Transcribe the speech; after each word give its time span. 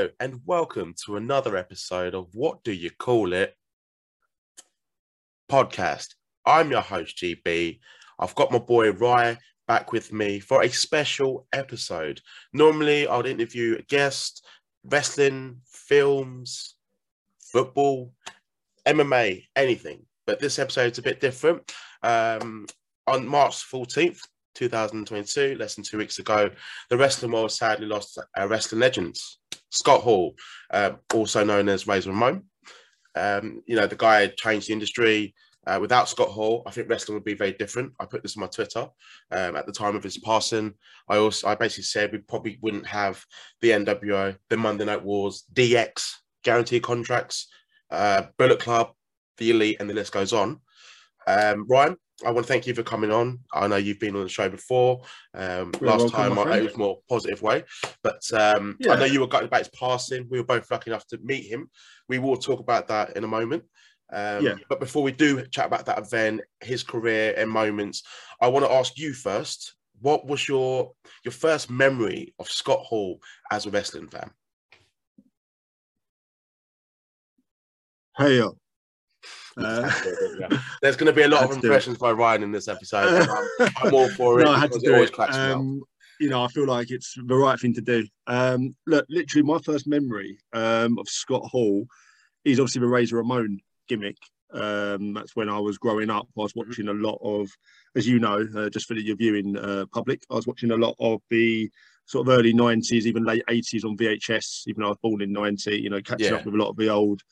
And 0.00 0.40
welcome 0.46 0.94
to 1.04 1.16
another 1.16 1.58
episode 1.58 2.14
of 2.14 2.28
What 2.32 2.64
Do 2.64 2.72
You 2.72 2.90
Call 2.90 3.34
It 3.34 3.54
podcast. 5.50 6.14
I'm 6.46 6.70
your 6.70 6.80
host, 6.80 7.18
GB. 7.18 7.80
I've 8.18 8.34
got 8.34 8.50
my 8.50 8.58
boy 8.58 8.92
Rye 8.92 9.36
back 9.68 9.92
with 9.92 10.10
me 10.10 10.40
for 10.40 10.62
a 10.62 10.70
special 10.70 11.46
episode. 11.52 12.22
Normally, 12.54 13.06
I 13.06 13.16
would 13.18 13.26
interview 13.26 13.76
a 13.78 13.82
guest, 13.82 14.42
wrestling, 14.84 15.60
films, 15.66 16.76
football, 17.52 18.14
MMA, 18.86 19.44
anything. 19.54 20.06
But 20.26 20.40
this 20.40 20.58
episode's 20.58 20.98
a 20.98 21.02
bit 21.02 21.20
different. 21.20 21.72
Um, 22.02 22.66
on 23.06 23.28
March 23.28 23.70
14th, 23.70 24.20
2022, 24.54 25.56
less 25.58 25.74
than 25.74 25.84
two 25.84 25.98
weeks 25.98 26.18
ago, 26.18 26.50
the 26.88 26.96
wrestling 26.96 27.32
world 27.32 27.52
sadly 27.52 27.86
lost 27.86 28.18
a 28.34 28.48
wrestling 28.48 28.80
legends, 28.80 29.39
Scott 29.70 30.02
Hall, 30.02 30.34
uh, 30.70 30.92
also 31.14 31.44
known 31.44 31.68
as 31.68 31.86
Razor 31.86 32.10
Ramon. 32.10 32.44
Um, 33.14 33.62
you 33.66 33.76
know, 33.76 33.86
the 33.86 33.96
guy 33.96 34.26
changed 34.28 34.68
the 34.68 34.72
industry. 34.72 35.34
Uh, 35.66 35.78
without 35.78 36.08
Scott 36.08 36.28
Hall, 36.28 36.62
I 36.66 36.70
think 36.70 36.88
wrestling 36.88 37.14
would 37.14 37.24
be 37.24 37.34
very 37.34 37.52
different. 37.52 37.92
I 38.00 38.06
put 38.06 38.22
this 38.22 38.36
on 38.36 38.40
my 38.40 38.46
Twitter 38.46 38.88
um, 39.30 39.56
at 39.56 39.66
the 39.66 39.72
time 39.72 39.94
of 39.94 40.02
his 40.02 40.18
passing. 40.18 40.72
I 41.08 41.18
also, 41.18 41.48
I 41.48 41.54
basically 41.54 41.84
said 41.84 42.12
we 42.12 42.18
probably 42.18 42.58
wouldn't 42.62 42.86
have 42.86 43.22
the 43.60 43.70
NWO, 43.70 44.36
the 44.48 44.56
Monday 44.56 44.86
Night 44.86 45.04
Wars, 45.04 45.44
DX 45.52 46.12
guaranteed 46.42 46.82
contracts, 46.82 47.48
uh, 47.90 48.22
Bullet 48.38 48.58
Club, 48.58 48.92
the 49.36 49.50
Elite, 49.50 49.76
and 49.80 49.90
the 49.90 49.94
list 49.94 50.12
goes 50.12 50.32
on. 50.32 50.60
Um, 51.26 51.66
Ryan, 51.68 51.96
I 52.24 52.30
want 52.30 52.46
to 52.46 52.52
thank 52.52 52.66
you 52.66 52.74
for 52.74 52.82
coming 52.82 53.10
on. 53.10 53.40
I 53.52 53.66
know 53.66 53.76
you've 53.76 54.00
been 54.00 54.16
on 54.16 54.22
the 54.22 54.28
show 54.28 54.48
before. 54.48 55.02
Um, 55.34 55.72
last 55.80 56.12
welcome, 56.12 56.34
time 56.34 56.38
I, 56.38 56.58
it 56.58 56.64
was 56.64 56.76
more 56.76 56.98
positive 57.08 57.42
way, 57.42 57.64
but 58.02 58.22
um, 58.32 58.76
yeah. 58.80 58.92
I 58.92 58.96
know 58.96 59.04
you 59.04 59.20
were 59.20 59.26
gutted 59.26 59.48
about 59.48 59.60
his 59.60 59.68
passing. 59.68 60.26
We 60.30 60.38
were 60.38 60.44
both 60.44 60.70
lucky 60.70 60.90
enough 60.90 61.06
to 61.08 61.18
meet 61.22 61.46
him. 61.46 61.70
We 62.08 62.18
will 62.18 62.36
talk 62.36 62.60
about 62.60 62.88
that 62.88 63.16
in 63.16 63.24
a 63.24 63.28
moment. 63.28 63.64
Um, 64.12 64.44
yeah. 64.44 64.54
But 64.68 64.80
before 64.80 65.02
we 65.02 65.12
do 65.12 65.46
chat 65.46 65.66
about 65.66 65.86
that 65.86 65.98
event, 65.98 66.42
his 66.60 66.82
career 66.82 67.34
and 67.36 67.50
moments, 67.50 68.02
I 68.40 68.48
want 68.48 68.64
to 68.64 68.72
ask 68.72 68.98
you 68.98 69.12
first. 69.14 69.74
What 70.02 70.26
was 70.26 70.48
your 70.48 70.92
your 71.24 71.32
first 71.32 71.68
memory 71.70 72.34
of 72.38 72.48
Scott 72.50 72.80
Hall 72.80 73.20
as 73.52 73.66
a 73.66 73.70
wrestling 73.70 74.08
fan? 74.08 74.30
Hey, 78.16 78.42
uh, 79.64 79.90
There's 80.82 80.96
going 80.96 81.06
to 81.06 81.12
be 81.12 81.22
a 81.22 81.28
lot 81.28 81.44
of 81.44 81.52
impressions 81.52 81.98
by 81.98 82.12
Ryan 82.12 82.42
in 82.42 82.52
this 82.52 82.68
episode. 82.68 83.28
I'm, 83.28 83.68
I'm, 83.76 83.94
all 83.94 84.08
for 84.10 84.40
it. 84.40 84.44
no, 84.44 84.52
I 84.52 84.58
had 84.58 84.72
to 84.72 84.78
do 84.78 84.94
it. 84.94 85.18
Um, 85.18 85.82
you 86.20 86.28
know, 86.28 86.42
I 86.44 86.48
feel 86.48 86.66
like 86.66 86.90
it's 86.90 87.14
the 87.14 87.34
right 87.34 87.58
thing 87.58 87.74
to 87.74 87.80
do. 87.80 88.06
Um, 88.26 88.76
look, 88.86 89.06
literally, 89.08 89.46
my 89.46 89.58
first 89.58 89.86
memory 89.86 90.38
um, 90.52 90.98
of 90.98 91.08
Scott 91.08 91.42
Hall 91.44 91.86
is 92.44 92.60
obviously 92.60 92.80
the 92.80 92.88
Razor 92.88 93.16
Ramon 93.16 93.60
gimmick. 93.88 94.18
Um, 94.52 95.14
that's 95.14 95.36
when 95.36 95.48
I 95.48 95.58
was 95.58 95.78
growing 95.78 96.10
up. 96.10 96.26
I 96.36 96.42
was 96.42 96.52
mm-hmm. 96.52 96.68
watching 96.68 96.88
a 96.88 96.92
lot 96.92 97.18
of, 97.22 97.48
as 97.96 98.06
you 98.06 98.18
know, 98.18 98.46
uh, 98.56 98.68
just 98.68 98.86
for 98.86 98.94
your 98.94 99.16
viewing 99.16 99.56
uh, 99.56 99.86
public, 99.92 100.22
I 100.30 100.34
was 100.34 100.46
watching 100.46 100.72
a 100.72 100.76
lot 100.76 100.96
of 100.98 101.20
the 101.30 101.70
sort 102.06 102.26
of 102.26 102.36
early 102.36 102.52
90s, 102.52 103.06
even 103.06 103.24
late 103.24 103.44
80s 103.48 103.84
on 103.84 103.96
VHS, 103.96 104.62
even 104.66 104.80
though 104.80 104.88
I 104.88 104.90
was 104.90 104.98
born 105.02 105.22
in 105.22 105.32
90, 105.32 105.76
you 105.76 105.90
know, 105.90 106.02
catching 106.02 106.32
yeah. 106.32 106.38
up 106.38 106.44
with 106.44 106.54
a 106.54 106.58
lot 106.58 106.70
of 106.70 106.76
the 106.76 106.88
old 106.88 107.22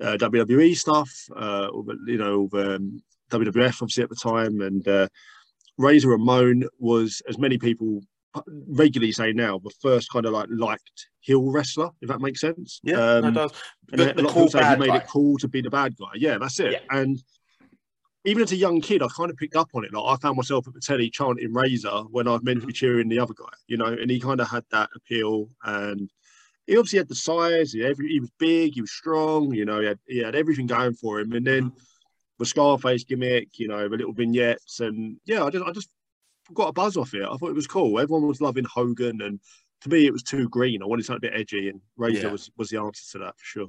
uh, 0.00 0.16
WWE 0.18 0.76
stuff, 0.76 1.10
uh, 1.36 1.68
you 2.06 2.18
know, 2.18 2.48
um, 2.54 3.02
WWF 3.30 3.82
obviously 3.82 4.02
at 4.02 4.10
the 4.10 4.16
time, 4.16 4.60
and 4.60 4.86
uh, 4.86 5.08
Razor 5.76 6.08
Ramon 6.08 6.64
was, 6.78 7.22
as 7.28 7.38
many 7.38 7.58
people 7.58 8.00
regularly 8.68 9.12
say 9.12 9.32
now, 9.32 9.58
the 9.58 9.72
first 9.80 10.10
kind 10.12 10.26
of 10.26 10.32
like 10.32 10.48
liked 10.50 11.08
heel 11.20 11.50
wrestler, 11.50 11.90
if 12.00 12.08
that 12.08 12.20
makes 12.20 12.40
sense. 12.40 12.80
Yeah, 12.82 12.96
um, 12.96 13.22
that 13.22 13.34
does. 13.34 13.52
The, 13.88 14.10
and 14.10 14.20
a 14.20 14.22
lot 14.22 14.32
cool 14.32 14.44
of 14.44 14.52
people 14.52 14.60
say 14.60 14.70
he 14.70 14.76
made 14.76 14.88
guy. 14.88 14.96
it 14.96 15.06
cool 15.08 15.38
to 15.38 15.48
be 15.48 15.60
the 15.60 15.70
bad 15.70 15.96
guy. 15.96 16.12
Yeah, 16.14 16.38
that's 16.38 16.60
it. 16.60 16.72
Yeah. 16.72 16.98
And 16.98 17.22
even 18.24 18.42
as 18.42 18.52
a 18.52 18.56
young 18.56 18.80
kid, 18.80 19.02
I 19.02 19.08
kind 19.16 19.30
of 19.30 19.36
picked 19.36 19.56
up 19.56 19.70
on 19.74 19.84
it. 19.84 19.92
Like 19.92 20.04
I 20.04 20.20
found 20.20 20.36
myself 20.36 20.66
at 20.68 20.74
the 20.74 20.80
telly 20.80 21.10
chanting 21.10 21.52
Razor 21.52 22.02
when 22.10 22.28
I 22.28 22.32
was 22.32 22.42
meant 22.42 22.60
to 22.60 22.66
be 22.66 22.72
mm-hmm. 22.72 22.76
cheering 22.76 23.08
the 23.08 23.18
other 23.18 23.34
guy, 23.34 23.46
you 23.66 23.76
know, 23.76 23.86
and 23.86 24.10
he 24.10 24.20
kind 24.20 24.40
of 24.40 24.48
had 24.48 24.64
that 24.70 24.90
appeal 24.94 25.48
and 25.64 26.10
he 26.68 26.76
obviously 26.76 26.98
had 26.98 27.08
the 27.08 27.14
size. 27.16 27.72
He, 27.72 27.82
every, 27.82 28.08
he 28.08 28.20
was 28.20 28.30
big. 28.38 28.74
He 28.74 28.80
was 28.80 28.92
strong. 28.92 29.52
You 29.52 29.64
know, 29.64 29.80
he 29.80 29.86
had, 29.86 29.98
he 30.06 30.18
had 30.18 30.36
everything 30.36 30.66
going 30.66 30.94
for 30.94 31.18
him. 31.18 31.32
And 31.32 31.44
then 31.44 31.72
the 32.38 32.46
Scarface 32.46 33.04
gimmick, 33.04 33.58
you 33.58 33.68
know, 33.68 33.88
the 33.88 33.96
little 33.96 34.12
vignettes, 34.12 34.80
and 34.80 35.18
yeah, 35.24 35.44
I 35.44 35.50
just 35.50 35.64
I 35.64 35.72
just 35.72 35.88
got 36.54 36.68
a 36.68 36.72
buzz 36.72 36.96
off 36.96 37.14
it. 37.14 37.22
I 37.22 37.36
thought 37.36 37.50
it 37.50 37.54
was 37.54 37.66
cool. 37.66 37.98
Everyone 37.98 38.28
was 38.28 38.40
loving 38.40 38.64
Hogan, 38.64 39.20
and 39.22 39.40
to 39.82 39.88
me, 39.88 40.06
it 40.06 40.12
was 40.12 40.22
too 40.22 40.48
green. 40.48 40.82
I 40.82 40.86
wanted 40.86 41.04
something 41.04 41.28
a 41.28 41.32
bit 41.32 41.40
edgy, 41.40 41.68
and 41.68 41.80
Razor 41.96 42.26
yeah. 42.26 42.32
was 42.32 42.50
was 42.56 42.68
the 42.68 42.80
answer 42.80 43.02
to 43.12 43.18
that 43.24 43.38
for 43.38 43.44
sure. 43.44 43.68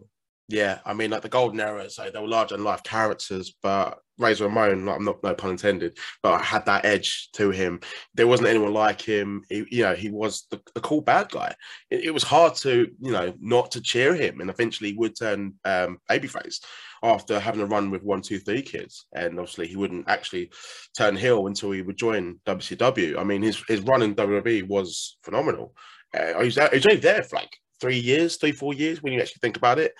Yeah, 0.49 0.79
I 0.83 0.95
mean, 0.95 1.11
like 1.11 1.21
the 1.21 1.29
golden 1.29 1.59
era, 1.59 1.87
so 1.91 2.09
they 2.09 2.19
were 2.19 2.27
larger 2.27 2.55
than 2.55 2.63
life 2.63 2.81
characters, 2.81 3.53
but 3.61 3.99
Razor 4.17 4.45
Ramon, 4.45 4.83
like, 4.83 4.95
I'm 4.95 5.05
not 5.05 5.23
no 5.23 5.35
pun 5.35 5.51
intended, 5.51 5.99
but 6.23 6.33
I 6.33 6.43
had 6.43 6.65
that 6.65 6.85
edge 6.85 7.29
to 7.33 7.51
him. 7.51 7.79
There 8.15 8.25
wasn't 8.25 8.49
anyone 8.49 8.73
like 8.73 8.99
him. 8.99 9.43
He, 9.47 9.67
you 9.69 9.83
know, 9.83 9.93
he 9.93 10.09
was 10.09 10.47
the, 10.49 10.59
the 10.73 10.81
cool 10.81 11.01
bad 11.01 11.29
guy. 11.29 11.53
It, 11.91 12.05
it, 12.05 12.11
was 12.11 12.23
hard 12.23 12.55
to, 12.55 12.87
you 12.99 13.11
know, 13.11 13.31
not 13.39 13.69
to 13.71 13.81
cheer 13.81 14.15
him, 14.15 14.41
and 14.41 14.49
eventually 14.49 14.95
would 14.97 15.15
turn 15.15 15.53
um, 15.65 15.99
babyface 16.09 16.61
after 17.03 17.39
having 17.39 17.61
a 17.61 17.67
run 17.67 17.91
with 17.91 18.01
one, 18.01 18.23
two, 18.23 18.39
three 18.39 18.63
kids. 18.63 19.05
And 19.13 19.39
obviously, 19.39 19.67
he 19.67 19.75
wouldn't 19.75 20.09
actually 20.09 20.49
turn 20.97 21.15
heel 21.15 21.45
until 21.45 21.69
he 21.69 21.83
would 21.83 21.97
join 21.97 22.39
WCW. 22.47 23.19
I 23.19 23.23
mean, 23.23 23.43
his 23.43 23.63
his 23.67 23.81
run 23.81 24.01
in 24.01 24.15
WWE 24.15 24.67
was 24.67 25.19
phenomenal. 25.21 25.75
Uh, 26.11 26.39
he, 26.39 26.45
was, 26.45 26.55
he 26.55 26.61
was 26.71 26.87
only 26.87 26.99
there 26.99 27.21
for 27.21 27.35
like 27.35 27.55
three 27.79 27.99
years, 27.99 28.37
three, 28.37 28.51
four 28.51 28.73
years 28.73 29.03
when 29.03 29.13
you 29.13 29.21
actually 29.21 29.41
think 29.41 29.57
about 29.57 29.77
it. 29.77 29.93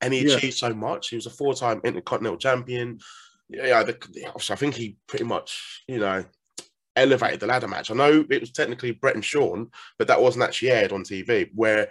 And 0.00 0.12
he 0.12 0.20
achieved 0.26 0.60
yeah. 0.60 0.68
so 0.68 0.74
much. 0.74 1.08
He 1.08 1.16
was 1.16 1.26
a 1.26 1.30
four 1.30 1.54
time 1.54 1.80
Intercontinental 1.84 2.38
Champion 2.38 2.98
yeah, 3.48 3.82
the, 3.82 3.96
I 4.50 4.56
think 4.56 4.74
he 4.74 4.96
pretty 5.06 5.24
much, 5.24 5.82
you 5.86 5.98
know, 5.98 6.24
elevated 6.96 7.40
the 7.40 7.46
ladder 7.46 7.68
match. 7.68 7.90
I 7.90 7.94
know 7.94 8.24
it 8.28 8.40
was 8.40 8.50
technically 8.50 8.92
Bret 8.92 9.14
and 9.14 9.24
Shawn, 9.24 9.70
but 9.98 10.08
that 10.08 10.20
wasn't 10.20 10.44
actually 10.44 10.70
aired 10.70 10.92
on 10.92 11.04
TV. 11.04 11.50
Where 11.54 11.88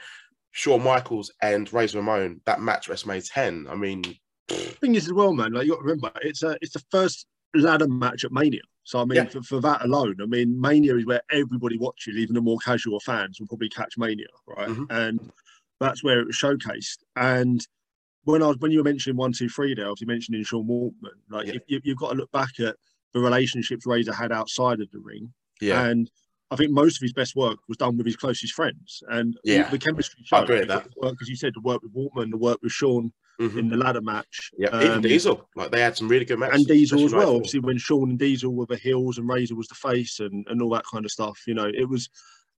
Shawn 0.52 0.84
Michaels 0.84 1.32
and 1.42 1.72
Razor 1.72 2.00
Ramon, 2.00 2.42
that 2.46 2.62
match 2.62 2.90
WrestleMania 2.90 3.30
10. 3.32 3.68
I 3.70 3.76
mean, 3.76 4.04
thing 4.50 4.96
is 4.96 5.06
as 5.06 5.14
well, 5.14 5.34
man. 5.34 5.54
Like 5.54 5.66
you 5.66 5.72
got 5.72 5.78
to 5.78 5.84
remember, 5.84 6.12
it's 6.22 6.44
a 6.44 6.58
it's 6.62 6.74
the 6.74 6.84
first 6.92 7.26
ladder 7.54 7.88
match 7.88 8.26
at 8.26 8.32
Mania. 8.32 8.62
So 8.84 9.00
I 9.00 9.06
mean, 9.06 9.16
yeah. 9.18 9.26
for, 9.26 9.42
for 9.42 9.62
that 9.62 9.84
alone, 9.84 10.18
I 10.22 10.26
mean, 10.26 10.60
Mania 10.60 10.96
is 10.98 11.06
where 11.06 11.22
everybody 11.32 11.78
watches, 11.78 12.18
even 12.18 12.36
the 12.36 12.42
more 12.42 12.60
casual 12.60 13.00
fans 13.00 13.40
will 13.40 13.48
probably 13.48 13.70
catch 13.70 13.98
Mania, 13.98 14.28
right? 14.46 14.70
Mm-hmm. 14.70 14.86
And 14.90 15.32
that's 15.80 16.04
where 16.04 16.20
it 16.20 16.28
was 16.28 16.38
showcased. 16.38 16.98
And 17.16 17.66
when 18.26 18.44
I 18.44 18.48
was 18.48 18.58
when 18.58 18.72
you 18.72 18.80
were 18.80 18.84
mentioning 18.84 19.18
one, 19.18 19.32
two, 19.32 19.50
three 19.50 19.74
there, 19.74 19.86
obviously 19.86 20.08
mentioning 20.08 20.44
Sean 20.44 20.68
Waltman, 20.68 21.16
like 21.30 21.48
yeah. 21.48 21.60
you, 21.68 21.82
have 21.86 21.98
got 21.98 22.10
to 22.12 22.16
look 22.16 22.32
back 22.32 22.60
at 22.60 22.76
the 23.14 23.20
relationships 23.20 23.86
Razor 23.86 24.14
had 24.14 24.32
outside 24.32 24.82
of 24.82 24.92
the 24.92 25.00
ring. 25.00 25.32
Yeah. 25.62 25.86
And 25.86 26.10
I 26.52 26.56
think 26.56 26.72
most 26.72 26.98
of 26.98 27.02
his 27.02 27.14
best 27.14 27.36
work 27.36 27.58
was 27.68 27.78
done 27.78 27.98
with 27.98 28.06
his 28.06 28.16
closest 28.16 28.54
friends. 28.54 29.02
And 29.10 29.38
yeah, 29.44 29.70
the 29.70 29.80
chemistry 29.80 30.24
showed. 30.26 30.38
I 30.38 30.44
agree 30.44 30.60
with 30.60 30.68
that. 30.68 30.88
Because 31.02 31.30
you 31.30 31.36
said 31.36 31.54
the 31.56 31.62
work 31.62 31.82
with 31.82 31.96
Waltman, 31.96 32.32
the 32.32 32.38
work 32.38 32.60
with 32.62 32.72
Sean 32.72 33.14
mm-hmm. 33.40 33.58
in 33.58 33.70
the 33.70 33.78
ladder 33.78 34.02
match. 34.02 34.52
Yeah, 34.58 34.70
um, 34.70 34.84
even 34.84 35.02
Diesel. 35.02 35.48
Like 35.56 35.72
they 35.72 35.82
had 35.82 35.98
some 35.98 36.08
really 36.08 36.26
good 36.26 36.40
matches. 36.40 36.60
And 36.60 36.68
Diesel 36.68 37.06
as 37.06 37.14
well. 37.14 37.36
Obviously, 37.36 37.60
when 37.60 37.78
Sean 37.78 38.12
and 38.12 38.20
Diesel 38.20 38.54
were 38.54 38.66
the 38.66 38.78
heels 38.78 39.18
and 39.18 39.28
Razor 39.28 39.56
was 39.56 39.68
the 39.68 39.76
face 39.76 40.20
and, 40.20 40.46
and 40.50 40.62
all 40.62 40.70
that 40.72 40.86
kind 40.92 41.06
of 41.06 41.12
stuff. 41.12 41.42
You 41.48 41.54
know, 41.54 41.72
it 41.74 41.88
was 41.88 42.10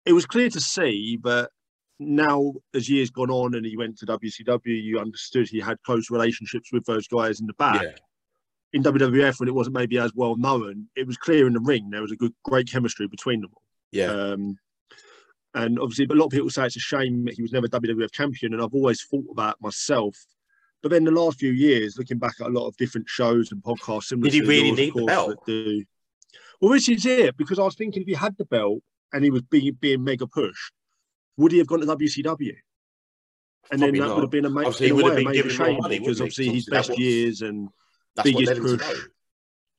it 0.05 0.13
was 0.13 0.25
clear 0.25 0.49
to 0.49 0.61
see, 0.61 1.17
but 1.17 1.51
now 1.99 2.53
as 2.73 2.89
years 2.89 3.09
gone 3.09 3.31
on 3.31 3.55
and 3.55 3.65
he 3.65 3.77
went 3.77 3.97
to 3.99 4.05
WCW, 4.05 4.83
you 4.83 4.99
understood 4.99 5.47
he 5.47 5.59
had 5.59 5.81
close 5.83 6.09
relationships 6.09 6.71
with 6.71 6.85
those 6.85 7.07
guys 7.07 7.39
in 7.39 7.47
the 7.47 7.53
back. 7.53 7.81
Yeah. 7.81 7.91
In 8.73 8.83
WWF, 8.83 9.39
when 9.39 9.49
it 9.49 9.55
wasn't 9.55 9.75
maybe 9.75 9.97
as 9.97 10.13
well 10.13 10.35
known, 10.35 10.87
it 10.95 11.07
was 11.07 11.17
clear 11.17 11.47
in 11.47 11.53
the 11.53 11.59
ring 11.59 11.89
there 11.89 12.01
was 12.01 12.11
a 12.11 12.17
good, 12.17 12.33
great 12.43 12.69
chemistry 12.69 13.07
between 13.07 13.41
them 13.41 13.51
all. 13.53 13.63
Yeah. 13.91 14.07
Um, 14.07 14.57
and 15.53 15.79
obviously, 15.79 16.05
a 16.05 16.13
lot 16.13 16.25
of 16.25 16.31
people 16.31 16.49
say 16.49 16.65
it's 16.65 16.75
a 16.75 16.79
shame 16.79 17.25
that 17.25 17.33
he 17.33 17.41
was 17.41 17.53
never 17.53 17.67
WWF 17.67 18.11
champion, 18.11 18.53
and 18.53 18.61
I've 18.61 18.73
always 18.73 19.01
thought 19.03 19.25
about 19.31 19.59
myself. 19.61 20.15
But 20.83 20.91
then 20.91 21.05
the 21.05 21.11
last 21.11 21.39
few 21.39 21.51
years, 21.51 21.97
looking 21.97 22.19
back 22.19 22.35
at 22.39 22.47
a 22.47 22.51
lot 22.51 22.67
of 22.67 22.77
different 22.77 23.07
shows 23.09 23.51
and 23.51 23.63
podcasts, 23.63 24.09
did 24.21 24.33
he 24.33 24.41
really 24.41 24.67
yours, 24.67 24.77
need 24.77 24.93
the 24.93 25.05
belt? 25.05 25.45
Do, 25.47 25.83
well, 26.61 26.73
this 26.73 26.87
is 26.89 27.05
it 27.05 27.37
because 27.37 27.57
I 27.57 27.63
was 27.63 27.75
thinking 27.75 28.03
if 28.03 28.07
he 28.07 28.13
had 28.13 28.37
the 28.37 28.45
belt 28.45 28.79
and 29.13 29.23
he 29.23 29.31
was 29.31 29.41
being 29.43 29.75
being 29.79 30.03
mega 30.03 30.27
pushed, 30.27 30.73
would 31.37 31.51
he 31.51 31.59
have 31.59 31.67
gone 31.67 31.79
to 31.81 31.85
WCW? 31.85 32.55
And 33.69 33.81
Probably 33.81 33.99
then 33.99 33.99
that 33.99 34.07
not. 34.07 34.15
would 34.15 34.23
have 34.23 34.31
been 34.31 34.45
a, 34.45 34.49
ma- 34.49 34.61
in 34.61 34.91
a 34.91 34.95
way, 34.95 35.21
a 35.21 35.25
major 35.25 35.49
shame 35.49 35.77
money, 35.79 35.99
because 35.99 36.21
obviously 36.21 36.49
his 36.49 36.65
best 36.65 36.89
was, 36.89 36.99
years 36.99 37.41
and 37.41 37.69
biggest 38.23 38.61
push 38.61 38.81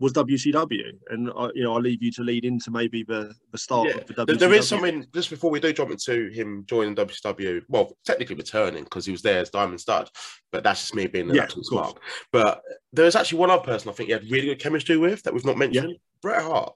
was 0.01 0.13
WCW. 0.13 0.93
And 1.11 1.31
I, 1.37 1.49
you 1.55 1.65
know, 1.65 1.75
I'll 1.75 1.81
leave 1.81 2.03
you 2.03 2.13
to 2.13 2.23
lead 2.23 2.45
into 2.45 2.71
maybe 2.71 3.03
the, 3.03 3.35
the 3.51 3.59
start 3.59 3.89
yeah. 3.89 3.97
of 3.97 4.07
the 4.07 4.15
WCW. 4.15 4.39
There 4.39 4.53
is 4.55 4.69
something 4.69 5.07
just 5.13 5.31
before 5.31 5.51
we 5.51 5.61
do 5.61 5.73
jump 5.73 5.91
into 5.91 6.29
him 6.29 6.65
joining 6.69 6.95
WCW. 6.95 7.63
Well, 7.69 7.97
technically 8.05 8.37
returning 8.37 8.85
because 8.85 9.07
he 9.07 9.13
was 9.13 9.23
there 9.23 9.41
as 9.41 9.51
Diamond 9.51 9.81
Stud, 9.81 10.11
but 10.53 10.63
that's 10.63 10.81
just 10.81 10.95
me 10.95 11.07
being 11.07 11.31
an 11.31 11.37
yeah, 11.37 11.43
absolute 11.43 11.67
smart. 11.67 11.99
But 12.31 12.63
there 12.93 13.07
is 13.07 13.17
actually 13.17 13.39
one 13.39 13.51
other 13.51 13.65
person 13.65 13.89
I 13.89 13.93
think 13.93 14.09
he 14.09 14.13
had 14.13 14.31
really 14.31 14.47
good 14.47 14.61
chemistry 14.61 14.97
with 14.97 15.23
that 15.25 15.35
we've 15.35 15.45
not 15.45 15.59
mentioned. 15.59 15.91
Yeah. 15.91 15.97
Bret 16.21 16.43
Hart. 16.43 16.75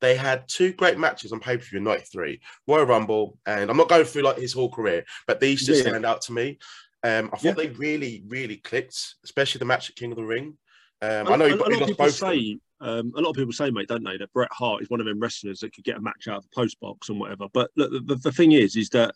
They 0.00 0.14
had 0.16 0.44
two 0.48 0.72
great 0.72 0.98
matches 0.98 1.32
on 1.32 1.40
pay 1.40 1.56
per 1.56 1.62
view 1.64 1.78
in 1.78 1.84
'93, 1.84 2.40
Royal 2.68 2.84
Rumble, 2.86 3.38
and 3.46 3.70
I'm 3.70 3.76
not 3.76 3.88
going 3.88 4.04
through 4.04 4.22
like 4.22 4.38
his 4.38 4.52
whole 4.52 4.70
career, 4.70 5.04
but 5.26 5.40
these 5.40 5.64
just 5.66 5.84
Yeah. 5.84 5.90
stand 5.90 6.06
out 6.06 6.22
to 6.22 6.32
me. 6.32 6.58
Um, 7.02 7.26
I 7.32 7.36
thought 7.36 7.44
Yeah. 7.44 7.52
they 7.54 7.68
really, 7.70 8.22
really 8.28 8.56
clicked, 8.58 9.16
especially 9.24 9.58
the 9.58 9.64
match 9.64 9.90
at 9.90 9.96
King 9.96 10.12
of 10.12 10.16
the 10.16 10.24
Ring. 10.24 10.56
Um, 11.02 11.26
A- 11.26 11.32
I 11.32 11.36
know 11.36 11.44
a, 11.46 11.54
a 11.54 11.56
lot 11.56 11.72
of 11.72 11.80
lost 11.80 11.90
people 11.90 12.06
both. 12.06 12.14
say, 12.14 12.58
um, 12.80 13.12
a 13.16 13.20
lot 13.20 13.30
of 13.30 13.36
people 13.36 13.52
say, 13.52 13.70
mate, 13.70 13.88
don't 13.88 14.04
they, 14.04 14.16
that 14.16 14.32
Bret 14.32 14.48
Hart 14.52 14.82
is 14.82 14.88
one 14.90 15.00
of 15.00 15.06
them 15.06 15.18
wrestlers 15.20 15.60
that 15.60 15.74
could 15.74 15.84
get 15.84 15.96
a 15.96 16.00
match 16.00 16.28
out 16.28 16.38
of 16.38 16.42
the 16.44 16.54
post 16.54 16.78
box 16.80 17.08
and 17.08 17.18
whatever. 17.18 17.46
But 17.52 17.70
look, 17.76 17.90
the, 17.90 18.00
the, 18.00 18.14
the 18.16 18.32
thing 18.32 18.52
is, 18.52 18.76
is 18.76 18.88
that 18.90 19.14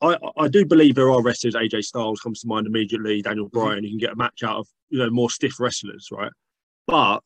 I, 0.00 0.16
I 0.38 0.48
do 0.48 0.64
believe 0.64 0.94
there 0.94 1.10
are 1.10 1.22
wrestlers. 1.22 1.54
AJ 1.54 1.84
Styles 1.84 2.20
comes 2.20 2.40
to 2.40 2.48
mind 2.48 2.66
immediately. 2.66 3.20
Daniel 3.22 3.46
Mm-hmm. 3.50 3.58
Bryan, 3.58 3.84
you 3.84 3.90
can 3.90 3.98
get 3.98 4.12
a 4.12 4.16
match 4.16 4.42
out 4.42 4.56
of 4.56 4.66
you 4.88 4.98
know 4.98 5.10
more 5.10 5.28
stiff 5.30 5.60
wrestlers, 5.60 6.08
right? 6.10 6.32
But 6.86 7.20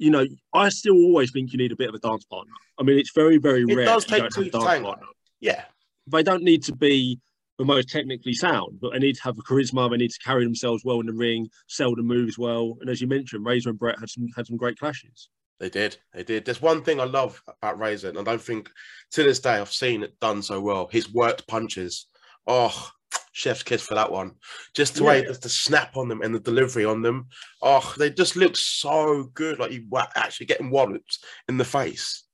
you 0.00 0.10
know, 0.10 0.26
I 0.54 0.70
still 0.70 0.94
always 0.96 1.30
think 1.30 1.52
you 1.52 1.58
need 1.58 1.72
a 1.72 1.76
bit 1.76 1.90
of 1.90 1.94
a 1.94 1.98
dance 1.98 2.24
partner. 2.24 2.52
I 2.78 2.82
mean, 2.82 2.98
it's 2.98 3.12
very, 3.14 3.36
very 3.36 3.62
It 3.68 3.74
rare. 3.76 3.84
does 3.84 4.04
take 4.06 4.20
don't 4.22 4.34
have 4.34 4.42
a 4.42 4.44
two 4.44 4.50
to. 4.50 4.96
Yeah, 5.40 5.64
They 6.06 6.22
don't 6.22 6.42
need 6.42 6.62
to 6.64 6.74
be 6.74 7.20
the 7.58 7.66
most 7.66 7.90
technically 7.90 8.32
sound, 8.32 8.78
but 8.80 8.92
they 8.92 8.98
need 8.98 9.16
to 9.16 9.22
have 9.22 9.36
a 9.38 9.42
charisma. 9.42 9.90
They 9.90 9.98
need 9.98 10.10
to 10.10 10.18
carry 10.24 10.44
themselves 10.44 10.82
well 10.86 11.00
in 11.00 11.06
the 11.06 11.12
ring, 11.12 11.50
sell 11.68 11.94
the 11.94 12.02
moves 12.02 12.38
well. 12.38 12.78
And 12.80 12.88
as 12.88 13.02
you 13.02 13.06
mentioned, 13.06 13.44
Razor 13.44 13.68
and 13.68 13.78
Bret 13.78 13.98
had 14.00 14.08
some 14.08 14.26
had 14.34 14.46
some 14.46 14.56
great 14.56 14.78
clashes. 14.78 15.28
They 15.58 15.68
did. 15.68 15.98
They 16.14 16.24
did. 16.24 16.46
There's 16.46 16.62
one 16.62 16.82
thing 16.82 16.98
I 16.98 17.04
love 17.04 17.42
about 17.46 17.78
Razor, 17.78 18.08
and 18.08 18.18
I 18.18 18.22
don't 18.22 18.40
think 18.40 18.70
to 19.10 19.22
this 19.22 19.40
day 19.40 19.56
I've 19.58 19.70
seen 19.70 20.02
it 20.02 20.18
done 20.18 20.42
so 20.42 20.58
well. 20.62 20.88
His 20.90 21.12
worked 21.12 21.46
punches. 21.46 22.06
Oh, 22.46 22.90
chef's 23.32 23.62
kiss 23.62 23.82
for 23.82 23.94
that 23.94 24.10
one. 24.10 24.32
Just 24.74 24.94
the 24.96 25.04
way 25.04 25.22
Yeah. 25.22 25.28
the, 25.32 25.38
the 25.40 25.48
snap 25.48 25.96
on 25.96 26.08
them 26.08 26.22
and 26.22 26.34
the 26.34 26.40
delivery 26.40 26.84
on 26.84 27.02
them. 27.02 27.28
Oh, 27.62 27.94
they 27.98 28.10
just 28.10 28.36
look 28.36 28.56
so 28.56 29.24
good. 29.34 29.58
Like 29.58 29.72
you 29.72 29.86
were 29.88 30.06
actually 30.16 30.46
getting 30.46 30.70
walloped 30.70 31.18
in 31.48 31.56
the 31.56 31.64
face. 31.64 32.24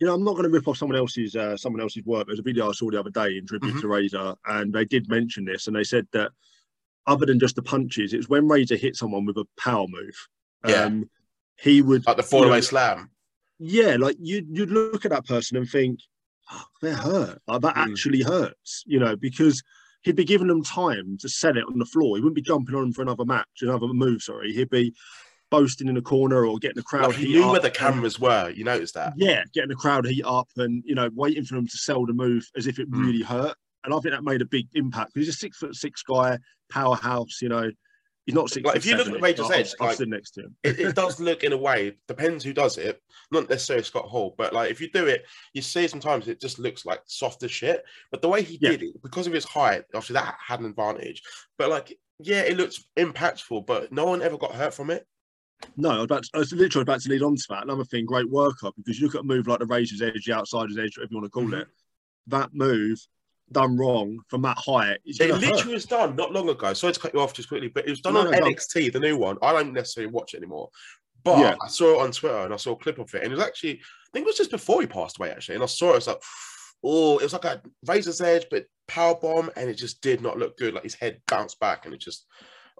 You 0.00 0.06
know, 0.08 0.14
I'm 0.14 0.24
not 0.24 0.32
going 0.32 0.44
to 0.44 0.50
rip 0.50 0.66
off 0.66 0.78
someone 0.78 0.98
else's 0.98 1.36
uh, 1.36 1.56
someone 1.56 1.80
else's 1.80 2.04
work. 2.04 2.26
There's 2.26 2.40
a 2.40 2.42
video 2.42 2.68
I 2.68 2.72
saw 2.72 2.90
the 2.90 2.98
other 2.98 3.10
day 3.10 3.38
in 3.38 3.46
tribute 3.46 3.74
Mhm. 3.76 3.80
to 3.82 3.88
Razor, 3.88 4.34
and 4.46 4.72
they 4.72 4.84
did 4.84 5.08
mention 5.08 5.44
this, 5.44 5.68
and 5.68 5.76
they 5.76 5.84
said 5.84 6.08
that 6.12 6.32
other 7.06 7.24
than 7.26 7.38
just 7.38 7.54
the 7.56 7.62
punches, 7.62 8.12
it 8.12 8.16
was 8.16 8.28
when 8.28 8.48
Razor 8.48 8.76
hit 8.76 8.96
someone 8.96 9.24
with 9.24 9.36
a 9.36 9.46
power 9.58 9.86
move. 9.88 10.28
Yeah. 10.66 10.84
Um, 10.84 11.10
he 11.56 11.82
would 11.82 12.04
Like 12.06 12.16
the 12.16 12.22
fall 12.24 12.42
away 12.44 12.56
know, 12.56 12.60
slam. 12.62 13.10
yeah, 13.60 13.96
like 13.96 14.16
you'd 14.20 14.48
you'd 14.56 14.70
look 14.72 15.04
at 15.04 15.12
that 15.12 15.24
person 15.26 15.56
and 15.56 15.68
think, 15.68 16.00
oh, 16.50 16.64
they're 16.80 16.96
hurt. 16.96 17.40
Like, 17.46 17.60
that 17.62 17.76
Mm. 17.76 17.90
actually 17.92 18.22
hurts, 18.22 18.82
you 18.86 18.98
know, 18.98 19.14
because 19.14 19.62
he'd 20.02 20.16
be 20.16 20.24
giving 20.24 20.48
them 20.48 20.62
time 20.62 21.16
to 21.20 21.28
sell 21.28 21.56
it 21.56 21.64
on 21.64 21.78
the 21.78 21.84
floor. 21.84 22.16
He 22.16 22.22
wouldn't 22.22 22.34
be 22.36 22.42
jumping 22.42 22.74
on 22.74 22.92
for 22.92 23.02
another 23.02 23.24
match, 23.24 23.46
another 23.60 23.86
move. 23.88 24.22
Sorry, 24.22 24.52
he'd 24.52 24.70
be 24.70 24.94
boasting 25.50 25.86
in 25.88 25.94
the 25.94 26.02
corner 26.02 26.46
or 26.46 26.58
getting 26.58 26.76
the 26.76 26.82
crowd. 26.82 27.08
Like 27.08 27.16
he 27.16 27.26
heat 27.26 27.32
knew 27.36 27.44
up 27.44 27.52
where 27.52 27.60
the 27.60 27.70
cameras 27.70 28.18
were. 28.18 28.50
You 28.50 28.64
noticed 28.64 28.94
that? 28.94 29.12
yeah, 29.16 29.44
getting 29.52 29.68
the 29.68 29.74
crowd 29.76 30.06
heat 30.06 30.24
up 30.24 30.48
and 30.56 30.82
you 30.86 30.94
know 30.94 31.10
waiting 31.14 31.44
for 31.44 31.54
them 31.56 31.66
to 31.66 31.76
sell 31.76 32.06
the 32.06 32.12
move 32.14 32.48
as 32.56 32.66
if 32.66 32.78
it 32.78 32.90
Mm. 32.90 33.00
really 33.06 33.22
hurt. 33.22 33.54
And 33.84 33.92
I 33.92 33.98
think 34.00 34.14
that 34.14 34.22
made 34.24 34.40
a 34.42 34.46
big 34.46 34.68
impact. 34.74 35.12
He's 35.14 35.28
a 35.28 35.32
six 35.32 35.58
foot 35.58 35.74
six 35.74 36.02
guy, 36.02 36.38
powerhouse. 36.70 37.42
You 37.42 37.48
know, 37.48 37.70
he's 38.26 38.34
not 38.34 38.48
six. 38.50 38.64
Like, 38.64 38.76
if 38.76 38.86
you 38.86 38.96
look 38.96 39.08
at 39.08 39.20
Razor's 39.20 39.48
but 39.48 39.54
I've- 39.54 39.60
Edge, 39.62 39.74
like- 40.00 40.08
next 40.08 40.30
to 40.32 40.42
him. 40.42 40.56
it, 40.62 40.78
it 40.78 40.94
does 40.94 41.18
look 41.20 41.42
in 41.44 41.52
a 41.52 41.56
way 41.56 41.96
depends 42.08 42.44
who 42.44 42.52
does 42.52 42.78
it 42.78 43.00
not 43.30 43.48
necessarily 43.48 43.82
scott 43.84 44.04
hall 44.06 44.34
but 44.38 44.52
like 44.52 44.70
if 44.70 44.80
you 44.80 44.90
do 44.90 45.06
it 45.06 45.24
you 45.54 45.62
see 45.62 45.86
sometimes 45.88 46.28
it 46.28 46.40
just 46.40 46.58
looks 46.58 46.84
like 46.86 47.00
soft 47.06 47.42
as 47.42 47.50
shit 47.50 47.84
but 48.10 48.20
the 48.22 48.28
way 48.28 48.42
he 48.42 48.58
Yeah. 48.60 48.70
did 48.70 48.82
it 48.82 49.02
because 49.02 49.26
of 49.26 49.32
his 49.32 49.44
height 49.44 49.84
obviously 49.94 50.14
that 50.14 50.36
had 50.44 50.60
an 50.60 50.66
advantage 50.66 51.22
but 51.58 51.68
like 51.70 51.98
yeah 52.18 52.42
it 52.42 52.56
looks 52.56 52.84
impactful 52.98 53.66
but 53.66 53.90
no 53.92 54.04
one 54.04 54.22
ever 54.22 54.36
got 54.38 54.54
hurt 54.54 54.74
from 54.74 54.90
it 54.90 55.06
No, 55.76 55.90
I 55.90 55.94
was, 55.96 56.04
about 56.04 56.22
to, 56.24 56.30
I 56.34 56.38
was 56.38 56.52
literally 56.52 56.82
about 56.82 57.00
to 57.02 57.08
lead 57.08 57.22
on 57.22 57.36
to 57.36 57.44
that. 57.50 57.62
Another 57.62 57.84
thing, 57.84 58.04
great 58.04 58.26
workup 58.28 58.72
because 58.76 58.98
you 58.98 59.06
look 59.06 59.14
at 59.14 59.20
a 59.20 59.24
move 59.24 59.46
like 59.46 59.60
the 59.60 59.66
Razor's 59.66 60.02
Edge, 60.02 60.24
the 60.26 60.32
Outsider's 60.32 60.76
Edge, 60.76 60.96
whatever 60.98 61.12
you 61.12 61.16
want 61.18 61.26
to 61.26 61.30
call 61.30 61.44
Mhm. 61.44 61.60
it. 61.62 61.68
That 62.26 62.52
move 62.52 62.98
done 63.52 63.76
wrong 63.76 64.18
from 64.28 64.42
Matt. 64.42 64.58
It's 65.04 65.20
it 65.20 65.30
hurt. 65.30 65.40
literally 65.40 65.74
was 65.74 65.84
done 65.86 66.16
not 66.16 66.32
long 66.32 66.48
ago 66.48 66.72
sorry 66.74 66.92
to 66.92 67.00
cut 67.00 67.14
you 67.14 67.20
off 67.20 67.32
just 67.34 67.48
quickly 67.48 67.68
but 67.68 67.86
it 67.86 67.90
was 67.90 68.00
done 68.00 68.14
No, 68.14 68.20
on 68.20 68.30
no, 68.30 68.38
nxt 68.38 68.92
the 68.92 69.00
new 69.00 69.16
one 69.16 69.36
i 69.42 69.52
don't 69.52 69.72
necessarily 69.72 70.12
watch 70.12 70.34
it 70.34 70.38
anymore 70.38 70.70
but 71.24 71.38
Yeah. 71.38 71.54
i 71.62 71.68
saw 71.68 71.94
it 72.00 72.04
on 72.04 72.12
twitter 72.12 72.38
and 72.44 72.52
i 72.54 72.56
saw 72.56 72.72
a 72.72 72.76
clip 72.76 72.98
of 72.98 73.14
it 73.14 73.22
and 73.22 73.32
it 73.32 73.36
was 73.36 73.44
actually 73.44 73.72
i 73.74 74.08
think 74.12 74.24
it 74.24 74.30
was 74.30 74.36
just 74.36 74.50
before 74.50 74.80
he 74.80 74.86
passed 74.86 75.18
away 75.18 75.30
actually 75.30 75.54
and 75.56 75.64
i 75.64 75.66
saw 75.66 75.90
it, 75.92 75.96
was 75.96 76.06
like 76.06 76.22
oh 76.84 77.18
it 77.18 77.22
was 77.24 77.32
like 77.32 77.44
a 77.44 77.62
razor's 77.86 78.20
edge 78.20 78.46
but 78.50 78.64
power 78.88 79.14
bomb 79.14 79.50
and 79.56 79.70
it 79.70 79.74
just 79.74 80.00
did 80.00 80.20
not 80.20 80.38
look 80.38 80.56
good 80.58 80.74
like 80.74 80.82
his 80.82 80.94
head 80.94 81.20
bounced 81.28 81.58
back 81.60 81.84
and 81.84 81.94
it 81.94 82.00
just 82.00 82.26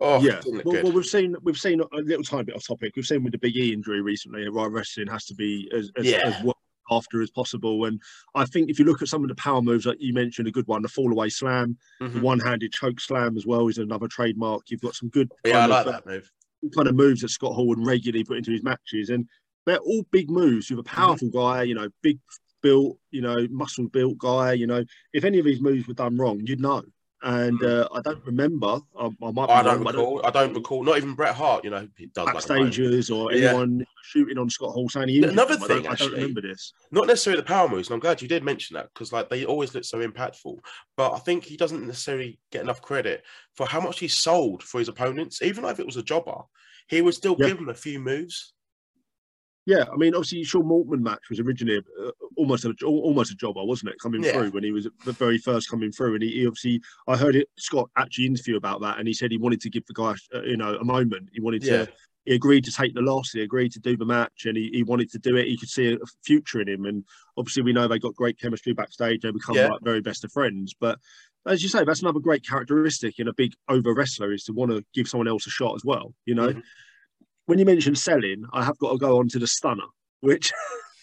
oh 0.01 0.21
yeah. 0.21 0.33
it 0.33 0.43
didn't 0.43 0.57
look 0.57 0.65
Well, 0.67 0.75
good 0.75 0.85
well, 0.85 0.93
we've 0.93 1.07
seen 1.07 1.37
we've 1.43 1.57
seen 1.59 1.81
a 1.81 1.87
little 1.97 2.25
tiny 2.25 2.45
bit 2.45 2.57
off 2.57 2.67
topic. 2.67 2.95
We've 2.97 3.07
seen 3.07 3.23
with 3.23 3.33
the 3.33 3.39
Big 3.39 3.57
E 3.57 3.73
injury 3.73 4.01
recently, 4.01 4.49
Right 4.49 4.71
Wrestling 4.71 5.07
has 5.09 5.27
to 5.27 5.35
be 5.35 5.71
as 5.77 5.91
as, 5.97 6.05
Yeah. 6.07 6.21
as 6.25 6.43
well 6.43 6.57
after 6.91 7.23
as 7.23 7.31
possible. 7.31 7.85
And 7.85 8.01
I 8.35 8.45
think 8.45 8.71
if 8.71 8.79
you 8.79 8.85
look 8.85 9.03
at 9.03 9.09
some 9.09 9.23
of 9.23 9.29
the 9.29 9.35
power 9.35 9.63
moves, 9.63 9.87
like 9.87 9.99
you 10.01 10.13
mentioned, 10.13 10.49
a 10.49 10.53
good 10.53 10.67
one, 10.67 10.83
the 10.83 10.89
fall 10.89 11.11
away 11.13 11.29
slam, 11.29 11.77
the 12.01 12.07
Mhm. 12.09 12.23
one 12.23 12.41
handed 12.41 12.73
choke 12.73 13.01
slam 13.01 13.37
as 13.37 13.47
well 13.47 13.69
is 13.69 13.79
another 13.79 14.09
trademark. 14.09 14.71
You've 14.71 14.81
got 14.81 14.95
some 14.95 15.09
good 15.09 15.31
yeah 15.45 15.53
i 15.53 15.61
kind 15.61 15.71
like 15.71 15.87
of, 15.87 15.93
that 15.93 16.07
move 16.07 16.31
kind 16.75 16.89
of 16.89 16.95
moves 16.95 17.21
that 17.23 17.29
Scott 17.31 17.55
Hall 17.55 17.67
would 17.69 17.85
regularly 17.85 18.25
put 18.25 18.39
into 18.39 18.53
his 18.53 18.63
matches, 18.63 19.11
and 19.11 19.29
they're 19.67 19.79
all 19.79 20.05
big 20.11 20.31
moves. 20.31 20.71
You're 20.71 20.81
a 20.81 20.83
Mm-hmm. 20.83 20.95
powerful 20.97 21.29
guy, 21.31 21.63
you 21.65 21.75
know, 21.75 21.89
big 22.03 22.19
built, 22.63 22.99
you 23.11 23.21
know, 23.21 23.47
muscle 23.51 23.89
built 23.89 24.19
guy. 24.19 24.53
You 24.53 24.67
know, 24.67 24.85
if 25.13 25.25
any 25.25 25.39
of 25.39 25.45
these 25.45 25.61
moves 25.61 25.89
were 25.89 25.95
done 25.95 26.17
wrong, 26.17 26.41
you'd 26.45 26.61
know. 26.61 26.83
And 27.25 27.63
uh, 27.63 27.89
I 27.95 28.01
don't 28.01 28.25
remember. 28.25 28.81
I, 28.99 29.07
I 29.07 29.31
might. 29.31 29.49
I 29.49 29.63
don't 29.63 29.85
wrong, 29.85 29.87
recall. 29.87 30.21
I 30.25 30.31
don't 30.31 30.55
recall. 30.55 30.83
Not 30.83 30.97
even 30.97 31.15
Bret 31.15 31.35
Hart. 31.35 31.63
You 31.63 31.71
know, 31.71 31.87
he 31.97 32.07
does 32.07 32.27
like 32.27 32.37
backstages 32.37 33.15
or 33.15 33.33
Yeah. 33.33 33.51
anyone 33.51 33.87
shooting 34.03 34.39
on 34.39 34.51
Scott 34.51 34.73
Hall 34.73 34.89
saying 34.89 35.09
he 35.09 35.23
Another 35.23 35.55
him. 35.55 35.63
I 35.63 35.67
thing, 35.69 35.83
don't, 35.85 35.93
I 35.93 35.95
don't 35.95 36.13
remember 36.13 36.41
this. 36.41 36.73
Not 36.91 37.07
necessarily 37.07 37.41
the 37.41 37.47
power 37.47 37.69
moves, 37.69 37.89
and 37.89 37.95
I'm 37.95 38.01
glad 38.01 38.21
you 38.23 38.29
did 38.29 38.43
mention 38.43 38.75
that 38.75 38.89
because 38.93 39.13
like 39.13 39.31
they 39.31 39.45
always 39.45 39.73
look 39.73 39.85
so 39.85 40.07
impactful. 40.07 40.59
But 40.97 41.13
I 41.13 41.19
think 41.21 41.45
he 41.45 41.57
doesn't 41.57 41.87
necessarily 41.87 42.41
get 42.51 42.63
enough 42.63 42.83
credit 42.83 43.23
for 43.55 43.67
how 43.67 43.81
much 43.81 44.01
he 44.01 44.09
sold 44.09 44.63
for 44.65 44.81
his 44.81 44.89
opponents. 44.89 45.43
Even 45.43 45.65
if 45.65 45.79
it 45.79 45.87
was 45.87 45.97
a 45.97 46.03
jobber, 46.03 46.41
he 46.89 47.03
would 47.03 47.15
still 47.15 47.37
Yeah. 47.39 47.47
give 47.49 47.59
them 47.59 47.69
a 47.69 47.75
few 47.75 48.01
moves. 48.01 48.53
Yeah, 49.65 49.85
I 49.93 49.97
mean, 49.97 50.15
obviously, 50.15 50.43
Sean 50.43 50.65
Waltman 50.65 51.03
match 51.03 51.21
was 51.31 51.39
originally 51.39 51.79
uh, 51.79 52.11
almost 52.37 52.65
a 52.65 52.75
almost 52.85 53.31
a 53.31 53.37
jobber, 53.37 53.63
wasn't 53.65 53.91
it? 53.93 53.97
Coming 54.03 54.23
Yeah. 54.25 54.33
through 54.33 54.51
when 54.51 54.65
he 54.65 54.73
was 54.73 54.89
the 55.05 55.13
very 55.13 55.39
first 55.39 55.71
coming 55.71 55.93
through, 55.93 56.15
and 56.15 56.23
he, 56.23 56.31
he 56.31 56.47
obviously, 56.47 56.81
I 57.07 57.17
heard 57.17 57.37
it 57.37 57.49
Scott 57.59 57.89
actually 57.97 58.27
interview 58.27 58.57
about 58.57 58.81
that, 58.81 58.99
and 58.99 59.07
he 59.07 59.15
said 59.15 59.31
he 59.31 59.39
wanted 59.39 59.61
to 59.61 59.71
give 59.71 59.87
the 59.87 59.95
guy, 59.95 60.15
uh, 60.35 60.43
you 60.43 60.57
know, 60.57 60.75
a 60.77 60.85
moment. 60.85 61.29
He 61.33 61.41
wanted 61.41 61.63
Yeah. 61.65 61.85
to. 61.85 61.93
He 62.25 62.35
agreed 62.37 62.65
to 62.65 62.73
take 62.73 62.95
the 62.95 63.03
loss. 63.03 63.33
He 63.33 63.41
agreed 63.43 63.73
to 63.73 63.81
do 63.81 63.97
the 63.97 64.05
match, 64.05 64.47
and 64.47 64.57
he, 64.57 64.71
he 64.73 64.83
wanted 64.85 65.11
to 65.11 65.19
do 65.19 65.35
it. 65.37 65.47
He 65.49 65.57
could 65.57 65.69
see 65.69 65.93
a 65.93 65.99
future 66.25 66.61
in 66.61 66.69
him, 66.69 66.85
and 66.85 67.05
obviously, 67.37 67.63
we 67.63 67.73
know 67.73 67.87
they 67.87 67.99
got 68.01 68.15
great 68.17 68.39
chemistry 68.41 68.73
backstage. 68.73 69.23
They 69.23 69.31
become 69.31 69.55
Yeah. 69.57 69.69
like 69.69 69.81
very 69.83 70.01
best 70.01 70.25
of 70.25 70.33
friends. 70.33 70.73
But 70.79 70.99
as 71.47 71.63
you 71.63 71.69
say, 71.69 71.85
that's 71.85 72.03
another 72.03 72.21
great 72.21 72.45
characteristic 72.47 73.19
in 73.21 73.27
a 73.29 73.33
big 73.35 73.55
over 73.69 73.93
wrestler 73.95 74.33
is 74.33 74.45
to 74.45 74.53
want 74.53 74.71
to 74.73 74.85
give 74.95 75.07
someone 75.09 75.27
else 75.29 75.47
a 75.47 75.51
shot 75.51 75.75
as 75.77 75.85
well. 75.85 76.15
You 76.25 76.35
know, 76.37 76.49
Mhm. 76.53 76.63
When 77.47 77.59
you 77.59 77.65
mentioned 77.65 77.99
selling, 77.99 78.45
I 78.53 78.65
have 78.65 78.79
got 78.79 78.93
to 78.93 78.99
go 78.99 79.19
on 79.19 79.29
to 79.29 79.39
the 79.39 79.47
stunner, 79.47 79.83
which 80.21 80.53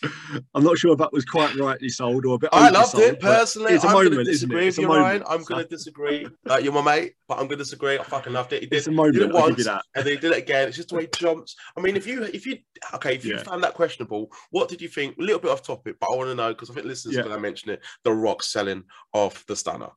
I'm 0.55 0.63
not 0.63 0.77
sure 0.77 0.93
if 0.93 0.99
that 0.99 1.11
was 1.11 1.25
quite 1.25 1.55
rightly 1.57 1.89
sold 1.89 2.25
or 2.25 2.35
a 2.35 2.37
bit. 2.37 2.49
I 2.53 2.69
loved 2.69 2.97
it 2.97 3.19
personally. 3.19 3.73
It's 3.73 3.83
a 3.83 3.87
I'm 3.87 3.93
moment, 3.93 4.21
it? 4.21 4.23
disagree 4.25 4.67
It's 4.67 4.77
with 4.77 4.85
a 4.85 4.87
you, 4.89 4.95
Ryan. 4.95 5.23
I'm 5.27 5.43
going 5.43 5.63
to 5.63 5.67
disagree. 5.69 6.27
Like 6.45 6.63
you're 6.63 6.73
my 6.73 6.81
mate, 6.81 7.13
but 7.27 7.35
I'm 7.35 7.41
going 7.47 7.49
to 7.51 7.55
disagree. 7.57 7.99
I 7.99 8.03
fucking 8.03 8.33
loved 8.33 8.53
it. 8.53 8.61
He 8.63 8.67
did, 8.67 8.77
It's 8.77 8.87
a 8.87 8.91
did 8.91 8.95
moment. 8.95 9.15
it 9.17 9.23
I'll 9.35 9.49
give 9.49 9.65
once, 9.65 9.67
and 9.95 10.05
then 10.05 10.13
he 10.13 10.17
did 10.17 10.31
it 10.31 10.37
again. 10.37 10.67
It's 10.69 10.77
just 10.77 10.89
the 10.89 10.95
way 10.95 11.01
he 11.03 11.09
jumps. 11.17 11.55
I 11.77 11.81
mean, 11.81 11.95
if 11.97 12.07
you, 12.07 12.23
if 12.23 12.45
you, 12.45 12.57
okay, 12.95 13.15
if 13.15 13.25
you 13.25 13.35
Yeah. 13.35 13.43
found 13.43 13.63
that 13.63 13.73
questionable, 13.73 14.31
what 14.51 14.69
did 14.69 14.81
you 14.81 14.87
think? 14.87 15.17
A 15.17 15.21
little 15.21 15.39
bit 15.39 15.51
off 15.51 15.61
topic, 15.61 15.97
but 15.99 16.09
I 16.11 16.15
want 16.15 16.29
to 16.29 16.35
know 16.35 16.49
because 16.49 16.69
I 16.69 16.73
think 16.73 16.85
listeners 16.87 17.15
Yeah. 17.15 17.21
are 17.21 17.25
going 17.25 17.35
to 17.35 17.41
mention 17.41 17.69
it. 17.71 17.81
The 18.03 18.13
Rock 18.13 18.41
selling 18.41 18.83
of 19.13 19.43
the 19.47 19.55
Stunner. 19.55 19.89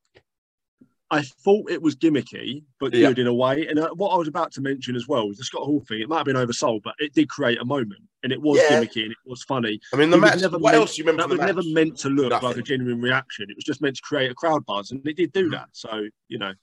I 1.12 1.21
thought 1.21 1.71
it 1.71 1.83
was 1.83 1.95
gimmicky, 1.95 2.64
but 2.81 2.95
Yeah. 2.95 3.09
good 3.09 3.19
in 3.19 3.26
a 3.26 3.35
way. 3.35 3.66
And 3.69 3.78
uh, 3.78 3.90
what 3.90 4.09
I 4.09 4.16
was 4.16 4.28
about 4.28 4.50
to 4.52 4.62
mention 4.62 4.97
as 4.97 5.07
well 5.07 5.28
was 5.28 5.37
the 5.37 5.45
Scott 5.45 5.62
Hall 5.64 5.81
thing. 5.87 6.00
It 6.00 6.09
might 6.09 6.16
have 6.16 6.25
been 6.26 6.37
oversold, 6.37 6.83
but 6.83 6.95
it 6.99 7.12
did 7.12 7.28
create 7.28 7.61
a 7.61 7.64
moment, 7.66 8.00
and 8.23 8.33
it 8.33 8.40
was 8.40 8.59
Yeah. 8.59 8.81
gimmicky 8.81 9.02
and 9.02 9.12
it 9.12 9.19
was 9.26 9.42
funny. 9.42 9.78
I 9.92 9.97
mean, 9.97 10.09
the 10.09 10.16
It 10.16 10.21
match. 10.21 10.40
never 10.40 10.57
What 10.59 10.71
meant- 10.73 10.81
else 10.81 10.97
you 10.97 11.04
remember 11.04 11.23
That 11.25 11.28
was 11.28 11.38
match? 11.38 11.47
never 11.54 11.62
meant 11.69 11.99
to 11.99 12.09
look 12.09 12.42
like 12.42 12.57
a 12.57 12.62
genuine 12.62 13.00
reaction. 13.02 13.50
It 13.50 13.57
was 13.57 13.64
just 13.64 13.83
meant 13.83 13.97
to 13.97 14.02
create 14.02 14.31
a 14.31 14.35
crowd 14.35 14.64
buzz, 14.64 14.90
and 14.90 15.07
it 15.07 15.16
did 15.19 15.33
do 15.33 15.49
Mhm. 15.49 15.52
that. 15.52 15.69
So 15.73 16.09
you 16.28 16.38
know, 16.38 16.54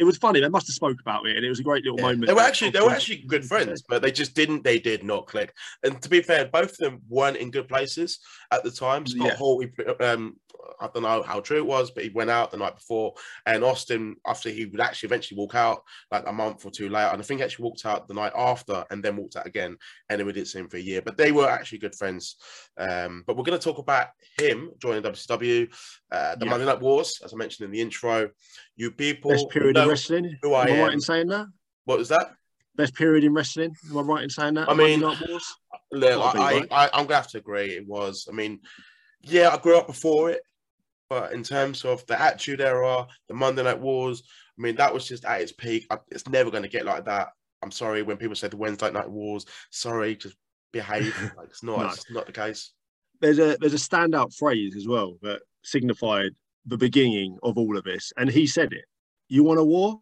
it 0.00 0.04
was 0.04 0.16
funny. 0.16 0.40
They 0.40 0.48
must 0.48 0.66
have 0.66 0.74
spoke 0.74 0.98
about 1.00 1.26
it, 1.26 1.36
and 1.36 1.44
it 1.44 1.48
was 1.50 1.60
a 1.60 1.62
great 1.62 1.84
little 1.84 1.98
Yeah. 2.00 2.06
moment. 2.06 2.26
They 2.26 2.32
were 2.32 2.40
actually 2.40 2.70
they 2.70 2.80
were 2.80 2.90
actually 2.90 3.18
good 3.18 3.44
friends, 3.44 3.82
but 3.86 4.00
they 4.02 4.10
just 4.10 4.34
didn't 4.34 4.64
they 4.64 4.78
did 4.78 5.04
not 5.04 5.26
click. 5.26 5.54
And 5.84 6.00
to 6.02 6.08
be 6.08 6.22
fair, 6.22 6.46
both 6.46 6.70
of 6.72 6.78
them 6.78 7.02
weren't 7.08 7.36
in 7.36 7.50
good 7.50 7.68
places 7.68 8.18
at 8.50 8.64
the 8.64 8.70
time. 8.70 9.06
Scott 9.06 9.26
Yeah. 9.26 9.36
Hall, 9.36 9.60
he, 9.60 9.68
um, 10.02 10.36
I 10.80 10.88
don't 10.92 11.02
know 11.02 11.22
how 11.22 11.40
true 11.40 11.58
it 11.58 11.66
was, 11.66 11.90
but 11.90 12.04
he 12.04 12.10
went 12.10 12.30
out 12.30 12.50
the 12.50 12.56
night 12.56 12.76
before, 12.76 13.14
and 13.44 13.62
Austin 13.62 14.16
after 14.26 14.48
he 14.48 14.64
would 14.66 14.80
actually 14.80 15.08
eventually 15.08 15.36
walk 15.38 15.54
out 15.54 15.82
like 16.10 16.24
a 16.26 16.32
month 16.32 16.64
or 16.64 16.70
two 16.70 16.88
later, 16.88 17.10
and 17.12 17.20
I 17.20 17.24
think 17.24 17.40
he 17.40 17.44
actually 17.44 17.64
walked 17.64 17.84
out 17.84 18.08
the 18.08 18.14
night 18.14 18.32
after, 18.34 18.84
and 18.90 19.02
then 19.04 19.16
walked 19.16 19.36
out 19.36 19.46
again, 19.46 19.76
and 20.08 20.18
then 20.18 20.26
we 20.26 20.32
didn't 20.32 20.48
see 20.48 20.58
him 20.58 20.68
for 20.68 20.78
a 20.78 20.80
year. 20.80 21.02
But 21.02 21.18
they 21.18 21.32
were 21.32 21.48
actually 21.48 21.78
good 21.78 21.94
friends. 21.94 22.36
Um, 22.78 23.24
but 23.26 23.36
we're 23.36 23.44
going 23.44 23.58
to 23.58 23.64
talk 23.64 23.78
about 23.78 24.08
him 24.38 24.70
joining 24.78 25.02
WCW, 25.02 25.68
uh, 26.10 26.36
the 26.36 26.46
Yeah. 26.46 26.50
Monday 26.50 26.64
Night 26.66 26.80
Wars, 26.80 27.20
as 27.22 27.34
I 27.34 27.36
mentioned 27.36 27.66
in 27.66 27.72
the 27.72 27.80
intro. 27.80 28.30
You 28.80 28.90
people 28.90 29.32
best 29.32 29.50
period 29.50 29.76
in 29.76 29.86
wrestling. 29.86 30.38
who 30.40 30.54
I 30.54 30.62
am 30.62 30.68
I 30.68 30.70
am. 30.70 30.84
right 30.84 30.92
in 30.94 31.02
saying 31.02 31.26
that? 31.26 31.46
What 31.84 31.98
was 31.98 32.08
that? 32.08 32.32
Best 32.76 32.94
period 32.94 33.24
in 33.24 33.34
wrestling. 33.34 33.74
Am 33.90 33.98
I 33.98 34.00
right 34.00 34.22
in 34.22 34.30
saying 34.30 34.54
that? 34.54 34.70
I 34.70 34.74
mean- 34.74 35.00
Monday 35.00 35.18
Night 35.20 35.28
Wars? 35.28 35.54
Look, 35.92 36.34
I, 36.34 36.38
right? 36.38 36.68
I, 36.70 36.84
I'm 36.94 37.04
gonna 37.04 37.16
have 37.16 37.28
to 37.32 37.38
agree. 37.38 37.76
It 37.76 37.86
was. 37.86 38.26
I 38.26 38.32
mean, 38.32 38.60
yeah, 39.20 39.50
I 39.50 39.58
grew 39.58 39.76
up 39.76 39.86
before 39.86 40.30
it, 40.30 40.40
but 41.10 41.32
in 41.32 41.42
terms 41.42 41.84
of 41.84 42.06
the 42.06 42.18
Attitude 42.18 42.62
Era, 42.62 43.06
the 43.28 43.34
Monday 43.34 43.62
Night 43.62 43.78
Wars, 43.78 44.22
I 44.58 44.62
mean, 44.62 44.76
that 44.76 44.94
was 44.94 45.06
just 45.06 45.26
at 45.26 45.42
its 45.42 45.52
peak. 45.52 45.86
I, 45.90 45.98
it's 46.08 46.26
never 46.26 46.50
gonna 46.50 46.66
get 46.66 46.86
like 46.86 47.04
that. 47.04 47.28
I'm 47.62 47.70
sorry 47.70 48.00
when 48.00 48.16
people 48.16 48.34
say 48.34 48.48
the 48.48 48.56
Wednesday 48.56 48.90
Night 48.90 49.10
Wars. 49.10 49.44
Sorry, 49.70 50.16
just 50.16 50.36
behave. 50.72 51.14
like 51.36 51.48
it's 51.48 51.62
not. 51.62 51.80
No. 51.80 51.88
It's 51.88 52.10
not 52.10 52.24
the 52.24 52.32
case. 52.32 52.72
there's 53.20 53.40
a 53.40 53.58
there's 53.60 53.74
a 53.74 53.76
standout 53.76 54.34
phrase 54.34 54.74
as 54.74 54.88
well 54.88 55.18
that 55.20 55.42
signified 55.64 56.30
the 56.66 56.76
beginning 56.78 57.38
of 57.42 57.56
all 57.58 57.76
of 57.76 57.84
this, 57.84 58.12
and 58.16 58.30
he 58.30 58.46
said 58.46 58.72
it. 58.72 58.84
You 59.28 59.44
want 59.44 59.60
a 59.60 59.64
war? 59.64 60.00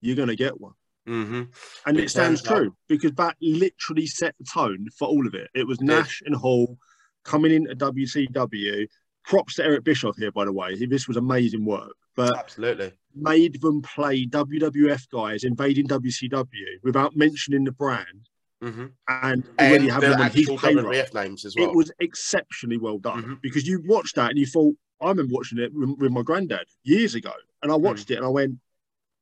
You're 0.00 0.16
gonna 0.16 0.36
get 0.36 0.60
one. 0.60 0.72
hmm 1.06 1.42
And 1.86 1.98
It 1.98 2.04
it 2.04 2.10
stands 2.10 2.42
true 2.42 2.74
because 2.88 3.12
that 3.12 3.36
literally 3.40 4.06
set 4.06 4.34
the 4.38 4.44
tone 4.44 4.86
for 4.98 5.08
all 5.08 5.26
of 5.26 5.34
it. 5.34 5.48
It 5.54 5.66
was. 5.66 5.80
Nash 5.80 6.22
and 6.24 6.34
Hall 6.34 6.78
coming 7.24 7.52
in 7.52 7.68
into 7.70 7.76
WCW. 7.92 8.86
Props 9.24 9.56
to 9.56 9.64
Eric 9.64 9.84
Bischoff 9.84 10.16
here, 10.16 10.32
by 10.32 10.44
the 10.46 10.52
way. 10.52 10.74
This 10.86 11.06
was 11.06 11.16
amazing 11.18 11.64
work, 11.64 11.94
but 12.16 12.36
Absolutely. 12.38 12.92
made 13.14 13.60
them 13.60 13.82
play 13.82 14.24
WWF 14.26 15.08
guys 15.10 15.44
invading 15.44 15.86
WCW 15.86 16.80
without 16.82 17.14
mentioning 17.16 17.64
the 17.64 17.72
brand 17.72 18.28
hmm 18.62 18.86
and 19.08 19.44
already 19.58 19.84
And 19.84 19.92
having 19.92 20.10
the 20.10 20.16
them 20.16 20.20
on 20.26 20.30
his 20.30 20.48
actual 20.48 20.58
payroll. 20.58 20.84
WWF 20.92 21.14
names 21.14 21.44
as 21.44 21.54
well. 21.56 21.66
It 21.70 21.74
was 21.76 21.90
exceptionally 22.00 22.78
well 22.78 22.98
done 22.98 23.22
Mhm. 23.24 23.40
because 23.42 23.66
you 23.66 23.82
watched 23.86 24.14
that 24.16 24.30
and 24.30 24.38
you 24.38 24.46
thought, 24.46 24.74
I 25.00 25.08
remember 25.08 25.32
watching 25.34 25.58
it 25.58 25.72
with, 25.74 25.90
with 25.98 26.12
my 26.12 26.22
granddad 26.22 26.66
years 26.84 27.14
ago, 27.14 27.32
and 27.62 27.70
I 27.72 27.74
Hmm. 27.76 27.82
watched 27.82 28.10
it 28.10 28.16
and 28.16 28.24
I 28.24 28.28
went, 28.28 28.56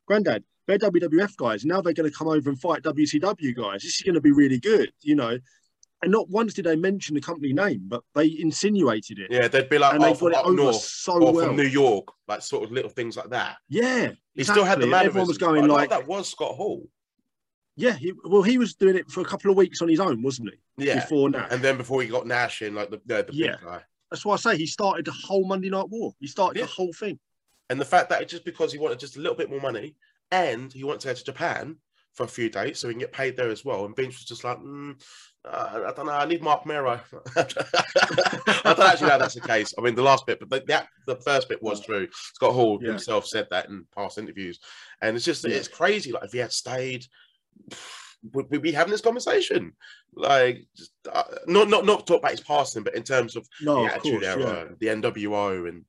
Granddad, 0.07 0.43
they're 0.67 0.79
WWF 0.79 1.37
guys. 1.37 1.65
Now 1.65 1.81
they're 1.81 1.93
going 1.93 2.11
to 2.11 2.17
come 2.17 2.29
over 2.29 2.49
and 2.51 2.61
fight 2.61 2.83
WCW 2.83 3.55
guys. 3.55 3.83
This 3.83 3.97
is 3.97 4.03
going 4.03 4.15
to 4.15 4.21
be 4.21 4.33
really 4.33 4.59
good, 4.61 4.93
you 5.03 5.15
know. 5.15 5.39
And 6.03 6.13
not 6.13 6.29
once 6.31 6.55
did 6.55 6.65
they 6.67 6.77
mention 6.77 7.15
the 7.17 7.21
company 7.21 7.53
name, 7.53 7.83
but 7.89 8.03
they 8.15 8.37
insinuated 8.39 9.19
it. 9.19 9.31
yeah, 9.33 9.49
they'd 9.49 9.69
be 9.69 9.79
like, 9.79 9.95
and 9.95 10.05
oh, 10.05 10.07
they 10.09 10.15
from 10.15 10.31
got 10.33 10.45
it 10.45 10.49
over 10.49 10.57
north 10.57 10.77
so 10.77 11.15
or 11.15 11.33
well. 11.33 11.47
from 11.49 11.57
New 11.57 11.65
York, 11.67 12.07
like 12.29 12.41
sort 12.43 12.65
of 12.65 12.71
little 12.71 12.91
things 12.91 13.17
like 13.17 13.31
that. 13.31 13.57
yeah, 13.69 14.13
He 14.35 14.45
still 14.45 14.65
had 14.65 14.81
the 14.81 14.87
man. 14.87 15.07
Everyone 15.07 15.27
was 15.27 15.39
going 15.39 15.67
like, 15.67 15.91
that 15.91 16.07
was 16.07 16.29
Scott 16.29 16.55
Hall. 16.55 16.89
yeah. 17.77 17.93
He, 17.95 18.13
well, 18.25 18.43
he 18.43 18.59
was 18.59 18.75
doing 18.75 18.97
it 18.97 19.11
for 19.11 19.21
a 19.23 19.25
couple 19.25 19.51
of 19.51 19.57
weeks 19.57 19.83
on 19.83 19.89
his 19.89 19.99
own, 20.01 20.23
wasn't 20.23 20.51
he? 20.77 20.85
Yeah, 20.87 20.95
Before 21.01 21.29
now, 21.29 21.49
and 21.51 21.61
then 21.63 21.77
before 21.77 22.01
he 22.03 22.09
got 22.09 22.27
Nash 22.27 22.63
in, 22.63 22.75
like 22.77 22.91
the 22.91 23.01
the, 23.07 23.25
the 23.25 23.35
Yeah. 23.35 23.57
big 23.57 23.65
guy. 23.65 23.83
That's 24.11 24.25
why 24.25 24.35
I 24.35 24.39
say 24.39 24.57
he 24.57 24.67
started 24.67 25.05
the 25.05 25.13
whole 25.13 25.45
Monday 25.47 25.71
Night 25.71 25.89
War. 25.89 26.13
He 26.21 26.27
started 26.27 26.59
Yeah. 26.59 26.67
the 26.67 26.73
whole 26.73 26.93
thing. 26.93 27.19
And 27.71 27.81
the 27.81 27.85
fact 27.85 28.09
that 28.11 28.23
it's 28.23 28.31
just 28.33 28.45
because 28.45 28.73
he 28.73 28.79
wanted 28.79 28.99
just 28.99 29.17
a 29.17 29.21
little 29.21 29.37
bit 29.37 29.51
more 29.51 29.61
money 29.61 29.95
and 30.31 30.73
he 30.73 30.85
wanted 30.85 31.01
to 31.01 31.09
go 31.09 31.15
to 31.15 31.25
Japan 31.25 31.77
for 32.15 32.25
a 32.25 32.29
few 32.29 32.49
days 32.49 32.79
so 32.79 32.89
he 32.89 32.95
can 32.95 33.01
get 33.01 33.13
paid 33.13 33.37
there 33.37 33.51
as 33.51 33.65
well. 33.65 33.85
And 33.85 33.95
Vince 33.95 34.15
was 34.17 34.25
just 34.25 34.43
like, 34.43 34.59
mm, 34.59 34.99
uh, 35.45 35.85
I 35.87 35.93
don't 35.93 36.07
know, 36.07 36.13
I 36.13 36.25
need 36.25 36.43
Marc 36.43 36.65
Mero. 36.67 36.99
I 37.37 37.43
don't 38.65 38.81
actually 38.81 39.09
know 39.09 39.19
that's 39.19 39.35
the 39.35 39.43
case. 39.47 39.75
I 39.79 39.83
mean, 39.83 39.95
the 39.95 40.03
last 40.03 40.27
bit, 40.27 40.41
but 40.41 40.49
the, 40.49 40.65
the, 41.07 41.15
the 41.15 41.21
first 41.23 41.49
bit 41.49 41.63
was 41.63 41.81
true. 41.85 42.09
Scott 42.35 42.55
Hall 42.55 42.79
Yeah. 42.83 42.89
himself 42.93 43.27
said 43.27 43.47
that 43.51 43.69
in 43.69 43.85
past 43.95 44.17
interviews. 44.19 44.59
And 45.03 45.15
it's 45.17 45.25
just, 45.25 45.45
Yeah. 45.47 45.57
it's 45.57 45.69
crazy. 45.69 46.11
Like, 46.11 46.25
if 46.25 46.33
he 46.33 46.39
had 46.39 46.53
stayed, 46.53 47.05
would 48.33 48.47
we 48.51 48.59
be 48.59 48.73
having 48.73 48.91
this 48.91 49.01
conversation? 49.01 49.73
Like, 50.15 50.67
just, 50.77 50.93
uh, 51.13 51.23
not, 51.47 51.69
not, 51.69 51.85
not 51.87 52.07
talk 52.07 52.19
about 52.21 52.33
his 52.33 52.41
passing, 52.41 52.83
but 52.83 52.95
in 52.95 53.03
terms 53.03 53.37
of 53.37 53.47
No, 53.63 53.77
the 53.77 53.81
of 53.87 53.93
Attitude 53.93 54.13
course, 54.23 54.25
yeah. 54.25 54.47
Era, 54.47 54.75
the 54.81 54.87
NWO, 54.89 55.69
and, 55.69 55.85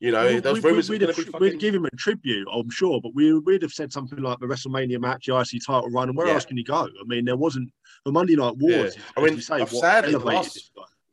you 0.00 0.12
know, 0.12 0.24
Well, 0.24 0.40
those 0.40 0.62
we, 0.62 0.70
rumors 0.70 0.88
we, 0.88 0.98
would 0.98 1.08
have, 1.08 1.16
fucking... 1.16 1.40
we'd 1.40 1.58
give 1.60 1.74
him 1.74 1.84
a 1.84 1.90
tribute, 1.96 2.48
I'm 2.52 2.70
sure, 2.70 3.00
but 3.02 3.14
we, 3.14 3.38
we'd 3.38 3.62
have 3.62 3.72
said 3.72 3.92
something 3.92 4.18
like 4.20 4.38
the 4.40 4.46
WrestleMania 4.46 5.00
match, 5.00 5.26
the 5.26 5.38
IC 5.38 5.62
title 5.66 5.90
run, 5.90 6.08
and 6.08 6.16
where 6.16 6.26
Yeah. 6.26 6.34
else 6.34 6.44
can 6.46 6.56
he 6.56 6.64
go? 6.64 6.84
I 6.84 7.04
mean, 7.06 7.24
there 7.24 7.36
wasn't 7.36 7.70
the 8.04 8.12
Monday 8.12 8.36
Night 8.36 8.54
Yeah. 8.58 8.78
Wars. 8.78 8.96
I 9.16 9.20
as 9.22 9.30
mean, 9.30 9.40
say, 9.40 9.54
I've 9.56 9.70
sadly 9.70 10.12
the 10.12 10.18
last- 10.18 10.70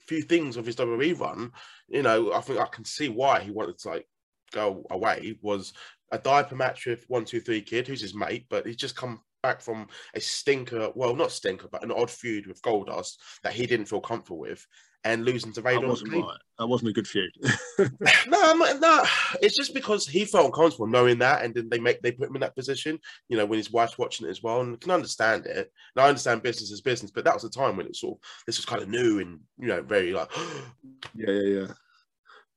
few 0.08 0.22
things 0.22 0.58
of 0.58 0.66
his 0.66 0.76
WWE 0.76 1.18
run, 1.18 1.52
you 1.88 2.02
know, 2.02 2.34
I 2.34 2.42
think 2.42 2.60
I 2.60 2.66
can 2.66 2.84
see 2.84 3.08
why 3.08 3.40
he 3.42 3.52
wanted 3.52 3.78
to 3.80 3.90
like 3.90 4.08
go 4.52 4.86
away 4.92 5.38
was 5.42 5.72
a 6.12 6.18
diaper 6.18 6.56
match 6.56 6.86
with 6.86 7.06
one 7.08 7.24
two 7.24 7.40
three 7.40 7.62
kid, 7.62 7.88
who's 7.88 8.02
his 8.02 8.14
mate, 8.14 8.46
but 8.50 8.66
he's 8.66 8.76
just 8.76 8.98
come 8.98 9.22
back 9.42 9.62
from 9.62 9.88
a 10.14 10.22
stinker, 10.22 10.92
well, 10.96 11.16
not 11.16 11.32
stinker, 11.32 11.68
but 11.72 11.84
an 11.84 11.92
odd 11.92 12.10
feud 12.10 12.48
with 12.48 12.62
Goldust 12.62 13.18
that 13.44 13.54
he 13.54 13.66
didn't 13.66 13.88
feel 13.88 14.02
comfortable 14.02 14.40
with, 14.40 14.66
and 15.04 15.26
losing 15.26 15.52
to 15.54 15.62
That 15.62 15.70
Vader. 15.70 15.84
on 15.84 15.90
wasn't 15.90 16.14
right. 16.14 16.38
That 16.60 16.68
wasn't 16.68 16.92
a 16.92 16.94
good 16.94 17.08
feud. 17.08 17.32
no, 17.80 18.40
I'm 18.42 18.60
not, 18.60 18.80
no, 18.80 19.04
it's 19.42 19.56
just 19.56 19.74
because 19.74 20.08
he 20.08 20.26
felt 20.26 20.46
uncomfortable 20.46 20.88
knowing 20.88 21.18
that, 21.20 21.44
and 21.44 21.54
then 21.54 21.70
they 21.70 21.80
make 21.80 22.02
they 22.02 22.12
put 22.12 22.30
him 22.30 22.36
in 22.36 22.42
that 22.42 22.56
position. 22.56 23.00
You 23.30 23.38
know, 23.38 23.46
when 23.46 23.58
his 23.58 23.72
wife's 23.72 23.98
watching 23.98 24.28
it 24.28 24.32
as 24.32 24.44
well, 24.44 24.62
and 24.62 24.80
can 24.80 24.92
understand 24.92 25.46
it. 25.46 25.72
And 25.96 26.06
I 26.06 26.08
understand 26.08 26.44
business 26.44 26.72
is 26.72 26.82
business, 26.82 27.12
but 27.12 27.26
that 27.26 27.34
was 27.34 27.44
the 27.44 27.50
time 27.50 27.78
when 27.78 27.88
it 27.88 27.90
was 27.90 28.02
sort 28.02 28.18
of 28.18 28.24
this 28.46 28.58
was 28.58 28.66
kind 28.66 28.82
of 28.82 28.90
new 28.90 29.20
and 29.20 29.40
you 29.58 29.68
know 29.68 29.82
very 29.82 30.14
like 30.14 30.30
yeah, 31.16 31.32
yeah, 31.32 31.60
yeah. 31.60 31.68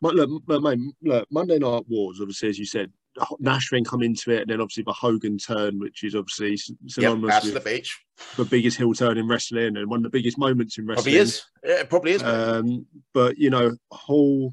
But 0.01 0.17
look, 0.17 0.43
but 0.47 0.61
mate, 0.61 0.81
look, 1.03 1.27
Monday 1.31 1.59
Night 1.59 1.85
Wars, 1.89 2.19
obviously, 2.21 2.51
as 2.51 2.59
you 2.59 2.67
said, 2.67 2.93
Nash 3.39 3.69
then 3.71 3.85
come 3.85 4.03
into 4.03 4.31
it, 4.33 4.43
and 4.43 4.51
then 4.51 4.61
obviously 4.61 4.83
the 4.85 4.93
Hogan 4.93 5.39
turn, 5.39 5.79
which 5.79 6.03
is 6.05 6.15
obviously 6.15 6.57
synonymous 6.87 7.31
that's 7.31 7.53
the 7.53 7.61
beach. 7.61 7.99
the 8.37 8.45
biggest 8.45 8.77
heel 8.77 8.93
turn 8.95 9.19
in 9.19 9.29
wrestling 9.29 9.77
and 9.77 9.89
one 9.89 9.99
of 9.99 10.03
the 10.05 10.11
biggest 10.11 10.37
moments 10.39 10.79
in 10.79 10.87
wrestling. 10.87 11.05
Probably 11.05 11.19
is. 11.21 11.43
Yeah, 11.65 11.81
it 11.81 11.89
probably 11.91 12.13
is. 12.13 12.23
Um, 12.23 12.87
but 13.13 13.39
you 13.39 13.51
know, 13.51 13.77
Hall, 13.93 14.53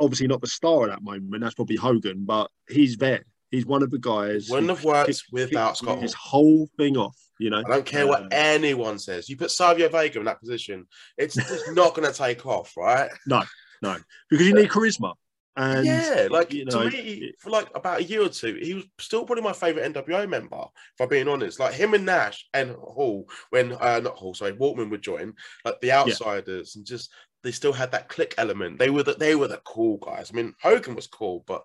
obviously 0.00 0.26
not 0.26 0.40
the 0.40 0.46
star 0.46 0.84
at 0.84 0.90
that 0.90 1.02
moment. 1.02 1.42
That's 1.42 1.54
probably 1.54 1.76
Hogan, 1.76 2.24
but 2.24 2.50
he's 2.68 2.96
there. 2.96 3.24
He's 3.50 3.66
one 3.66 3.82
of 3.82 3.90
the 3.90 3.98
guys. 3.98 4.48
Wouldn't 4.50 4.68
have 4.70 4.84
worked 4.84 5.08
kicked- 5.08 5.22
without 5.32 5.76
Scott. 5.76 6.02
His 6.02 6.14
whole 6.14 6.68
thing 6.76 6.96
off. 6.96 7.16
You 7.40 7.50
know, 7.50 7.58
I 7.66 7.68
don't 7.68 7.86
care 7.86 8.06
what 8.06 8.22
Um, 8.22 8.28
anyone 8.30 8.98
says. 8.98 9.28
You 9.28 9.36
put 9.36 9.50
Savio 9.50 9.88
Vega 9.88 10.20
in 10.20 10.24
that 10.26 10.38
position, 10.40 10.86
it's 11.18 11.34
just 11.34 11.72
not 11.72 11.94
going 11.94 12.10
to 12.10 12.16
take 12.16 12.46
off, 12.46 12.72
right? 12.76 13.10
No, 13.26 13.42
no, 13.82 13.96
because 14.30 14.46
you 14.46 14.54
need 14.54 14.68
charisma. 14.70 15.14
And 15.56 15.86
yeah, 15.86 16.28
like 16.30 16.52
you 16.52 16.64
to 16.66 16.78
me, 16.90 16.98
it- 17.28 17.36
for 17.40 17.50
like 17.50 17.68
about 17.76 18.00
a 18.00 18.04
year 18.04 18.22
or 18.22 18.28
two, 18.28 18.54
he 18.60 18.74
was 18.74 18.84
still 18.98 19.24
probably 19.24 19.44
my 19.44 19.52
favorite 19.52 19.84
NWO 19.84 20.26
member. 20.28 20.64
If 20.94 21.00
I'm 21.00 21.08
being 21.08 21.28
honest, 21.28 21.60
like 21.60 21.74
him 21.74 21.94
and 21.94 22.04
Nash 22.04 22.46
and 22.54 22.72
Hall, 22.72 23.28
when 23.50 23.72
uh, 23.72 24.00
not 24.00 24.16
Hall, 24.16 24.34
sorry, 24.34 24.52
Waltman 24.54 24.90
would 24.90 25.02
join, 25.02 25.34
like 25.64 25.80
the 25.80 25.92
outsiders, 25.92 26.74
and 26.76 26.84
just 26.84 27.10
they 27.42 27.52
still 27.52 27.72
had 27.74 27.92
that 27.92 28.08
click 28.08 28.34
element. 28.38 28.78
They 28.78 28.90
were 28.90 29.02
the, 29.02 29.14
they 29.14 29.34
were 29.36 29.48
the 29.48 29.60
cool 29.64 29.98
guys. 29.98 30.30
I 30.32 30.34
mean, 30.34 30.54
Hogan 30.62 30.94
was 30.96 31.06
cool, 31.06 31.44
but 31.46 31.62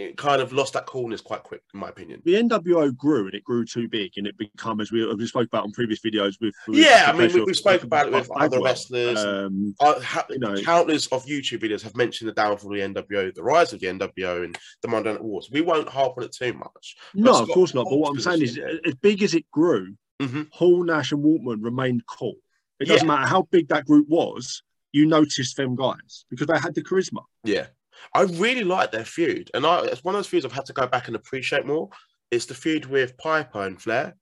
it 0.00 0.16
kind 0.16 0.40
of 0.42 0.52
lost 0.52 0.72
that 0.74 0.86
coolness 0.86 1.20
quite 1.20 1.42
quick, 1.42 1.62
in 1.74 1.80
my 1.80 1.88
opinion. 1.88 2.22
the 2.24 2.34
NWO 2.34 2.96
grew 2.96 3.26
and 3.26 3.34
it 3.34 3.44
grew 3.44 3.64
too 3.64 3.88
big 3.88 4.12
and 4.16 4.26
it 4.26 4.36
became 4.38 4.80
as 4.80 4.90
we, 4.92 5.06
we 5.14 5.26
spoke 5.26 5.46
about 5.46 5.64
on 5.64 5.72
previous 5.72 6.00
videos 6.00 6.34
with, 6.40 6.54
with 6.66 6.78
Yeah, 6.78 7.04
I 7.08 7.12
mean, 7.16 7.32
we, 7.32 7.42
we 7.44 7.54
spoke 7.54 7.82
about 7.82 8.06
it 8.08 8.12
with 8.12 8.30
other 8.36 8.60
wrestlers. 8.60 9.18
Um, 9.18 9.74
Uh, 9.80 10.00
ha- 10.00 10.26
you 10.30 10.38
know- 10.38 10.60
countless 10.62 11.06
of 11.08 11.24
YouTube 11.26 11.60
videos 11.62 11.82
have 11.82 11.96
mentioned 11.96 12.28
the 12.28 12.34
downfall 12.34 12.72
of 12.72 12.94
the 12.94 13.02
NWO, 13.02 13.34
the 13.34 13.42
rise 13.42 13.72
of 13.72 13.80
the 13.80 13.86
NWO, 13.88 14.44
and 14.44 14.58
the 14.82 14.88
Monday 14.88 15.12
Night 15.12 15.22
Wars. 15.22 15.48
We 15.52 15.60
won't 15.60 15.88
harp 15.88 16.14
on 16.16 16.24
it 16.24 16.32
too 16.32 16.52
much. 16.54 16.96
no, 17.14 17.40
of 17.42 17.48
course 17.50 17.74
not. 17.74 17.86
But 17.90 17.98
what 17.98 18.10
I'm 18.10 18.20
saying 18.20 18.42
is, 18.42 18.58
as 18.86 18.94
big 18.96 19.22
as 19.22 19.34
it 19.34 19.50
grew, 19.50 19.94
Mhm. 20.20 20.48
Hall, 20.52 20.84
Nash, 20.84 21.12
and 21.12 21.24
Waltman 21.24 21.58
remained 21.62 22.02
cool. 22.06 22.34
It 22.78 22.88
doesn't 22.88 23.06
Yeah. 23.08 23.14
matter 23.14 23.26
how 23.28 23.42
big 23.50 23.68
that 23.68 23.86
group 23.86 24.06
was. 24.08 24.62
You 24.92 25.06
noticed 25.06 25.56
them 25.56 25.76
guys 25.76 26.24
because 26.30 26.46
they 26.48 26.58
had 26.58 26.74
the 26.74 26.82
charisma. 26.82 27.22
Yeah, 27.44 27.68
I 28.14 28.22
really 28.22 28.64
like 28.64 28.90
their 28.92 29.04
feud, 29.04 29.50
and 29.54 29.64
I, 29.66 29.84
it's 29.84 30.04
one 30.04 30.14
of 30.14 30.18
those 30.18 30.26
feuds 30.26 30.44
I've 30.44 30.52
had 30.52 30.66
to 30.66 30.72
go 30.72 30.86
back 30.86 31.06
and 31.06 31.16
appreciate 31.16 31.66
more. 31.66 31.88
It's 32.30 32.46
the 32.46 32.54
feud 32.54 32.86
with 32.86 33.16
Piper 33.18 33.62
and 33.62 33.80
Flair. 33.80 34.14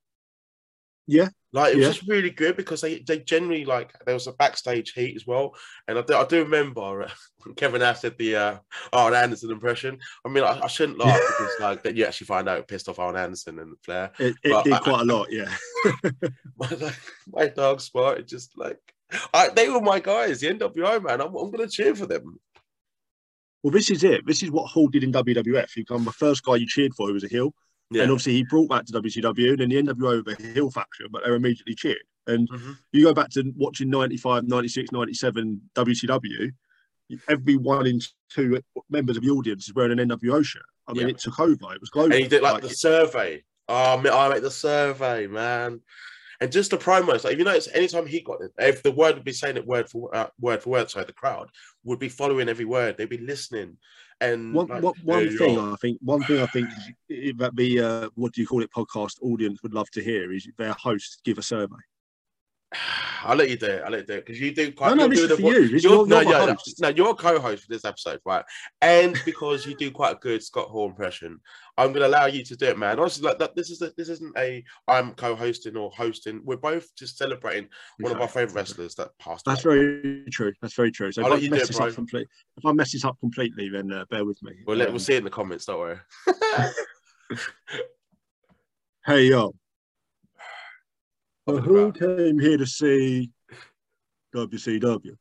Yeah, 1.11 1.29
Like 1.55 1.73
it 1.73 1.77
was 1.79 1.87
Yeah. 1.87 1.93
just 1.95 2.07
really 2.09 2.29
good 2.29 2.55
because 2.55 2.83
they 2.83 2.99
they 2.99 3.21
generally 3.21 3.65
like 3.65 3.93
there 4.05 4.13
was 4.15 4.27
a 4.27 4.33
backstage 4.33 4.93
heat 4.93 5.17
as 5.17 5.27
well, 5.27 5.55
and 5.87 5.99
I 5.99 6.03
do, 6.03 6.15
I 6.15 6.25
do 6.27 6.43
remember 6.45 7.05
uh, 7.05 7.11
Kevin 7.57 7.81
Nash 7.81 8.01
did 8.01 8.19
the 8.19 8.37
uh, 8.37 8.59
Arn 8.93 9.15
Anderson 9.15 9.51
impression. 9.51 9.99
I 10.27 10.29
mean, 10.29 10.45
I, 10.45 10.61
I 10.63 10.67
shouldn't 10.67 10.99
laugh 10.99 11.19
because 11.19 11.53
like 11.61 11.83
that 11.85 11.97
you 11.97 12.05
actually 12.05 12.27
find 12.27 12.47
out 12.47 12.59
it 12.59 12.69
pissed 12.69 12.91
off 12.91 12.99
Arn 12.99 13.17
Anderson 13.17 13.59
and 13.59 13.75
Flair. 13.83 14.11
It, 14.19 14.35
it 14.43 14.51
But 14.53 14.65
did 14.65 14.73
I- 14.75 14.79
quite 14.81 15.01
a 15.01 15.05
lot. 15.05 15.29
Yeah. 15.33 15.51
my, 16.59 16.93
my 17.33 17.47
dog 17.49 17.81
spot. 17.81 18.19
It 18.19 18.29
just 18.29 18.53
like 18.59 18.79
I, 19.33 19.49
they 19.49 19.71
were 19.71 19.81
my 19.81 20.01
guys, 20.01 20.41
the 20.41 20.49
NWO 20.49 21.03
man. 21.03 21.23
I'm, 21.23 21.35
I'm 21.35 21.51
gonna 21.51 21.69
cheer 21.69 21.95
for 21.95 22.05
them. 22.05 22.39
Well, 23.62 23.73
this 23.73 23.91
is 23.91 24.05
it. 24.05 24.27
This 24.27 24.43
is 24.43 24.50
what 24.50 24.67
Hall 24.69 24.88
did 24.88 25.03
in 25.05 25.12
WWF. 25.12 25.71
He 25.75 25.83
became 25.83 26.05
the 26.05 26.12
first 26.12 26.45
guy 26.45 26.57
you 26.57 26.67
cheered 26.67 26.95
for 26.95 27.09
who 27.09 27.15
was 27.15 27.25
a 27.25 27.29
heel. 27.29 27.53
Yeah, 27.91 28.03
And 28.03 28.12
obviously, 28.12 28.35
he 28.35 28.45
brought 28.45 28.69
that 28.71 28.87
to 28.87 28.93
WCW. 28.93 29.50
And 29.50 29.59
then 29.61 29.69
the 29.71 29.77
NWO 29.95 30.25
were 30.25 30.35
the 30.35 30.53
heel 30.53 30.71
faction, 30.71 31.07
but 31.11 31.25
they 31.25 31.31
were 31.31 31.37
immediately 31.37 31.75
cheered. 31.75 31.97
And 32.27 32.49
Mhm. 32.50 32.77
you 32.93 33.05
go 33.05 33.15
back 33.15 33.31
to 33.31 33.53
watching 33.57 33.88
95, 33.88 34.47
96, 34.47 34.93
97 34.93 35.61
WCW, 35.75 36.53
every 37.29 37.57
one 37.57 37.87
in 37.87 38.00
two 38.29 38.61
members 38.91 39.17
of 39.17 39.23
the 39.25 39.31
audience 39.31 39.67
is 39.69 39.75
wearing 39.75 39.99
an 39.99 39.99
NWO 40.11 40.43
shirt. 40.43 40.62
I 40.87 40.93
mean, 40.93 41.03
Yeah. 41.09 41.09
it 41.15 41.19
took 41.19 41.41
over. 41.41 41.73
It 41.75 41.81
was 41.81 41.88
global. 41.91 42.12
and 42.12 42.23
he 42.23 42.29
did 42.29 42.43
like 42.43 42.55
Like, 42.55 42.62
the 42.62 42.71
survey. 42.71 43.43
Oh, 43.71 43.97
I 43.99 44.29
make 44.29 44.43
the 44.43 44.50
survey, 44.50 45.27
man. 45.27 45.81
And 46.40 46.52
just 46.52 46.71
the 46.71 46.78
promos, 46.78 47.25
like 47.25 47.33
if 47.33 47.38
you 47.38 47.45
notice, 47.45 47.68
anytime 47.75 48.07
he 48.07 48.21
got 48.21 48.40
it, 48.40 48.52
if 48.59 48.83
the 48.83 48.92
word 48.92 49.16
would 49.16 49.25
be 49.25 49.33
saying 49.33 49.57
it 49.57 49.66
word 49.66 49.90
for 49.90 50.14
uh, 50.14 50.28
word 50.40 50.62
for 50.62 50.71
word, 50.71 50.88
sorry, 50.88 51.04
the 51.04 51.12
crowd 51.12 51.49
would 51.83 51.99
be 51.99 52.09
following 52.09 52.49
every 52.49 52.64
word. 52.64 52.97
They'd 52.97 53.09
be 53.09 53.18
listening. 53.18 53.76
And 54.21 54.54
one, 54.54 54.68
like, 54.68 54.83
one, 54.83 54.95
one 55.02 55.18
"Hey, 55.18 55.37
thing 55.37 55.54
yo." 55.54 55.73
I 55.73 55.76
think, 55.76 55.99
one 56.00 56.23
thing 56.23 56.40
I 56.40 56.47
think 56.47 56.68
that 57.38 57.57
the 57.57 57.80
uh, 57.80 58.11
what 58.14 58.33
do 58.33 58.40
you 58.40 58.47
call 58.47 58.62
it 58.62 58.71
podcast 58.73 59.14
audience 59.21 59.62
would 59.62 59.75
love 59.75 59.90
to 59.90 60.02
hear 60.02 60.33
is 60.33 60.49
their 60.59 60.75
host 60.75 61.21
give 61.25 61.38
a 61.38 61.42
survey. 61.42 61.76
I'll 63.25 63.37
let 63.37 63.49
you 63.49 63.57
do 63.57 63.67
it. 63.67 63.83
I'll 63.83 63.91
let 63.91 64.01
you 64.01 64.07
do 64.07 64.13
it 64.15 64.27
because 64.27 64.41
you 64.41 64.55
do 64.55 64.73
quite. 64.73 64.91
No, 64.91 65.07
no, 65.07 65.09
this 65.09 65.21
is 65.21 65.33
for 65.33 65.41
you. 65.41 65.61
You're- 65.63 65.81
you're- 65.81 66.07
no, 66.07 66.21
yeah, 66.21 66.45
no, 66.47 66.57
no, 66.81 66.89
you're 66.89 67.11
a 67.11 67.15
co-host 67.15 67.65
for 67.65 67.73
this 67.73 67.85
episode, 67.85 68.21
right? 68.27 68.45
And 68.83 69.19
because 69.25 69.65
you 69.65 69.75
do 69.75 69.91
quite 69.91 70.13
a 70.17 70.19
good 70.19 70.43
Scott 70.43 70.69
Hall 70.69 70.87
impression, 70.87 71.41
I'm 71.79 71.89
going 71.89 72.03
to 72.03 72.09
allow 72.09 72.27
you 72.27 72.45
to 72.45 72.57
do 72.57 72.67
it, 72.67 72.79
man. 72.79 72.99
Honestly, 72.99 73.27
like 73.27 73.39
that, 73.39 73.57
this 73.57 73.71
is 73.71 73.81
a, 73.81 73.91
this 73.97 74.11
isn't 74.11 74.37
a 74.37 74.63
I'm 74.87 75.15
co-hosting 75.15 75.77
or 75.77 75.91
hosting. 75.91 76.43
We're 76.45 76.57
both 76.57 76.95
just 76.95 77.17
celebrating 77.17 77.69
one 78.01 78.13
of 78.13 78.21
our 78.21 78.29
favorite 78.29 78.55
wrestlers 78.55 78.95
that 78.97 79.17
passed. 79.19 79.47
That's 79.47 79.65
away. 79.65 79.77
very 79.77 80.25
true. 80.31 80.53
That's 80.61 80.75
very 80.75 80.91
true. 80.91 81.11
So 81.11 81.23
I'll 81.23 81.33
if 81.33 81.43
let 81.43 81.53
I, 81.53 81.57
mess 81.57 81.69
this 81.69 81.81
up 81.81 81.95
complete, 81.95 82.29
if 82.57 82.67
I 82.67 82.73
mess 82.73 82.93
this 82.93 83.05
up 83.05 83.19
completely, 83.21 83.71
then 83.71 83.91
uh, 83.93 84.05
bear 84.11 84.25
with 84.27 84.43
me. 84.43 84.53
We'll, 84.67 84.77
let, 84.77 84.89
Um, 84.89 84.95
we'll 84.95 85.01
see 85.01 85.15
it 85.15 85.19
in 85.19 85.25
the 85.25 85.31
comments. 85.31 85.65
Don't 85.65 85.79
worry. 85.79 85.99
Hey 89.07 89.33
in 89.33 89.53
Well, 91.49 91.62
who 91.62 91.93
came 91.93 92.38
here 92.38 92.59
to 92.59 92.67
see 92.67 93.31
WCW? 94.35 95.17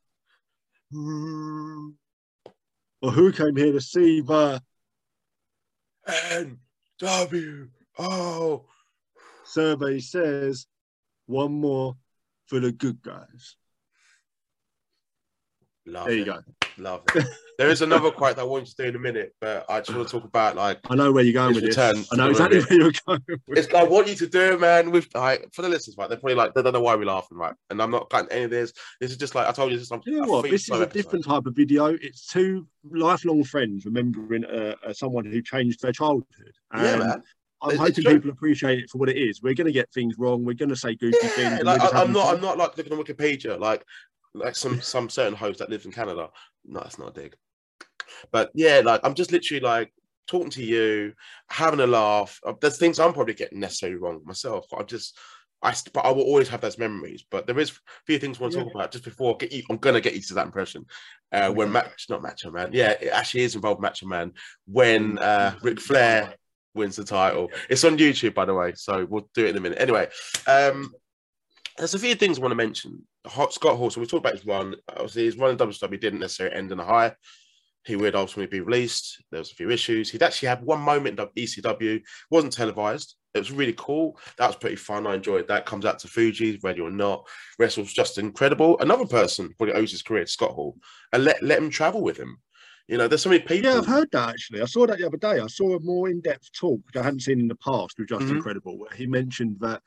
Or 3.00 3.10
who 3.10 3.32
came 3.32 3.56
here 3.56 3.72
to 3.72 3.80
see 3.80 4.20
the 4.20 4.60
N 6.30 6.58
W 6.98 7.68
O. 7.98 8.66
survey 9.46 10.00
says 10.00 10.66
one 11.24 11.52
more 11.52 11.96
for 12.44 12.60
the 12.60 12.72
good 12.72 13.00
guys? 13.00 13.56
Love 15.86 16.08
There 16.08 16.14
you 16.14 16.22
it. 16.22 16.26
go. 16.26 16.42
Love 16.78 17.02
it. 17.14 17.26
There 17.58 17.70
is 17.70 17.82
another 17.82 18.12
quote 18.12 18.36
that 18.36 18.42
I 18.42 18.44
want 18.44 18.66
you 18.66 18.70
to 18.70 18.82
do 18.84 18.88
in 18.90 18.94
a 18.94 19.00
minute, 19.00 19.34
but 19.40 19.66
I 19.68 19.80
just 19.80 19.92
want 19.92 20.06
to 20.06 20.12
talk 20.12 20.24
about 20.24 20.54
like 20.54 20.78
I 20.88 20.94
know 20.94 21.10
where 21.10 21.24
you're 21.24 21.32
going 21.32 21.56
with 21.56 21.64
return 21.64 21.96
this. 21.96 22.12
I 22.12 22.16
know 22.16 22.30
exactly 22.30 22.60
where 22.60 22.80
you're 22.80 22.92
going 23.04 23.20
with 23.26 23.58
it's 23.58 23.74
I 23.74 23.82
want 23.82 24.06
you 24.06 24.14
to 24.14 24.28
do 24.28 24.52
it, 24.52 24.60
man. 24.60 24.92
With 24.92 25.08
like 25.12 25.48
for 25.52 25.62
the 25.62 25.68
listeners, 25.68 25.96
right? 25.98 26.08
They're 26.08 26.18
probably 26.18 26.36
like 26.36 26.54
they 26.54 26.62
don't 26.62 26.72
know 26.72 26.80
why 26.80 26.94
we're 26.94 27.06
laughing, 27.06 27.36
right? 27.36 27.54
And 27.70 27.82
I'm 27.82 27.90
not 27.90 28.10
cutting 28.10 28.30
any 28.30 28.44
of 28.44 28.50
this. 28.50 28.72
This 29.00 29.10
is 29.10 29.16
just 29.16 29.34
like 29.34 29.48
I 29.48 29.52
told 29.52 29.72
you. 29.72 29.76
This 29.78 29.90
is 29.90 29.98
you 30.06 30.20
know 30.20 30.28
what? 30.28 30.48
This 30.48 30.70
is 30.70 30.80
a 30.80 30.86
different 30.86 31.24
type 31.24 31.46
of 31.46 31.56
video. 31.56 31.86
It's 31.86 32.28
two 32.28 32.68
lifelong 32.88 33.42
friends 33.42 33.84
remembering 33.84 34.44
uh, 34.44 34.76
uh, 34.86 34.92
someone 34.92 35.24
who 35.24 35.42
changed 35.42 35.82
their 35.82 35.92
childhood. 35.92 36.52
Yeah, 36.76 36.96
man. 36.96 37.22
I'm 37.60 37.70
It's 37.70 37.80
hoping 37.80 38.04
true. 38.04 38.14
people 38.14 38.30
appreciate 38.30 38.78
it 38.78 38.90
for 38.90 38.98
what 38.98 39.08
it 39.08 39.16
is. 39.16 39.42
We're 39.42 39.54
going 39.54 39.66
to 39.66 39.72
get 39.72 39.92
things 39.92 40.14
wrong. 40.16 40.44
We're 40.44 40.54
going 40.54 40.68
to 40.68 40.76
say 40.76 40.94
goofy 40.94 41.18
things. 41.18 41.38
Yeah, 41.38 41.56
and 41.56 41.64
like 41.64 41.80
I, 41.80 42.02
I'm 42.02 42.12
not. 42.12 42.26
fun. 42.26 42.36
I'm 42.36 42.40
not 42.40 42.56
like 42.56 42.76
looking 42.76 42.92
on 42.92 43.02
Wikipedia 43.02 43.58
like 43.58 43.84
like 44.38 44.56
some 44.56 44.80
some 44.80 45.08
certain 45.08 45.34
host 45.34 45.58
that 45.58 45.70
lives 45.70 45.86
in 45.86 45.92
Canada. 45.92 46.30
No, 46.64 46.80
that's 46.80 46.98
not 46.98 47.16
a 47.16 47.20
dig. 47.20 47.36
But 48.32 48.50
yeah, 48.54 48.80
like 48.84 49.00
I'm 49.04 49.14
just 49.14 49.32
literally 49.32 49.60
like 49.60 49.92
talking 50.26 50.50
to 50.50 50.62
you, 50.64 51.14
having 51.50 51.80
a 51.80 51.86
laugh. 51.86 52.38
Uh, 52.44 52.52
There's 52.60 52.78
things 52.78 52.98
I'm 52.98 53.12
probably 53.12 53.34
getting 53.34 53.60
necessarily 53.60 53.98
wrong 53.98 54.20
myself. 54.24 54.66
I'm 54.76 54.86
just. 54.86 55.16
I, 55.60 55.74
but 55.92 56.04
I 56.04 56.12
will 56.12 56.22
always 56.22 56.48
have 56.50 56.60
those 56.60 56.78
memories. 56.78 57.24
But 57.28 57.48
there 57.48 57.58
is 57.58 57.70
a 57.70 57.74
few 58.06 58.20
things 58.20 58.38
I 58.38 58.42
want 58.42 58.52
to 58.52 58.58
Yeah. 58.60 58.64
talk 58.66 58.74
about 58.76 58.92
just 58.92 59.02
before 59.02 59.34
I 59.34 59.38
get 59.38 59.52
you. 59.52 59.64
I'm 59.68 59.78
gonna 59.78 60.00
get 60.00 60.14
you 60.14 60.20
to 60.20 60.34
that 60.34 60.46
impression. 60.46 60.86
Uh, 61.32 61.50
when 61.50 61.72
match, 61.72 62.06
not 62.08 62.22
Macho 62.22 62.52
Man, 62.52 62.70
yeah, 62.72 62.90
it 62.90 63.08
actually 63.08 63.42
is 63.42 63.56
involved 63.56 63.82
Macho 63.82 64.06
Man. 64.06 64.32
When 64.66 65.18
uh, 65.18 65.56
Ric 65.60 65.80
Flair 65.80 66.36
wins 66.74 66.94
the 66.94 67.04
title, 67.04 67.50
it's 67.68 67.82
on 67.82 67.98
YouTube 67.98 68.34
by 68.34 68.44
the 68.44 68.54
way, 68.54 68.72
so 68.76 69.04
we'll 69.10 69.28
do 69.34 69.46
it 69.46 69.50
in 69.50 69.56
a 69.56 69.60
minute. 69.60 69.80
Anyway, 69.80 70.08
um, 70.46 70.92
there's 71.76 71.94
a 71.94 71.98
few 71.98 72.14
things 72.14 72.38
I 72.38 72.42
want 72.42 72.52
to 72.52 72.56
mention. 72.56 73.04
Hot 73.26 73.52
Scott 73.52 73.76
Hall. 73.76 73.90
So 73.90 74.00
we 74.00 74.06
talked 74.06 74.24
about 74.24 74.36
his 74.36 74.46
run. 74.46 74.74
Obviously, 74.88 75.24
his 75.24 75.36
run 75.36 75.50
in 75.50 75.56
WWE 75.56 76.00
didn't 76.00 76.20
necessarily 76.20 76.56
end 76.56 76.72
in 76.72 76.80
a 76.80 76.84
high. 76.84 77.14
He 77.84 77.96
would 77.96 78.14
ultimately 78.14 78.58
be 78.58 78.60
released. 78.64 79.22
There 79.30 79.38
was 79.38 79.50
a 79.50 79.54
few 79.54 79.70
issues. 79.70 80.10
He'd 80.10 80.22
actually 80.22 80.48
had 80.48 80.62
one 80.62 80.80
moment 80.80 81.18
in 81.18 81.26
ECW. 81.26 82.02
wasn't 82.30 82.52
televised. 82.52 83.14
It 83.34 83.38
was 83.38 83.52
really 83.52 83.74
cool. 83.76 84.18
That 84.36 84.46
was 84.48 84.56
pretty 84.56 84.76
fun. 84.76 85.06
I 85.06 85.14
enjoyed 85.14 85.48
that. 85.48 85.64
Comes 85.66 85.84
out 85.84 85.98
to 86.00 86.08
Fugees, 86.08 86.62
ready 86.64 86.80
or 86.80 86.90
not. 86.90 87.26
Wrestles 87.58 87.92
Justin 87.92 88.32
Credible. 88.32 88.78
Another 88.80 89.06
person 89.06 89.54
probably 89.56 89.74
owes 89.74 89.90
his 89.92 90.02
career 90.02 90.24
to 90.24 90.30
Scott 90.30 90.50
Hall 90.52 90.76
and 91.12 91.24
let 91.24 91.42
let 91.42 91.58
him 91.58 91.70
travel 91.70 92.02
with 92.02 92.16
him. 92.16 92.38
You 92.88 92.96
know, 92.96 93.06
there's 93.06 93.22
so 93.22 93.28
many 93.30 93.42
people. 93.42 93.70
Yeah, 93.70 93.78
I've 93.78 93.86
heard 93.86 94.10
that 94.12 94.30
actually. 94.30 94.62
I 94.62 94.64
saw 94.64 94.86
that 94.86 94.98
the 94.98 95.06
other 95.06 95.18
day. 95.18 95.40
I 95.40 95.46
saw 95.46 95.76
a 95.76 95.80
more 95.80 96.08
in-depth 96.08 96.52
talk 96.52 96.80
which 96.86 96.96
I 96.96 97.02
hadn't 97.02 97.20
seen 97.20 97.38
in 97.38 97.48
the 97.48 97.54
past 97.56 97.98
with 97.98 98.08
Just 98.08 98.24
Mhm. 98.24 98.30
Incredible, 98.36 98.78
where 98.78 98.90
he 98.94 99.06
mentioned 99.06 99.58
that 99.60 99.82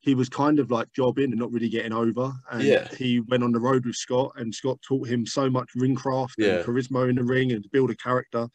he 0.00 0.14
was 0.14 0.28
kind 0.28 0.58
of 0.58 0.70
like 0.70 0.90
jobbing 0.92 1.30
and 1.30 1.38
not 1.38 1.52
really 1.52 1.68
getting 1.68 1.92
over. 1.92 2.32
And 2.50 2.62
Yeah. 2.62 2.88
he 2.94 3.20
went 3.20 3.42
on 3.42 3.52
the 3.52 3.60
road 3.60 3.84
with 3.86 3.96
Scott, 3.96 4.32
and 4.36 4.54
Scott 4.54 4.78
taught 4.86 5.06
him 5.08 5.26
so 5.26 5.50
much 5.50 5.68
ring 5.76 5.94
craft 5.94 6.34
Yeah. 6.38 6.56
and 6.56 6.64
charisma 6.64 7.08
in 7.08 7.16
the 7.16 7.24
ring 7.24 7.52
and 7.52 7.62
to 7.62 7.68
build 7.70 7.90
a 7.90 7.96
character, 7.96 8.48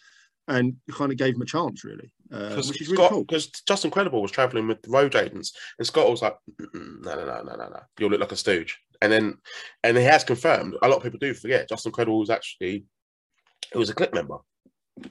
and 0.47 0.75
kind 0.91 1.11
of 1.11 1.17
gave 1.17 1.35
him 1.35 1.41
a 1.41 1.45
chance, 1.45 1.83
really, 1.83 2.11
uh, 2.31 2.49
Because 2.49 2.67
which 2.69 2.81
is 2.81 2.87
really 2.89 2.97
Scott, 2.97 3.11
cool. 3.11 3.23
because 3.23 3.47
Justin 3.67 3.91
Credible 3.91 4.21
was 4.21 4.31
traveling 4.31 4.67
with 4.67 4.81
the 4.83 4.89
road 4.91 5.15
agents, 5.15 5.51
and 5.79 5.87
Scott 5.87 6.09
was 6.09 6.21
like, 6.21 6.37
"No, 6.73 7.15
no, 7.15 7.25
no, 7.25 7.41
no, 7.43 7.55
no, 7.55 7.69
no, 7.69 7.79
you'll 7.99 8.09
look 8.11 8.19
like 8.21 8.31
a 8.31 8.35
stooge." 8.35 8.79
And 9.01 9.11
then, 9.11 9.37
and 9.83 9.97
he 9.97 10.03
has 10.03 10.23
confirmed. 10.23 10.75
A 10.81 10.87
lot 10.87 10.97
of 10.97 11.03
people 11.03 11.19
do 11.19 11.33
forget. 11.33 11.67
Justin 11.69 11.91
Credible 11.91 12.19
was 12.19 12.29
actually, 12.29 12.85
it 13.73 13.77
was 13.77 13.89
a 13.89 13.93
clique 13.95 14.13
member. 14.13 14.37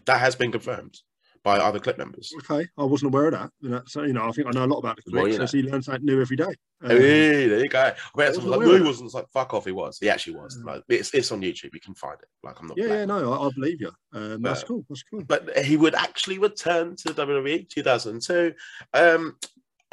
That 0.07 0.19
has 0.21 0.35
been 0.37 0.53
confirmed 0.53 1.01
by 1.45 1.59
other 1.59 1.79
clique 1.79 1.99
members. 1.99 2.33
Okay, 2.51 2.67
I 2.79 2.85
wasn't 2.85 3.13
aware 3.13 3.27
of 3.27 3.33
that. 3.33 3.51
And 3.63 3.75
that's, 3.75 3.95
you 3.95 4.15
know, 4.15 4.27
I 4.27 4.33
think 4.33 4.49
I 4.49 4.51
know 4.51 4.65
a 4.65 4.67
lot 4.67 4.79
about 4.79 4.97
the 4.97 5.13
Well, 5.13 5.29
you 5.29 5.39
know. 5.39 5.45
so 5.47 5.59
he 5.59 5.63
learns 5.63 5.85
something 5.87 6.05
new 6.05 6.21
every 6.21 6.37
day. 6.37 6.55
Um, 6.83 6.91
Hey, 6.91 7.47
there 7.47 7.59
you 7.61 7.69
go. 7.69 7.81
I 7.81 7.93
bet 8.17 8.29
wasn't 8.35 8.47
like, 8.47 8.57
aware 8.57 8.69
no, 8.69 8.77
he 8.77 8.83
wasn't. 8.83 9.13
Like, 9.15 9.29
fuck 9.31 9.53
off, 9.53 9.67
he 9.67 9.73
was. 9.73 9.99
He 10.01 10.09
actually 10.09 10.37
was. 10.37 10.59
Like, 10.65 10.83
it's, 10.89 11.13
it's 11.13 11.31
on 11.33 11.43
YouTube. 11.43 11.75
You 11.75 11.81
can 11.81 11.95
find 11.95 12.17
it. 12.21 12.29
Like, 12.43 12.59
I'm 12.61 12.67
not. 12.67 12.79
yeah, 12.79 12.87
yeah, 12.87 13.05
no, 13.05 13.33
I, 13.33 13.47
I 13.47 13.51
believe 13.55 13.81
you. 13.83 13.93
Um, 14.15 14.41
that's 14.43 14.65
cool. 14.65 14.87
That's 14.89 15.03
cool. 15.03 15.23
but 15.25 15.57
he 15.59 15.77
would 15.77 15.95
actually 15.95 16.39
return 16.39 16.97
to 16.97 17.09
WWE 17.11 17.69
2002. 17.69 18.55
Um, 18.95 19.37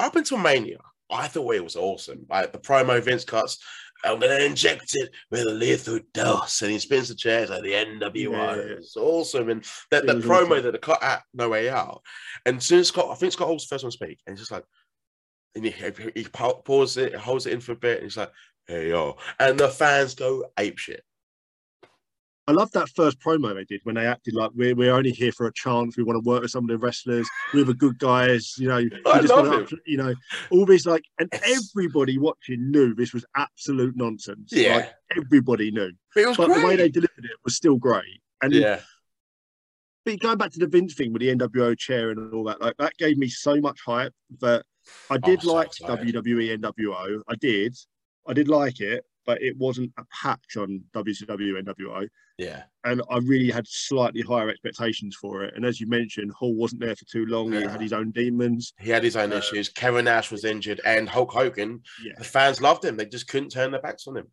up 0.00 0.16
until 0.16 0.38
Mania, 0.38 0.78
I 1.10 1.28
thought 1.28 1.54
it 1.54 1.62
was 1.62 1.76
awesome. 1.76 2.24
Like 2.30 2.52
the 2.52 2.58
promo 2.58 3.00
Vince 3.02 3.24
cuts, 3.24 3.58
I'm 4.04 4.18
gonna 4.18 4.38
inject 4.38 4.94
it 4.94 5.10
with 5.30 5.42
a 5.42 5.50
lethal 5.50 6.00
dose, 6.12 6.62
and 6.62 6.70
he 6.70 6.78
spins 6.78 7.08
the 7.08 7.14
chairs 7.14 7.50
like 7.50 7.62
the 7.62 7.72
NWO. 7.72 8.32
Yeah. 8.32 8.74
It's 8.76 8.96
awesome, 8.96 9.48
and 9.48 9.64
that, 9.90 10.06
that 10.06 10.16
promo 10.16 10.50
awesome. 10.50 10.62
that 10.64 10.72
they 10.72 10.78
cut 10.78 11.02
at 11.02 11.22
No 11.34 11.48
Way 11.50 11.68
Out, 11.68 12.02
and 12.44 12.62
soon 12.62 12.84
Scott, 12.84 13.10
I 13.10 13.14
think 13.14 13.32
Scott 13.32 13.48
Hall's 13.48 13.66
the 13.66 13.74
first 13.74 13.84
one 13.84 13.90
to 13.90 13.96
speak, 13.96 14.18
and 14.26 14.34
he's 14.34 14.40
just 14.40 14.52
like, 14.52 14.64
and 15.54 15.64
he, 15.64 15.70
he, 15.70 16.22
he 16.22 16.24
pauses 16.24 16.96
it, 16.96 17.14
holds 17.14 17.46
it 17.46 17.52
in 17.52 17.60
for 17.60 17.72
a 17.72 17.76
bit, 17.76 17.98
and 17.98 18.04
he's 18.04 18.16
like, 18.16 18.32
"Hey 18.66 18.88
yo," 18.88 19.16
and 19.38 19.58
the 19.58 19.68
fans 19.68 20.14
go 20.14 20.44
ape 20.58 20.78
shit. 20.78 21.04
I 22.48 22.52
love 22.52 22.72
that 22.72 22.88
first 22.88 23.20
promo 23.20 23.54
they 23.54 23.64
did 23.64 23.80
when 23.84 23.94
they 23.94 24.06
acted 24.06 24.34
like 24.34 24.50
we're, 24.54 24.74
we're 24.74 24.94
only 24.94 25.12
here 25.12 25.30
for 25.30 25.46
a 25.46 25.52
chance. 25.52 25.96
We 25.96 26.02
want 26.02 26.22
to 26.22 26.28
work 26.28 26.42
with 26.42 26.50
some 26.50 26.64
of 26.64 26.68
the 26.68 26.78
wrestlers. 26.78 27.28
We're 27.54 27.64
the 27.64 27.74
good 27.74 27.98
guys, 27.98 28.54
you 28.58 28.66
know. 28.66 28.78
I 29.06 29.20
just 29.20 29.28
love 29.28 29.52
it. 29.52 29.70
you 29.86 29.96
know, 29.96 30.12
all 30.50 30.66
this 30.66 30.84
like, 30.84 31.04
and 31.20 31.32
everybody 31.44 32.18
watching 32.18 32.70
knew 32.70 32.94
this 32.94 33.12
was 33.12 33.24
absolute 33.36 33.96
nonsense. 33.96 34.50
Yeah. 34.50 34.76
like, 34.76 34.92
everybody 35.16 35.70
knew. 35.70 35.92
But 36.14 36.20
it 36.22 36.26
was 36.26 36.36
But 36.36 36.48
the 36.48 36.66
way 36.66 36.74
they 36.74 36.88
delivered 36.88 37.24
it 37.24 37.36
was 37.44 37.54
still 37.54 37.76
great. 37.76 38.20
And 38.42 38.52
yeah, 38.52 38.80
but 40.04 40.18
going 40.20 40.38
back 40.38 40.50
to 40.52 40.58
the 40.58 40.66
Vince 40.66 40.94
thing 40.94 41.12
with 41.12 41.22
the 41.22 41.34
NWO 41.34 41.78
chair 41.78 42.10
and 42.10 42.32
all 42.34 42.44
that, 42.44 42.60
like 42.60 42.76
that 42.78 42.96
gave 42.96 43.18
me 43.18 43.28
so 43.28 43.60
much 43.60 43.78
hype 43.86 44.12
that 44.40 44.64
I 45.10 45.14
oh, 45.14 45.18
did 45.18 45.42
so 45.42 45.52
like 45.52 45.68
excited. 45.68 46.14
WWE 46.14 46.58
NWO. 46.58 47.20
I 47.28 47.34
did, 47.36 47.76
I 48.26 48.32
did 48.32 48.48
like 48.48 48.80
it, 48.80 49.04
but 49.26 49.40
it 49.42 49.56
wasn't 49.56 49.92
a 49.98 50.04
patch 50.12 50.56
on 50.56 50.82
WCW 50.94 51.62
NWO. 51.62 52.08
yeah. 52.38 52.62
and 52.84 53.02
I 53.10 53.18
really 53.18 53.50
had 53.50 53.66
slightly 53.68 54.20
higher 54.22 54.48
expectations 54.48 55.16
for 55.20 55.44
it. 55.44 55.54
And 55.54 55.64
as 55.64 55.80
you 55.80 55.86
mentioned, 55.86 56.32
Hall 56.32 56.54
wasn't 56.54 56.80
there 56.80 56.96
for 56.96 57.04
too 57.04 57.26
long. 57.26 57.52
He 57.52 57.62
had 57.62 57.80
his 57.80 57.92
own 57.92 58.10
demons. 58.10 58.72
He 58.80 58.90
had 58.90 59.04
his 59.04 59.16
own 59.16 59.32
Uh, 59.32 59.36
issues. 59.36 59.68
Kevin 59.68 60.06
Nash 60.06 60.30
was 60.30 60.44
injured, 60.44 60.80
and 60.84 61.08
Hulk 61.08 61.30
Hogan. 61.32 61.82
Yeah. 62.04 62.14
The 62.18 62.24
fans 62.24 62.60
loved 62.60 62.84
him. 62.84 62.96
They 62.96 63.06
just 63.06 63.28
couldn't 63.28 63.50
turn 63.50 63.70
their 63.70 63.80
backs 63.82 64.06
on 64.08 64.16
him. 64.16 64.28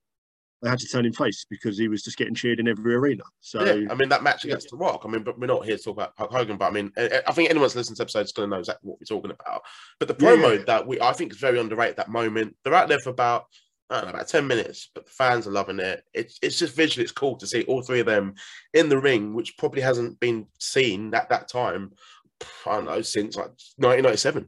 They 0.62 0.70
had 0.70 0.80
to 0.80 0.88
turn 0.88 1.06
him 1.06 1.14
face 1.14 1.46
because 1.50 1.78
he 1.78 1.88
was 1.88 2.04
just 2.04 2.18
getting 2.18 2.36
cheered 2.36 2.60
in 2.60 2.68
every 2.68 2.94
arena. 2.94 3.24
So 3.40 3.64
yeah, 3.64 3.90
I 3.90 3.96
mean 3.96 4.10
that 4.10 4.24
match 4.24 4.44
yeah. 4.44 4.52
against 4.52 4.70
The 4.72 4.76
Rock. 4.76 5.04
I 5.06 5.08
mean, 5.08 5.24
but 5.24 5.40
we're 5.40 5.48
not 5.48 5.64
here 5.64 5.78
to 5.78 5.82
talk 5.84 5.96
about 5.96 6.12
Hulk 6.18 6.32
Hogan. 6.34 6.58
But 6.58 6.66
I 6.66 6.72
mean, 6.72 6.92
I 6.98 7.32
think 7.32 7.50
anyone 7.50 7.64
that's 7.64 7.78
listening 7.78 7.96
to 7.96 8.04
this 8.04 8.16
episode 8.16 8.26
is 8.26 8.32
going 8.34 8.50
to 8.50 8.56
know 8.56 8.60
exactly 8.60 8.90
what 8.90 9.00
we're 9.00 9.06
talking 9.06 9.32
about. 9.32 9.62
But 10.00 10.10
the 10.10 10.16
promo 10.16 10.58
yeah. 10.58 10.64
that 10.66 10.86
we, 10.86 11.00
I 11.00 11.14
think, 11.14 11.32
is 11.32 11.38
very 11.40 11.62
underrated. 11.62 11.96
That 11.96 12.10
moment, 12.10 12.58
they're 12.64 12.74
out 12.74 12.90
there 12.90 13.00
for 13.00 13.12
about. 13.12 13.46
I 13.90 14.02
don't 14.02 14.06
know, 14.06 14.14
about 14.16 14.28
10 14.28 14.46
minutes, 14.46 14.92
but 14.94 15.06
the 15.06 15.12
fans 15.12 15.48
are 15.48 15.52
loving 15.52 15.80
it. 15.80 16.04
It's, 16.14 16.38
it's 16.42 16.60
just 16.60 16.76
visually, 16.76 17.04
it's 17.04 17.12
cool 17.12 17.36
to 17.38 17.48
see 17.48 17.64
all 17.64 17.82
three 17.82 18.02
of 18.02 18.06
them 18.06 18.36
in 18.74 18.88
the 18.88 19.00
ring, 19.00 19.34
which 19.34 19.58
probably 19.58 19.82
hasn't 19.82 20.20
been 20.20 20.46
seen 20.60 21.14
at 21.16 21.30
that 21.30 21.48
time, 21.48 21.92
I 22.68 22.76
don't 22.76 22.86
know, 22.86 23.02
since 23.02 23.36
like 23.36 23.50
1997. 23.78 24.48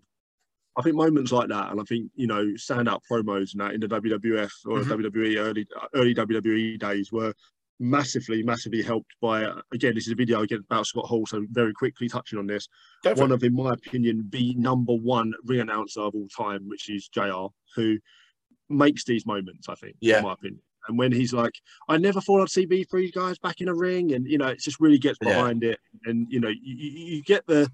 I 0.77 0.81
think 0.83 0.95
moments 0.95 1.31
like 1.31 1.49
that, 1.49 1.71
and 1.71 1.81
I 1.81 1.83
think 1.83 2.11
you 2.15 2.27
know, 2.27 2.45
standout 2.55 3.01
promos 3.11 3.51
and 3.51 3.61
that 3.61 3.73
in 3.73 3.81
the 3.81 3.87
WWF 3.87 4.51
or 4.65 4.79
Mhm. 4.79 4.85
WWE 4.85 5.37
early 5.37 5.67
early 5.93 6.13
WWE 6.15 6.77
days 6.79 7.11
were 7.11 7.33
massively, 7.79 8.41
massively 8.41 8.81
helped 8.81 9.11
by. 9.21 9.51
Again, 9.73 9.95
this 9.95 10.07
is 10.07 10.13
a 10.13 10.15
video 10.15 10.41
again 10.41 10.63
about 10.69 10.85
Scott 10.87 11.07
Hall, 11.07 11.25
so 11.25 11.45
very 11.51 11.73
quickly 11.73 12.07
touching 12.07 12.39
on 12.39 12.47
this. 12.47 12.69
For 13.03 13.15
one 13.15 13.31
of, 13.33 13.43
in 13.43 13.53
my 13.53 13.73
opinion, 13.73 14.29
the 14.29 14.53
number 14.53 14.93
one 14.93 15.33
ring 15.43 15.59
announcer 15.59 16.01
of 16.01 16.15
all 16.15 16.29
time, 16.29 16.69
which 16.69 16.89
is 16.89 17.09
JR, 17.09 17.47
who 17.75 17.97
makes 18.71 19.03
these 19.05 19.25
moments, 19.25 19.69
I 19.69 19.75
think, 19.75 19.95
Yeah. 20.01 20.17
in 20.19 20.23
my 20.23 20.33
opinion. 20.33 20.61
And 20.87 20.97
when 20.97 21.11
he's 21.11 21.31
like, 21.33 21.53
I 21.89 21.97
never 21.97 22.19
thought 22.21 22.41
I'd 22.41 22.49
see 22.49 22.65
these 22.65 22.87
three 22.89 23.11
guys 23.11 23.37
back 23.37 23.61
in 23.61 23.67
a 23.67 23.73
ring, 23.75 24.13
and 24.13 24.25
you 24.27 24.37
know, 24.37 24.47
it 24.47 24.59
just 24.59 24.79
really 24.79 24.97
gets 24.97 25.19
Yeah. 25.21 25.29
behind 25.29 25.63
it. 25.63 25.79
And 26.05 26.27
you 26.31 26.39
know, 26.39 26.49
you, 26.49 26.55
you 26.63 27.21
get 27.23 27.45
the 27.47 27.71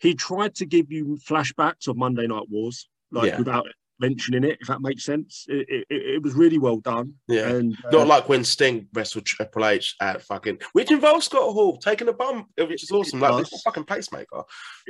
he 0.00 0.14
tried 0.14 0.56
to 0.56 0.66
give 0.66 0.90
you 0.90 1.16
flashbacks 1.24 1.86
of 1.86 1.96
Monday 1.96 2.26
Night 2.26 2.48
Wars, 2.50 2.88
like 3.12 3.28
Yeah. 3.28 3.38
without 3.38 3.68
mentioning 4.02 4.44
it, 4.44 4.58
if 4.60 4.68
that 4.68 4.82
makes 4.82 5.04
sense. 5.04 5.46
It, 5.48 5.66
it, 5.68 5.86
it 5.88 6.22
was 6.22 6.34
really 6.34 6.58
well 6.58 6.78
done. 6.78 7.14
Yeah. 7.28 7.48
And 7.48 7.74
uh, 7.86 7.90
Not 7.90 8.06
like 8.08 8.28
when 8.28 8.44
Sting 8.44 8.88
wrestled 8.92 9.24
Triple 9.24 9.64
H 9.64 9.96
at 10.00 10.20
fucking, 10.22 10.58
which 10.72 10.90
involves 10.90 11.26
Scott 11.26 11.52
Hall 11.52 11.78
taking 11.78 12.08
a 12.08 12.12
bump, 12.12 12.48
which 12.58 12.82
is 12.82 12.90
awesome. 12.90 13.20
Like, 13.20 13.30
does. 13.30 13.40
it's 13.40 13.54
a 13.54 13.58
fucking 13.60 13.84
pacemaker. 13.84 14.42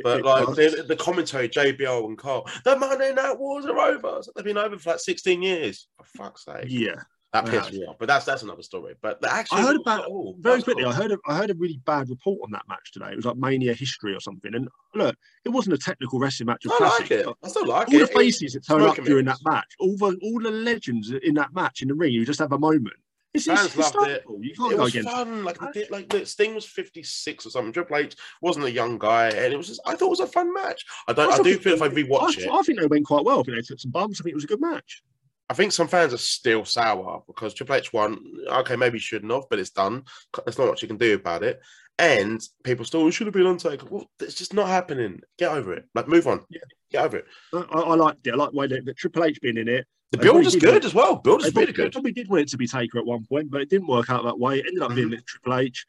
But 0.02 0.20
it 0.20 0.24
like 0.24 0.46
the, 0.56 0.84
the 0.88 0.96
commentary, 0.96 1.48
JBL 1.48 2.06
and 2.06 2.18
Carl, 2.18 2.48
the 2.64 2.76
Monday 2.76 3.12
Night 3.12 3.38
Wars 3.38 3.66
are 3.66 3.78
over. 3.78 4.08
Like 4.16 4.24
they've 4.34 4.44
been 4.44 4.58
over 4.58 4.78
for 4.78 4.90
like 4.90 5.00
16 5.00 5.42
years. 5.42 5.86
For 5.98 6.04
fuck's 6.04 6.44
sake. 6.44 6.64
yeah. 6.68 6.96
That 7.32 7.46
pissed 7.46 7.72
me 7.72 7.84
off. 7.86 7.96
But 7.98 8.08
that's 8.08 8.24
that's 8.24 8.42
another 8.42 8.62
story. 8.62 8.94
But 9.00 9.20
the 9.20 9.32
actual 9.32 9.58
I 9.58 9.62
heard 9.62 9.76
about 9.76 10.04
oh, 10.08 10.28
oh 10.28 10.34
very 10.38 10.62
quickly. 10.62 10.82
cool. 10.82 10.92
I 10.92 10.94
heard 10.94 11.12
a, 11.12 11.18
I 11.26 11.36
heard 11.36 11.50
a 11.50 11.54
really 11.54 11.80
bad 11.86 12.10
report 12.10 12.40
on 12.44 12.50
that 12.52 12.62
match 12.68 12.92
today. 12.92 13.10
It 13.12 13.16
was 13.16 13.24
like 13.24 13.36
Mania 13.36 13.74
history 13.74 14.14
or 14.14 14.20
something. 14.20 14.54
And 14.54 14.68
look, 14.94 15.16
it 15.44 15.48
wasn't 15.48 15.74
a 15.74 15.78
technical 15.78 16.18
wrestling 16.18 16.46
match. 16.48 16.64
I 16.70 16.76
classic. 16.76 17.00
like 17.00 17.10
it. 17.10 17.26
I 17.42 17.48
still 17.48 17.66
like 17.66 17.88
all 17.88 17.94
it. 17.94 17.98
the 17.98 18.04
It- 18.04 18.14
faces 18.16 18.52
that 18.52 18.66
turn 18.66 18.82
up 18.82 18.96
during 18.96 19.24
that 19.26 19.38
match, 19.44 19.66
all 19.80 19.96
the 19.96 20.18
all 20.22 20.40
the 20.40 20.50
legends 20.50 21.10
in 21.10 21.34
that 21.34 21.54
match 21.54 21.82
in 21.82 21.88
the 21.88 21.94
ring, 21.94 22.12
you 22.12 22.26
just 22.26 22.40
have 22.40 22.52
a 22.52 22.58
moment. 22.58 22.94
It's, 23.34 23.48
it's 23.48 23.68
Fans 23.68 23.94
loved 23.94 24.10
it. 24.10 24.24
You 24.28 24.52
can't 24.54 24.72
it 24.74 24.76
go 24.76 24.82
was 24.82 24.90
against. 24.94 25.08
fun. 25.08 25.42
Like, 25.42 25.58
they 25.58 25.80
did- 25.80 25.90
like 25.90 26.10
the 26.10 26.26
Sting 26.26 26.54
was 26.54 26.66
56 26.66 27.46
or 27.46 27.50
something. 27.50 27.72
Triple 27.72 27.96
H 27.96 28.14
wasn't 28.42 28.66
a 28.66 28.70
young 28.70 28.98
guy, 28.98 29.28
and 29.30 29.54
it 29.54 29.56
was 29.56 29.68
just. 29.68 29.80
I 29.86 29.96
thought 29.96 30.08
it 30.08 30.10
was 30.10 30.20
a 30.20 30.26
fun 30.26 30.52
match. 30.52 30.84
I 31.08 31.14
don't. 31.14 31.32
I, 31.32 31.36
thought 31.36 31.44
do 31.44 31.50
it- 31.52 31.62
feel 31.62 31.72
if 31.72 31.80
I 31.80 31.88
rewatch 31.88 32.38
I, 32.38 32.42
it, 32.42 32.50
I 32.52 32.60
think 32.62 32.78
they 32.80 32.86
went 32.86 33.06
quite 33.06 33.24
well. 33.24 33.40
I 33.40 33.42
think 33.44 33.56
they 33.56 33.62
took 33.62 33.80
some 33.80 33.90
bumps. 33.90 34.20
I 34.20 34.24
think 34.24 34.32
it 34.32 34.34
was 34.34 34.44
a 34.44 34.48
good 34.48 34.60
match. 34.60 35.02
I 35.52 35.54
think 35.54 35.72
some 35.72 35.86
fans 35.86 36.14
are 36.14 36.18
still 36.18 36.64
sour 36.64 37.22
because 37.26 37.52
Triple 37.52 37.74
H 37.74 37.92
won. 37.92 38.24
Okay, 38.48 38.74
maybe 38.74 38.98
shouldn't 38.98 39.30
have, 39.30 39.44
but 39.50 39.58
it's 39.58 39.68
done. 39.68 40.04
There's 40.46 40.56
not 40.56 40.68
much 40.68 40.80
you 40.80 40.88
can 40.88 40.96
do 40.96 41.14
about 41.14 41.42
it. 41.42 41.60
And 41.98 42.40
people 42.64 42.86
still, 42.86 43.10
should 43.10 43.26
have 43.26 43.34
been 43.34 43.46
Undertaker. 43.46 43.84
Well, 43.90 44.10
it's 44.18 44.34
just 44.34 44.54
not 44.54 44.68
happening. 44.68 45.20
Get 45.38 45.52
over 45.52 45.74
it. 45.74 45.84
Like, 45.94 46.08
move 46.08 46.26
on. 46.26 46.40
Yeah. 46.48 46.60
Get 46.90 47.04
over 47.04 47.18
it. 47.18 47.26
I, 47.52 47.58
I 47.80 47.94
liked 47.96 48.26
it. 48.26 48.32
I 48.32 48.36
like 48.36 48.52
the 48.52 48.56
way 48.56 48.66
that, 48.66 48.96
Triple 48.96 49.24
H 49.24 49.42
being 49.42 49.58
in 49.58 49.68
it. 49.68 49.86
The 50.10 50.16
build 50.16 50.46
is 50.46 50.56
good 50.56 50.76
it. 50.76 50.84
as 50.86 50.94
well. 50.94 51.16
Build 51.16 51.44
is 51.44 51.54
really 51.54 51.74
good. 51.74 51.92
probably 51.92 52.12
did 52.12 52.30
want 52.30 52.44
it 52.44 52.48
to 52.48 52.56
be 52.56 52.66
Taker 52.66 52.98
at 52.98 53.04
one 53.04 53.26
point, 53.26 53.50
but 53.50 53.60
it 53.60 53.68
didn't 53.68 53.88
work 53.88 54.08
out 54.08 54.24
that 54.24 54.38
way. 54.38 54.60
It 54.60 54.68
ended 54.68 54.82
up 54.82 54.94
being 54.94 55.10
Mm-hmm. 55.10 55.20
Triple 55.26 55.54
H. 55.54 55.84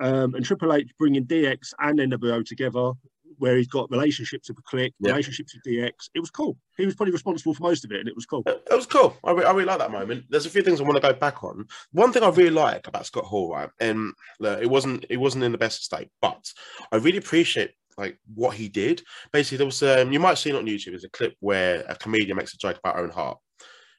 Um, 0.00 0.34
and 0.34 0.44
Triple 0.44 0.74
H 0.74 0.90
bringing 0.98 1.24
DX 1.24 1.72
and 1.78 1.98
NWO 1.98 2.44
together, 2.44 2.92
where 3.38 3.56
he's 3.56 3.66
got 3.68 3.90
relationships 3.90 4.48
with 4.48 4.62
Click, 4.64 4.92
Yeah. 5.00 5.10
relationships 5.12 5.54
with 5.54 5.62
DX. 5.64 6.10
It 6.14 6.20
was 6.20 6.30
cool. 6.30 6.56
He 6.76 6.84
was 6.86 6.94
probably 6.94 7.12
responsible 7.12 7.54
for 7.54 7.62
most 7.62 7.84
of 7.84 7.92
it, 7.92 8.00
and 8.00 8.08
it 8.08 8.14
was 8.14 8.26
cool. 8.26 8.42
It 8.46 8.62
was 8.70 8.86
cool. 8.86 9.16
I, 9.24 9.32
re- 9.32 9.44
I 9.44 9.50
really 9.52 9.64
like 9.64 9.78
that 9.78 9.90
moment. 9.90 10.24
There's 10.28 10.46
a 10.46 10.50
few 10.50 10.62
things 10.62 10.80
I 10.80 10.84
want 10.84 10.96
to 10.96 11.00
go 11.00 11.12
back 11.12 11.42
on. 11.42 11.66
One 11.92 12.12
thing 12.12 12.22
I 12.22 12.28
really 12.28 12.50
like 12.50 12.86
about 12.86 13.06
Scott 13.06 13.24
Hall, 13.24 13.50
right, 13.52 13.70
and 13.80 14.12
look, 14.40 14.60
it 14.62 14.68
wasn't 14.68 15.06
it 15.10 15.16
wasn't 15.16 15.44
in 15.44 15.52
the 15.52 15.58
best 15.58 15.82
state, 15.84 16.08
but 16.20 16.44
I 16.92 16.96
really 16.96 17.18
appreciate 17.18 17.72
like 17.96 18.16
what 18.34 18.54
he 18.54 18.68
did. 18.68 19.02
Basically, 19.32 19.58
there 19.58 19.66
was 19.66 19.82
um, 19.82 20.12
you 20.12 20.20
might 20.20 20.28
have 20.30 20.38
seen 20.38 20.54
it 20.54 20.58
on 20.58 20.66
YouTube. 20.66 20.90
There's 20.90 21.04
a 21.04 21.10
clip 21.10 21.34
where 21.40 21.84
a 21.88 21.96
comedian 21.96 22.36
makes 22.36 22.54
a 22.54 22.58
joke 22.58 22.78
about 22.78 22.96
Owen 22.98 23.10
Hart. 23.10 23.38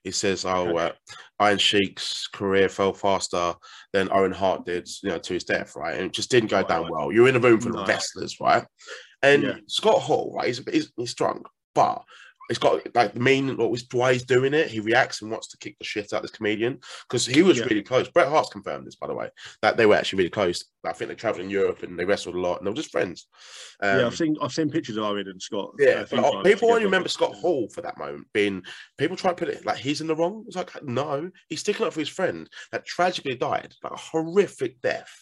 He 0.05 0.11
says, 0.11 0.45
"Oh, 0.45 0.77
uh, 0.77 0.93
Iron 1.39 1.57
Sheik's 1.57 2.27
career 2.27 2.69
fell 2.69 2.93
faster 2.93 3.53
than 3.91 4.09
Owen 4.13 4.31
Hart 4.31 4.63
did, 4.65 4.87
you 5.03 5.09
know, 5.09 5.17
to 5.19 5.33
his 5.33 5.43
death, 5.43 5.75
right? 5.75 5.95
And 5.95 6.05
it 6.05 6.13
just 6.13 6.31
didn't 6.31 6.49
go 6.49 6.63
down 6.63 6.87
well. 6.89 7.11
You're 7.11 7.27
in 7.27 7.35
a 7.35 7.39
room 7.39 7.59
full 7.59 7.77
of 7.77 7.85
wrestlers, 7.85 8.37
right? 8.39 8.63
And 9.21 9.43
Yeah. 9.43 9.57
Scott 9.67 10.01
Hall, 10.01 10.33
right? 10.35 10.47
He's, 10.47 10.61
he's 10.71 10.91
he's 10.95 11.09
strong, 11.11 11.43
but 11.75 12.03
he's 12.47 12.57
got 12.57 12.81
like 12.95 13.13
the 13.13 13.19
main 13.19 13.55
what 13.57 13.69
was 13.69 13.85
why 13.91 14.13
he's 14.13 14.23
doing 14.23 14.53
it. 14.55 14.69
He 14.69 14.79
reacts 14.79 15.21
and 15.21 15.29
wants 15.29 15.49
to 15.49 15.57
kick 15.59 15.77
the 15.77 15.85
shit 15.85 16.13
out 16.13 16.17
of 16.17 16.21
this 16.23 16.31
comedian 16.31 16.79
because 17.07 17.25
he 17.25 17.43
was 17.43 17.57
Yeah. 17.59 17.65
really 17.65 17.83
close. 17.83 18.09
Bret 18.09 18.27
Hart's 18.29 18.49
confirmed 18.49 18.87
this, 18.87 18.95
by 18.95 19.05
the 19.07 19.13
way, 19.13 19.29
that 19.61 19.77
they 19.77 19.85
were 19.85 19.95
actually 19.95 20.17
really 20.17 20.29
close. 20.31 20.65
I 20.83 20.93
think 20.93 21.09
they 21.09 21.15
traveled 21.15 21.43
in 21.43 21.49
Europe 21.51 21.83
and 21.83 21.99
they 21.99 22.05
wrestled 22.05 22.35
a 22.35 22.39
lot, 22.39 22.57
and 22.57 22.65
they 22.65 22.71
were 22.71 22.75
just 22.75 22.91
friends. 22.91 23.27
Um, 23.83 23.99
yeah, 23.99 24.05
I've 24.07 24.15
seen 24.15 24.35
I've 24.41 24.53
seen 24.53 24.71
pictures 24.71 24.97
of 24.97 25.03
Owen 25.03 25.27
and 25.27 25.41
Scott. 25.41 25.71
yeah, 25.77 26.05
but 26.09 26.43
people 26.43 26.69
only 26.71 26.85
remember 26.85 27.09
Scott 27.09 27.35
Hall 27.35 27.69
for 27.69 27.81
that 27.81 27.97
moment. 27.97 28.25
Being 28.33 28.63
people 28.97 29.17
try 29.17 29.31
to 29.31 29.35
put 29.35 29.49
it 29.49 29.65
like 29.65 29.77
he's 29.77 30.01
in 30.01 30.07
the 30.07 30.15
wrong. 30.15 30.45
It's 30.47 30.55
like 30.55 30.71
no, 30.83 31.29
he's 31.49 31.59
sticking 31.59 31.85
up 31.85 31.93
for 31.93 31.99
his 31.99 32.09
friend 32.09 32.49
that 32.71 32.85
tragically 32.85 33.35
died, 33.35 33.75
like 33.83 33.93
a 33.93 33.97
horrific 33.97 34.81
death. 34.81 35.13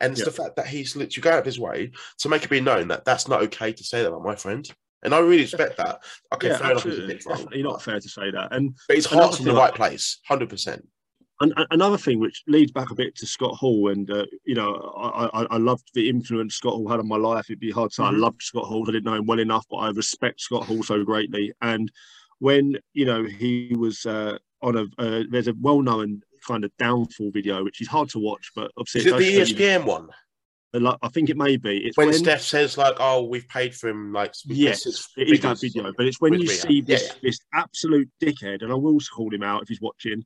And 0.00 0.12
it's 0.12 0.20
Yeah. 0.20 0.26
the 0.26 0.30
fact 0.32 0.56
that 0.56 0.66
he's 0.66 0.94
literally 0.96 1.22
going 1.22 1.34
out 1.34 1.40
of 1.40 1.46
his 1.46 1.58
way 1.58 1.90
to 2.18 2.28
make 2.28 2.44
it 2.44 2.50
be 2.50 2.60
known 2.60 2.88
that 2.88 3.04
that's 3.04 3.28
not 3.28 3.42
okay 3.44 3.72
to 3.72 3.84
say 3.84 4.02
that 4.02 4.08
about 4.08 4.24
my 4.24 4.34
friend. 4.36 4.68
And 5.02 5.14
I 5.14 5.18
really 5.18 5.42
respect 5.42 5.76
that. 5.78 6.02
Okay, 6.34 6.48
Yeah, 6.48 6.58
fair 6.58 6.70
enough. 6.72 6.82
He's 6.82 6.92
a 6.92 6.96
absolutely. 6.96 7.06
bit 7.06 7.16
It's 7.16 7.24
definitely 7.26 7.62
not 7.62 7.82
fair 7.82 8.00
to 8.00 8.08
say 8.08 8.30
that. 8.30 8.52
And 8.54 8.76
but 8.88 8.96
his 8.96 9.06
heart's 9.06 9.38
in 9.38 9.44
the 9.46 9.54
right 9.54 9.74
place, 9.74 10.18
hundred 10.26 10.48
percent. 10.48 10.86
And 11.40 11.52
another 11.70 11.98
thing 11.98 12.18
which 12.18 12.42
leads 12.46 12.72
back 12.72 12.90
a 12.90 12.94
bit 12.94 13.14
to 13.16 13.26
Scott 13.26 13.54
Hall, 13.56 13.90
and 13.90 14.10
uh, 14.10 14.24
you 14.46 14.54
know, 14.54 14.74
I, 14.96 15.42
I 15.42 15.46
I 15.50 15.56
loved 15.58 15.90
the 15.92 16.08
influence 16.08 16.54
Scott 16.54 16.72
Hall 16.72 16.88
had 16.88 16.98
on 16.98 17.06
my 17.06 17.18
life. 17.18 17.50
It'd 17.50 17.60
be 17.60 17.70
hard 17.70 17.90
to 17.90 17.94
say 17.94 18.02
Mhm. 18.04 18.14
I 18.14 18.16
loved 18.16 18.42
Scott 18.42 18.64
Hall. 18.64 18.84
I 18.88 18.92
didn't 18.92 19.04
know 19.04 19.14
him 19.14 19.26
well 19.26 19.38
enough, 19.38 19.66
but 19.70 19.76
I 19.76 19.90
respect 19.90 20.40
Scott 20.40 20.64
Hall 20.66 20.82
so 20.82 21.04
greatly. 21.04 21.52
And 21.60 21.92
when 22.38 22.78
you 22.94 23.04
know 23.04 23.24
he 23.24 23.74
was 23.78 24.06
uh, 24.06 24.38
on 24.62 24.76
a, 24.78 24.84
uh, 24.98 25.24
there's 25.30 25.48
a 25.48 25.54
well-known 25.60 26.22
kind 26.46 26.64
of 26.64 26.70
downfall 26.78 27.30
video, 27.32 27.62
which 27.64 27.80
is 27.80 27.88
hard 27.88 28.08
to 28.10 28.18
watch, 28.18 28.50
but 28.54 28.70
obviously 28.76 29.00
Is 29.02 29.06
it 29.08 29.10
the 29.16 29.20
E 29.20 29.32
show 29.32 29.38
you- 29.38 29.54
ESPN 29.56 29.84
one 29.86 30.08
like, 30.80 30.98
I 31.02 31.08
think 31.08 31.30
it 31.30 31.36
may 31.36 31.56
be. 31.56 31.78
It's 31.78 31.96
when, 31.96 32.08
when, 32.08 32.18
Steph 32.18 32.42
says 32.42 32.76
like, 32.76 32.96
"Oh, 32.98 33.24
we've 33.24 33.48
paid 33.48 33.74
for 33.74 33.88
him," 33.88 34.12
like 34.12 34.34
Yes, 34.44 34.84
paid 34.84 34.92
six 34.92 35.08
it 35.16 35.30
is 35.30 35.40
that 35.40 35.60
video, 35.60 35.92
but 35.96 36.06
it's 36.06 36.20
when 36.20 36.34
you 36.34 36.46
see 36.48 36.80
this, 36.80 37.06
yeah. 37.08 37.12
this 37.22 37.38
absolute 37.54 38.08
dickhead, 38.22 38.62
and 38.62 38.70
I 38.72 38.74
will 38.74 38.98
call 39.14 39.32
him 39.32 39.42
out 39.42 39.62
if 39.62 39.68
he's 39.68 39.80
watching, 39.80 40.24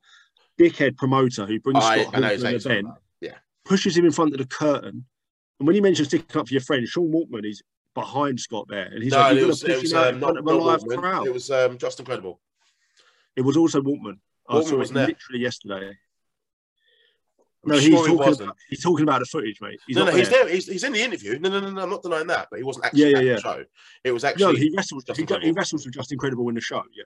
dickhead 0.59 0.97
promoter 0.97 1.47
who 1.47 1.61
brings 1.61 1.85
I, 1.85 2.03
Scott 2.03 2.17
I 2.25 2.37
to 2.37 2.47
an 2.47 2.55
event, 2.55 2.89
Yeah, 3.21 3.35
pushes 3.65 3.97
him 3.97 4.05
in 4.05 4.13
front 4.13 4.33
of 4.33 4.39
the 4.39 4.47
curtain, 4.47 5.05
and 5.59 5.67
when 5.67 5.75
he 5.75 5.81
mentions 5.81 6.09
sticking 6.09 6.41
up 6.41 6.49
for 6.49 6.55
your 6.55 6.63
friend, 6.63 6.87
Sean 6.87 7.13
Waltman 7.13 7.49
is 7.49 7.63
behind 7.95 8.41
Scott 8.41 8.67
there, 8.69 8.87
and 8.87 9.03
he's 9.03 9.13
no, 9.13 9.19
like, 9.19 9.33
it 9.33 9.39
"You're 9.39 9.47
was, 9.49 9.63
going 9.63 9.69
to 9.69 9.73
it 9.73 9.75
push 9.77 9.83
was 9.83 9.93
him 9.93 9.99
out 9.99 10.07
um, 10.09 10.15
in 10.15 10.21
not, 10.21 10.27
front 10.33 10.39
of 10.39 10.47
a 10.47 10.57
live 10.57 10.81
Waltman. 10.81 10.99
crowd." 10.99 11.27
It 11.27 11.33
was 11.35 11.51
um, 11.51 11.79
just 11.79 12.01
incredible. 12.01 12.41
It 13.37 13.43
was 13.43 13.57
also 13.57 13.81
Waltman. 13.81 14.19
I 14.49 14.63
saw 14.63 14.81
it 14.81 14.93
there. 14.93 15.07
literally 15.07 15.41
yesterday. 15.41 15.97
No, 17.65 17.75
sure 17.75 17.81
he's 17.81 17.91
he 17.91 17.97
talking. 17.97 18.17
wasn't. 18.17 18.43
About, 18.49 18.57
he's 18.71 18.83
talking 18.83 19.03
about 19.03 19.19
the 19.19 19.27
footage, 19.27 19.61
mate. 19.61 19.79
He's 19.87 19.97
no, 19.97 20.05
no, 20.07 20.13
he's 20.13 20.31
there. 20.31 20.49
He's, 20.49 20.67
he's 20.67 20.83
in 20.85 20.93
the 20.95 21.03
interview. 21.03 21.39
No, 21.39 21.51
no, 21.51 21.61
no, 21.61 21.71
no. 21.71 21.83
I'm 21.83 21.91
not 21.91 22.03
denying 22.03 22.27
that, 22.29 22.49
but 22.51 22.59
he 22.59 22.63
wasn't 22.65 22.87
actually 22.87 23.11
Yeah, 23.11 23.19
at 23.19 23.25
yeah, 23.25 23.35
the 23.35 23.41
show. 23.41 23.65
It 24.05 24.13
was 24.13 24.23
No, 24.23 24.29
actually. 24.31 24.59
he 24.61 24.73
wrestles. 24.75 25.05
He, 25.15 25.27
he 25.43 25.51
wrestles 25.53 25.85
with 25.85 25.95
Justin 25.95 26.17
Credible 26.19 26.49
in 26.49 26.55
the 26.55 26.61
show. 26.63 26.83
Yeah, 26.97 27.05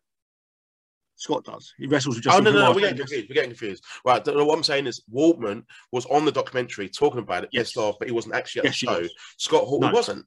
Scott 1.17 1.45
does. 1.45 1.73
He 1.79 1.87
wrestles 1.87 2.17
with 2.17 2.25
Just 2.25 2.37
oh 2.37 2.41
no, 2.41 2.53
no, 2.53 2.59
no, 2.61 2.73
we're 2.73 2.81
getting 2.81 2.99
confused. 2.99 3.27
We're 3.29 3.35
getting 3.35 3.51
confused. 3.51 3.85
Right. 4.05 4.25
What 4.27 4.57
I'm 4.57 4.63
saying 4.63 4.87
is, 4.87 5.03
Waltman 5.13 5.65
was 5.93 6.07
on 6.07 6.25
the 6.25 6.33
documentary 6.33 6.89
talking 6.89 7.21
about 7.21 7.45
it, 7.45 7.51
Yes. 7.53 7.77
off, 7.77 7.97
but 7.99 8.07
he 8.09 8.15
wasn't 8.15 8.35
actually 8.35 8.61
at 8.61 8.65
Yes, 8.67 8.81
the 8.81 8.87
show. 8.87 9.09
Scott 9.39 9.65
Hall 9.65 9.81
No. 9.81 9.91
wasn't. 9.91 10.25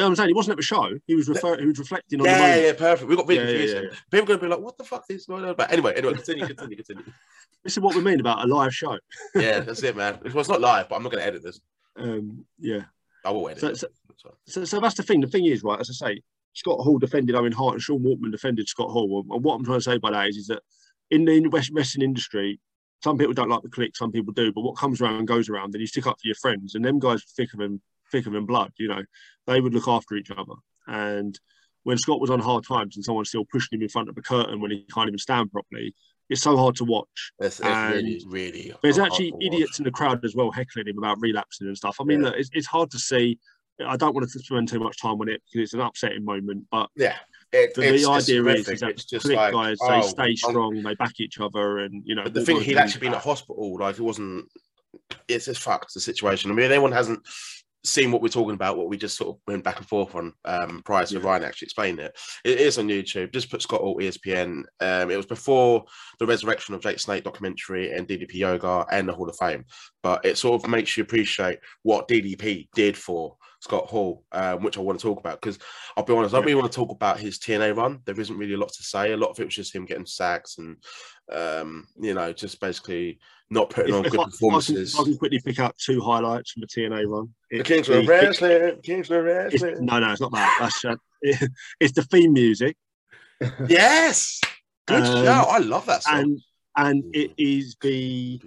No, 0.00 0.06
I'm 0.06 0.16
saying 0.16 0.28
he 0.28 0.34
wasn't 0.34 0.52
at 0.52 0.56
the 0.58 0.62
show. 0.62 0.88
He 1.06 1.14
was 1.14 1.28
refer- 1.28 1.58
he 1.58 1.66
was 1.66 1.78
reflecting 1.78 2.20
on 2.20 2.26
Yeah, 2.26 2.56
yeah, 2.56 2.72
perfect. 2.72 3.08
We've 3.08 3.16
got 3.18 3.26
really 3.28 3.64
Yeah, 3.64 3.74
yeah, 3.74 3.80
yeah. 3.82 3.88
People 4.10 4.24
are 4.24 4.26
going 4.26 4.38
to 4.40 4.44
be 4.46 4.48
like, 4.48 4.60
"What 4.60 4.78
the 4.78 4.84
fuck 4.84 5.04
is 5.08 5.26
going 5.26 5.44
on?" 5.44 5.50
About 5.50 5.72
anyway, 5.72 5.94
anyway, 5.96 6.14
continue, 6.14 6.46
continue, 6.46 6.76
continue. 6.76 7.04
This 7.64 7.74
is 7.74 7.80
what 7.80 7.94
we 7.94 8.02
mean 8.02 8.18
about 8.18 8.44
a 8.44 8.48
live 8.48 8.74
show. 8.74 8.98
yeah, 9.36 9.60
that's 9.60 9.82
it, 9.84 9.96
man. 9.96 10.18
Well, 10.24 10.38
it's 10.40 10.48
not 10.48 10.60
live, 10.60 10.88
but 10.88 10.96
I'm 10.96 11.02
not 11.04 11.12
going 11.12 11.22
to 11.22 11.26
edit 11.28 11.44
this. 11.44 11.60
Um, 11.96 12.44
yeah. 12.58 12.80
I 13.24 13.30
will 13.30 13.48
edit. 13.48 13.60
So- 13.60 13.74
so- 13.74 14.34
So- 14.46 14.64
So, 14.64 14.80
that's 14.80 14.96
the 14.96 15.04
thing. 15.04 15.20
The 15.20 15.28
thing 15.28 15.44
is, 15.46 15.62
right, 15.62 15.78
as 15.80 15.88
I 15.88 15.92
say, 16.14 16.22
Scott 16.54 16.80
Hall 16.80 16.98
defended 16.98 17.34
Owen 17.36 17.52
Hart 17.52 17.74
and 17.74 17.82
Sean 17.82 18.02
Waltman 18.02 18.32
defended 18.32 18.68
Scott 18.68 18.90
Hall. 18.90 19.24
And 19.30 19.44
what 19.44 19.54
I'm 19.54 19.64
trying 19.64 19.78
to 19.78 19.82
say 19.82 19.98
by 19.98 20.10
that 20.10 20.28
is, 20.28 20.36
is 20.36 20.46
that 20.48 20.62
in 21.10 21.24
the 21.24 21.46
West 21.48 21.70
wrestling 21.72 22.04
industry, 22.04 22.58
some 23.02 23.16
people 23.18 23.32
don't 23.34 23.48
like 23.48 23.62
the 23.62 23.68
click, 23.68 23.96
some 23.96 24.12
people 24.12 24.32
do, 24.32 24.52
but 24.52 24.62
what 24.62 24.76
comes 24.76 25.00
around 25.00 25.26
goes 25.26 25.48
around, 25.48 25.74
and 25.74 25.80
you 25.80 25.86
stick 25.86 26.06
up 26.06 26.20
for 26.20 26.26
your 26.26 26.36
friends. 26.36 26.74
And 26.74 26.84
them 26.84 26.98
guys 26.98 27.22
are 27.38 27.42
of 27.42 27.58
than 27.58 27.80
thicker 28.12 28.30
than 28.30 28.46
blood, 28.46 28.70
you 28.78 28.88
know, 28.88 29.02
they 29.46 29.60
would 29.60 29.74
look 29.74 29.88
after 29.88 30.14
each 30.14 30.30
other. 30.30 30.54
And 30.86 31.38
when 31.84 31.98
Scott 31.98 32.20
was 32.20 32.30
on 32.30 32.38
hard 32.38 32.64
times 32.66 32.96
and 32.96 33.04
someone's 33.04 33.30
still 33.30 33.44
pushing 33.50 33.78
him 33.78 33.82
in 33.82 33.88
front 33.88 34.08
of 34.08 34.14
the 34.14 34.22
curtain 34.22 34.60
when 34.60 34.70
he 34.70 34.86
can't 34.94 35.08
even 35.08 35.18
stand 35.18 35.50
properly, 35.50 35.94
it's 36.30 36.40
so 36.42 36.56
hard 36.56 36.76
to 36.76 36.84
watch. 36.84 37.32
It's, 37.40 37.60
really, 37.60 38.22
really. 38.28 38.74
There's 38.82 38.98
actually 38.98 39.30
to 39.30 39.34
watch. 39.36 39.44
idiots 39.44 39.78
in 39.78 39.84
the 39.84 39.90
crowd 39.90 40.24
as 40.24 40.34
well 40.36 40.50
heckling 40.50 40.86
him 40.86 40.98
about 40.98 41.18
relapsing 41.20 41.66
and 41.66 41.76
stuff. 41.76 41.96
I 42.00 42.04
mean, 42.04 42.20
Yeah. 42.20 42.26
look, 42.26 42.36
it's, 42.36 42.50
it's 42.52 42.66
hard 42.66 42.90
to 42.92 42.98
see. 42.98 43.38
I 43.84 43.96
don't 43.96 44.14
want 44.14 44.30
to 44.30 44.38
spend 44.38 44.68
too 44.68 44.78
much 44.78 45.00
time 45.00 45.20
on 45.20 45.28
it 45.28 45.42
because 45.50 45.64
it's 45.64 45.74
an 45.74 45.80
upsetting 45.80 46.24
moment. 46.24 46.66
But 46.70 46.88
Yeah, 46.94 47.16
it, 47.52 47.74
the, 47.74 47.94
it's, 47.94 48.04
the 48.04 48.10
idea 48.10 48.44
is, 48.46 48.68
is 48.68 48.80
that 48.80 48.90
it's 48.90 49.04
just 49.04 49.26
like 49.26 49.52
guys 49.52 49.78
oh, 49.82 49.90
they 50.00 50.06
stay 50.06 50.22
I'm- 50.22 50.36
strong, 50.36 50.82
they 50.82 50.94
back 50.94 51.18
each 51.18 51.40
other, 51.40 51.78
and 51.80 52.02
you 52.06 52.14
know. 52.14 52.22
But 52.22 52.34
the 52.34 52.44
thing 52.44 52.60
he'd 52.60 52.76
actually 52.76 53.00
been 53.00 53.14
at 53.14 53.22
hospital. 53.22 53.78
Like 53.78 53.98
it 53.98 54.02
wasn't. 54.02 54.46
It's 55.26 55.46
just 55.46 55.62
fucked 55.62 55.94
the 55.94 56.00
situation. 56.00 56.50
I 56.50 56.54
mean, 56.54 56.70
anyone 56.70 56.92
hasn't 56.92 57.26
seen 57.84 58.12
what 58.12 58.22
we're 58.22 58.28
talking 58.28 58.54
about, 58.54 58.76
what 58.76 58.88
we 58.88 58.96
just 58.96 59.16
sort 59.16 59.30
of 59.30 59.40
went 59.46 59.64
back 59.64 59.78
and 59.78 59.88
forth 59.88 60.14
on 60.14 60.32
um, 60.44 60.82
prior 60.84 61.04
to 61.04 61.14
Yeah. 61.18 61.24
Ryan 61.24 61.44
actually 61.44 61.66
explaining 61.66 62.04
it. 62.04 62.16
It 62.44 62.60
is 62.60 62.78
on 62.78 62.88
YouTube. 62.88 63.32
Just 63.32 63.50
put 63.50 63.62
Scott 63.62 63.80
Hall 63.80 63.98
ESPN. 63.98 64.62
Um, 64.80 65.10
it 65.10 65.16
was 65.16 65.26
before 65.26 65.84
the 66.18 66.26
resurrection 66.26 66.74
of 66.74 66.80
Jake 66.80 67.00
Snake 67.00 67.24
documentary 67.24 67.92
and 67.92 68.06
DDP 68.06 68.34
Yoga 68.34 68.86
and 68.90 69.08
the 69.08 69.12
Hall 69.12 69.28
of 69.28 69.36
Fame. 69.36 69.64
But 70.02 70.24
it 70.24 70.38
sort 70.38 70.62
of 70.62 70.70
makes 70.70 70.96
you 70.96 71.02
appreciate 71.02 71.58
what 71.82 72.08
DDP 72.08 72.68
did 72.74 72.96
for 72.96 73.36
Scott 73.62 73.86
Hall, 73.86 74.24
um, 74.32 74.62
which 74.64 74.76
I 74.76 74.80
want 74.80 74.98
to 74.98 75.02
talk 75.06 75.20
about 75.20 75.40
because 75.40 75.56
I'll 75.96 76.02
be 76.04 76.12
honest, 76.12 76.34
I 76.34 76.38
don't 76.38 76.46
really 76.46 76.60
want 76.60 76.72
to 76.72 76.76
talk 76.76 76.90
about 76.90 77.20
his 77.20 77.38
TNA 77.38 77.76
run. 77.76 78.00
There 78.04 78.18
isn't 78.18 78.36
really 78.36 78.54
a 78.54 78.58
lot 78.58 78.72
to 78.72 78.82
say. 78.82 79.12
A 79.12 79.16
lot 79.16 79.30
of 79.30 79.38
it 79.38 79.44
was 79.44 79.54
just 79.54 79.72
him 79.72 79.84
getting 79.84 80.04
sacks 80.04 80.58
and 80.58 80.76
um, 81.32 81.86
you 81.96 82.12
know, 82.12 82.32
just 82.32 82.58
basically 82.60 83.20
not 83.50 83.70
putting 83.70 83.94
on 83.94 84.04
If, 84.04 84.10
good 84.10 84.18
I, 84.20 84.22
if 84.24 84.26
I 84.26 84.30
can, 84.30 84.30
performances. 84.32 84.96
I 84.98 85.04
can 85.04 85.16
quickly 85.16 85.40
pick 85.44 85.60
out 85.60 85.76
two 85.78 86.00
highlights 86.00 86.50
from 86.50 86.62
the 86.62 86.66
TNA 86.66 87.06
run. 87.06 87.28
The 87.52 87.60
It's 87.60 87.68
Kings 87.68 87.88
of 87.88 88.04
the- 88.04 88.08
Wrestling, 88.08 88.80
Kings 88.82 89.10
of 89.12 89.26
it's- 89.26 89.62
Wrestling. 89.62 89.86
no, 89.86 90.00
no, 90.00 90.10
it's 90.10 90.20
not 90.20 90.32
that. 90.32 90.56
That's 90.60 90.84
uh, 90.84 90.96
it's 91.80 91.92
the 91.92 92.02
theme 92.02 92.32
music. 92.32 92.76
Yes, 93.68 94.40
good 94.88 95.04
Um, 95.04 95.24
shout. 95.24 95.46
I 95.48 95.58
love 95.58 95.86
that 95.86 96.02
song. 96.02 96.14
and 96.18 96.40
and 96.76 97.14
it 97.14 97.32
is 97.38 97.76
the 97.80 98.40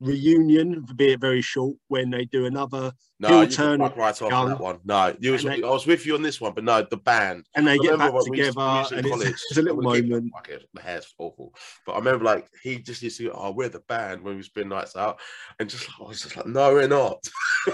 reunion, 0.00 0.86
be 0.96 1.12
it 1.12 1.20
very 1.20 1.42
short, 1.42 1.76
when 1.88 2.10
they 2.10 2.24
do 2.24 2.46
another 2.46 2.92
no, 3.20 3.46
turn 3.46 3.80
right 3.80 3.92
off 3.98 4.18
that 4.18 4.58
one. 4.58 4.78
No, 4.84 5.14
you 5.20 5.32
was, 5.32 5.42
they- 5.42 5.62
I 5.62 5.68
was 5.68 5.86
with 5.86 6.06
you 6.06 6.14
on 6.14 6.22
this 6.22 6.40
one, 6.40 6.54
but 6.54 6.64
no, 6.64 6.82
the 6.82 6.96
band. 6.96 7.44
and 7.54 7.66
they 7.66 7.76
get 7.78 7.98
back 7.98 8.14
when 8.14 8.22
we 8.30 8.38
used 8.38 8.54
to- 8.54 8.58
we 8.58 8.82
together, 8.82 8.88
to 8.88 8.96
and 8.96 9.06
it's, 9.06 9.10
college, 9.10 9.28
it's 9.28 9.56
a 9.58 9.62
little 9.62 9.82
moment. 9.82 10.32
my 10.72 10.80
hair's 10.80 11.14
awful, 11.18 11.54
but 11.84 11.92
I 11.92 11.98
remember 11.98 12.24
like 12.24 12.48
he 12.62 12.78
just 12.78 13.02
used 13.02 13.18
to, 13.18 13.24
go, 13.24 13.32
oh, 13.36 13.50
we're 13.50 13.68
the 13.68 13.80
band 13.80 14.22
when 14.22 14.36
we 14.36 14.42
spend 14.42 14.70
nights 14.70 14.96
out, 14.96 15.20
and 15.58 15.68
just 15.68 15.86
I 16.00 16.04
was 16.04 16.22
just 16.22 16.36
like, 16.36 16.46
no, 16.46 16.72
we're 16.72 16.88
not. 16.88 17.22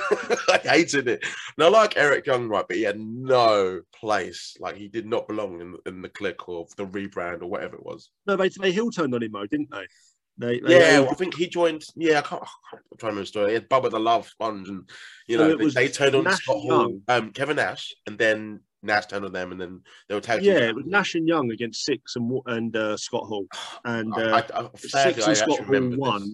I 0.49 0.61
hated 0.65 1.07
it. 1.07 1.25
And 1.57 1.65
I 1.65 1.69
like 1.69 1.97
Eric 1.97 2.27
Young, 2.27 2.49
right, 2.49 2.65
but 2.67 2.77
he 2.77 2.83
had 2.83 2.99
no 2.99 3.83
place. 3.95 4.57
Like 4.59 4.77
he 4.77 4.89
did 4.89 5.07
not 5.07 5.29
belong 5.29 5.61
in, 5.61 5.77
in 5.87 6.03
the 6.03 6.09
clique 6.09 6.49
or 6.49 6.67
the 6.77 6.87
rebrand 6.87 7.43
or 7.43 7.47
whatever 7.47 7.77
it 7.77 7.87
was. 7.87 8.11
No, 8.27 8.37
they, 8.37 8.49
they 8.49 8.73
heel 8.73 8.91
turned 8.91 9.15
on 9.15 9.23
him 9.23 9.31
though, 9.33 9.47
didn't 9.47 9.71
they? 9.71 9.87
They, 10.38 10.61
they 10.61 10.79
Yeah, 10.79 11.01
well, 11.01 11.11
I 11.11 11.14
think 11.14 11.35
he 11.35 11.49
joined. 11.49 11.85
Yeah, 11.94 12.18
I 12.18 12.22
can't. 12.22 12.42
I'm 12.42 12.79
trying 12.79 12.99
to 12.99 13.07
remember 13.07 13.20
the 13.22 13.27
story. 13.27 13.49
He 13.49 13.55
had 13.55 13.68
Bubba 13.68 13.90
the 13.90 13.99
Love 14.01 14.29
Sponge, 14.29 14.68
and 14.68 14.88
you 15.27 15.38
know 15.38 15.57
they, 15.57 15.68
they 15.68 15.88
turned 15.88 16.14
on 16.14 16.25
Nash 16.25 16.42
Scott 16.42 16.59
Hall, 16.59 17.01
um, 17.09 17.31
Kevin 17.33 17.57
Nash, 17.57 17.94
and 18.07 18.18
then 18.18 18.61
Nash 18.83 19.07
turned 19.07 19.25
on 19.25 19.33
them, 19.33 19.53
and 19.53 19.61
then 19.61 19.83
they 20.09 20.14
were 20.14 20.20
tagged. 20.20 20.44
yeah, 20.44 20.68
it 20.68 20.75
was 20.75 20.85
Nash 20.87 21.14
and 21.14 21.27
Young 21.27 21.51
against 21.51 21.85
Six 21.85 22.16
and 22.16 22.40
and 22.46 22.77
uh, 22.77 22.96
Scott 22.96 23.25
Hall, 23.25 23.46
and 23.85 24.12
uh, 24.16 24.42
I, 24.55 24.61
I, 24.61 24.68
Six 24.77 25.22
I 25.25 25.29
and 25.29 25.37
Scott 25.37 25.61
Hall 25.61 25.90
won. 25.96 26.20
this. 26.20 26.31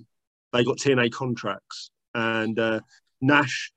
They 0.52 0.64
got 0.64 0.78
TNA 0.78 1.12
contracts, 1.12 1.90
and 2.14 2.58
uh, 2.58 2.80
Nash 3.20 3.72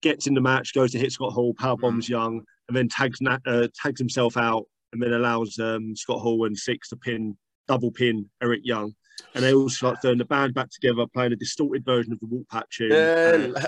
gets 0.00 0.26
in 0.26 0.34
the 0.34 0.40
match, 0.40 0.74
goes 0.74 0.92
to 0.92 0.98
hit 0.98 1.12
Scott 1.12 1.32
Hall, 1.32 1.54
power 1.54 1.76
Mm. 1.76 1.80
bombs 1.80 2.08
Young, 2.08 2.42
and 2.68 2.76
then 2.76 2.88
tags 2.88 3.18
uh, 3.22 3.68
tags 3.80 4.00
himself 4.00 4.36
out, 4.36 4.64
and 4.92 5.02
then 5.02 5.12
allows 5.12 5.58
um, 5.58 5.94
Scott 5.94 6.20
Hall 6.20 6.44
and 6.46 6.56
Six 6.56 6.88
to 6.88 6.96
pin 6.96 7.36
double 7.68 7.90
pin 7.92 8.28
Eric 8.42 8.62
Young, 8.64 8.94
and 9.34 9.44
they 9.44 9.54
all 9.54 9.68
start 9.68 10.00
throwing 10.02 10.18
the 10.18 10.24
band 10.24 10.54
back 10.54 10.70
together, 10.70 11.04
playing 11.12 11.32
a 11.32 11.36
distorted 11.36 11.84
version 11.84 12.12
of 12.12 12.20
the 12.20 12.26
Walk 12.26 12.46
in, 12.80 12.92
uh, 12.92 13.60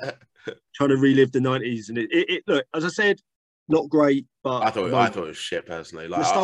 Yeah, 0.46 0.52
trying 0.74 0.90
to 0.90 0.96
relive 0.96 1.32
the 1.32 1.40
nineties. 1.40 1.88
And 1.88 1.98
it, 1.98 2.10
it, 2.12 2.30
it, 2.30 2.44
look, 2.46 2.64
as 2.74 2.84
I 2.84 2.88
said, 2.88 3.20
not 3.68 3.88
great, 3.88 4.26
but 4.42 4.62
I 4.62 4.70
thought 4.70 4.92
I 4.94 5.08
thought 5.10 5.24
it 5.24 5.28
was 5.28 5.36
shit 5.36 5.66
personally. 5.66 6.08
Like 6.08 6.20
I- 6.26 6.34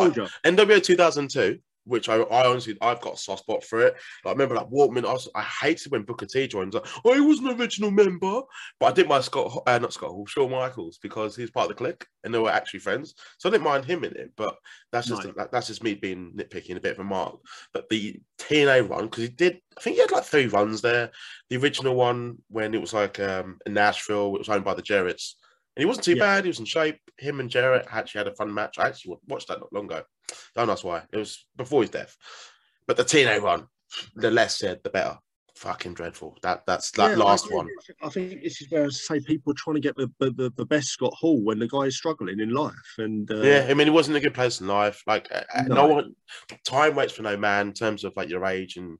I, 0.45 0.49
NWO 0.51 0.81
2002, 0.83 1.59
which 1.87 2.09
I, 2.09 2.17
I 2.17 2.47
honestly 2.47 2.77
I've 2.81 3.01
got 3.01 3.15
a 3.15 3.17
soft 3.17 3.43
spot 3.43 3.63
for 3.63 3.79
it. 3.79 3.95
Like, 4.23 4.31
I 4.31 4.31
remember 4.31 4.55
like 4.55 4.69
Waltman. 4.69 5.05
I, 5.05 5.13
was, 5.13 5.29
I 5.33 5.41
hated 5.41 5.91
when 5.91 6.03
Booker 6.03 6.25
T 6.25 6.47
joined. 6.47 6.73
Like, 6.73 6.85
oh, 7.05 7.13
he 7.13 7.21
was 7.21 7.39
an 7.39 7.59
original 7.59 7.91
member, 7.91 8.41
but 8.79 8.85
I 8.85 8.91
didn't 8.91 9.09
mind 9.09 9.23
Scott, 9.23 9.63
uh, 9.65 9.79
not 9.79 9.93
Scott 9.93 10.11
Hall, 10.11 10.25
Shawn 10.25 10.51
Michaels 10.51 10.99
because 11.01 11.35
he's 11.35 11.51
part 11.51 11.69
of 11.69 11.77
the 11.77 11.83
clique 11.83 12.05
and 12.23 12.33
they 12.33 12.39
were 12.39 12.51
actually 12.51 12.81
friends. 12.81 13.15
So 13.37 13.49
I 13.49 13.51
didn't 13.51 13.63
mind 13.63 13.85
him 13.85 14.03
in 14.03 14.15
it. 14.15 14.31
But 14.35 14.55
that's 14.91 15.07
just 15.07 15.23
No. 15.23 15.33
that, 15.37 15.51
that's 15.51 15.67
just 15.67 15.83
me 15.83 15.93
being 15.93 16.33
nitpicking 16.35 16.75
a 16.77 16.81
bit 16.81 16.93
of 16.93 16.99
a 16.99 17.03
mark. 17.03 17.37
But 17.73 17.89
the 17.89 18.19
TNA 18.39 18.89
run 18.89 19.05
because 19.05 19.23
he 19.23 19.29
did. 19.29 19.59
I 19.77 19.81
think 19.81 19.95
he 19.95 20.01
had 20.01 20.11
like 20.11 20.23
three 20.23 20.47
runs 20.47 20.81
there. 20.81 21.11
The 21.49 21.57
original 21.57 21.95
one 21.95 22.37
when 22.49 22.73
it 22.73 22.81
was 22.81 22.93
like 22.93 23.19
um, 23.19 23.59
in 23.65 23.73
Nashville, 23.73 24.35
it 24.35 24.39
was 24.39 24.49
owned 24.49 24.65
by 24.65 24.73
the 24.73 24.81
Jarretts. 24.81 25.33
And 25.77 25.83
he 25.83 25.85
wasn't 25.85 26.05
too 26.05 26.15
Yeah. 26.15 26.23
bad. 26.23 26.43
He 26.45 26.47
was 26.47 26.57
in 26.57 26.65
shape. 26.65 26.99
Him 27.19 27.39
and 27.39 27.51
Jarrett 27.51 27.85
actually 27.91 28.19
had 28.19 28.27
a 28.27 28.35
fun 28.35 28.51
match. 28.51 28.79
I 28.79 28.87
actually 28.87 29.17
watched 29.27 29.47
that 29.49 29.59
not 29.59 29.71
long 29.71 29.85
ago. 29.85 30.03
Don't 30.55 30.71
ask 30.71 30.83
why. 30.83 31.03
It 31.13 31.17
was 31.17 31.45
before 31.55 31.83
his 31.83 31.91
death. 31.91 32.17
But 32.87 32.97
the 32.97 33.03
TNA 33.03 33.43
one, 33.43 33.67
the 34.15 34.31
less 34.31 34.57
said, 34.57 34.79
the 34.83 34.89
better. 34.89 35.19
Fucking 35.55 35.93
dreadful. 35.93 36.35
That 36.41 36.65
that's 36.65 36.89
that 36.91 37.11
Yeah, 37.11 37.23
last 37.23 37.51
I, 37.51 37.55
one. 37.55 37.69
I 38.01 38.09
think 38.09 38.41
this 38.41 38.59
is 38.59 38.71
where 38.71 38.85
I 38.85 38.89
say 38.89 39.19
people 39.19 39.51
are 39.51 39.55
trying 39.55 39.75
to 39.75 39.79
get 39.79 39.95
the, 39.95 40.11
the, 40.19 40.51
the, 40.55 40.65
best 40.65 40.89
Scott 40.89 41.13
Hall 41.13 41.43
when 41.43 41.59
the 41.59 41.67
guy 41.67 41.81
is 41.81 41.97
struggling 41.97 42.39
in 42.39 42.53
life. 42.53 42.73
And 42.97 43.29
uh, 43.29 43.41
Yeah, 43.41 43.67
I 43.69 43.73
mean, 43.75 43.87
it 43.87 43.93
wasn't 43.93 44.17
a 44.17 44.19
good 44.19 44.33
place 44.33 44.61
in 44.61 44.67
life. 44.67 45.03
Like, 45.05 45.27
uh, 45.31 45.43
uh, 45.53 45.63
no. 45.63 45.75
No. 45.75 45.87
one, 45.87 46.15
time 46.63 46.95
waits 46.95 47.13
for 47.13 47.21
no 47.21 47.37
man 47.37 47.67
in 47.67 47.73
terms 47.73 48.03
of 48.03 48.15
like 48.15 48.29
your 48.29 48.45
age, 48.45 48.77
and 48.77 48.97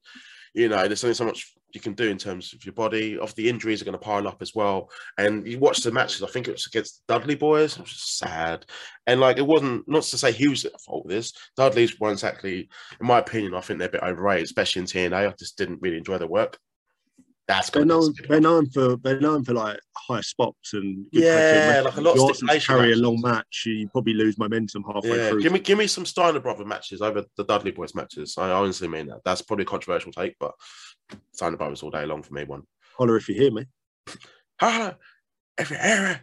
you 0.54 0.70
know, 0.70 0.88
there's 0.88 1.04
only 1.04 1.16
so 1.16 1.26
much 1.26 1.54
you 1.78 1.82
can 1.82 1.94
do 1.94 2.10
in 2.10 2.18
terms 2.18 2.54
of 2.54 2.66
your 2.66 2.74
body. 2.74 3.18
Of 3.18 3.36
the 3.36 3.48
injuries 3.48 3.82
are 3.82 3.86
going 3.86 3.94
to 3.94 4.00
pile 4.00 4.28
up 4.28 4.42
as 4.42 4.56
well. 4.56 4.90
And 5.18 5.48
you 5.48 5.60
watch 5.60 5.80
the 5.82 5.92
matches. 5.92 6.24
I 6.24 6.28
think 6.28 6.48
it 6.48 6.54
was 6.54 6.66
against 6.66 7.04
the 7.08 7.14
Dudley 7.14 7.36
boys. 7.36 7.74
It 7.78 7.82
was 7.82 7.92
just 7.92 8.18
sad, 8.18 8.66
and 9.06 9.20
like 9.20 9.38
it 9.38 9.46
wasn't 9.46 9.88
not 9.88 10.04
to 10.04 10.18
say 10.18 10.32
he 10.32 10.48
was 10.48 10.66
at 10.66 10.82
fault. 10.82 11.06
With 11.06 11.16
this 11.16 11.34
Dudley's 11.56 12.00
weren't 12.00 12.14
exactly, 12.14 12.68
in 13.00 13.08
my 13.08 13.20
opinion, 13.20 13.54
I 13.54 13.62
think 13.62 13.78
they're 13.80 13.88
a 13.88 13.92
bit 13.92 14.04
overrated, 14.04 14.46
especially 14.46 14.82
in 14.82 14.88
TNA. 14.88 15.30
I 15.30 15.34
just 15.38 15.58
didn't 15.58 15.82
really 15.82 15.98
enjoy 15.98 16.18
their 16.18 16.28
work. 16.28 16.58
That's 17.48 17.70
they're 17.70 17.86
known 17.86 18.14
they're 18.28 18.42
known 18.42 18.70
for 18.70 18.98
they're 18.98 19.22
known 19.22 19.46
for 19.46 19.54
like 19.54 19.80
high 19.96 20.20
spots 20.20 20.74
and 20.74 21.06
good 21.14 21.24
Yeah, 21.24 21.82
like 21.82 21.96
a 21.96 22.02
lot 22.02 22.12
of 22.12 22.18
If 22.18 22.22
you 22.24 22.30
ask 22.30 22.36
stipulation 22.36 22.76
carry 22.76 22.92
a 22.92 22.96
long 22.98 23.22
match, 23.22 23.64
you 23.66 23.88
probably 23.88 24.16
lose 24.16 24.38
momentum 24.38 24.84
halfway 24.84 25.18
Yeah, 25.18 25.30
through. 25.30 25.44
give 25.44 25.54
me 25.54 25.60
give 25.60 25.78
me 25.78 25.88
some 25.88 26.06
Steiner 26.06 26.42
brother 26.42 26.66
matches 26.66 27.02
over 27.02 27.24
the 27.38 27.46
Dudley 27.46 27.72
boys 27.72 27.96
matches. 27.96 28.36
I 28.38 28.52
honestly 28.52 28.90
mean 28.90 29.08
that. 29.08 29.22
That's 29.24 29.42
probably 29.42 29.64
a 29.64 29.66
controversial 29.66 30.12
take, 30.12 30.36
but 30.42 30.52
Steiner 31.32 31.58
brothers 31.58 31.84
all 31.84 31.92
day 31.92 32.06
long 32.06 32.24
for 32.24 32.34
me. 32.34 32.44
One. 32.44 32.64
Holler 32.98 33.18
if 33.18 33.30
you 33.30 33.36
hear 33.36 33.52
me. 33.52 33.66
Ha! 34.60 34.96
Every 35.60 35.78
era. 35.78 36.20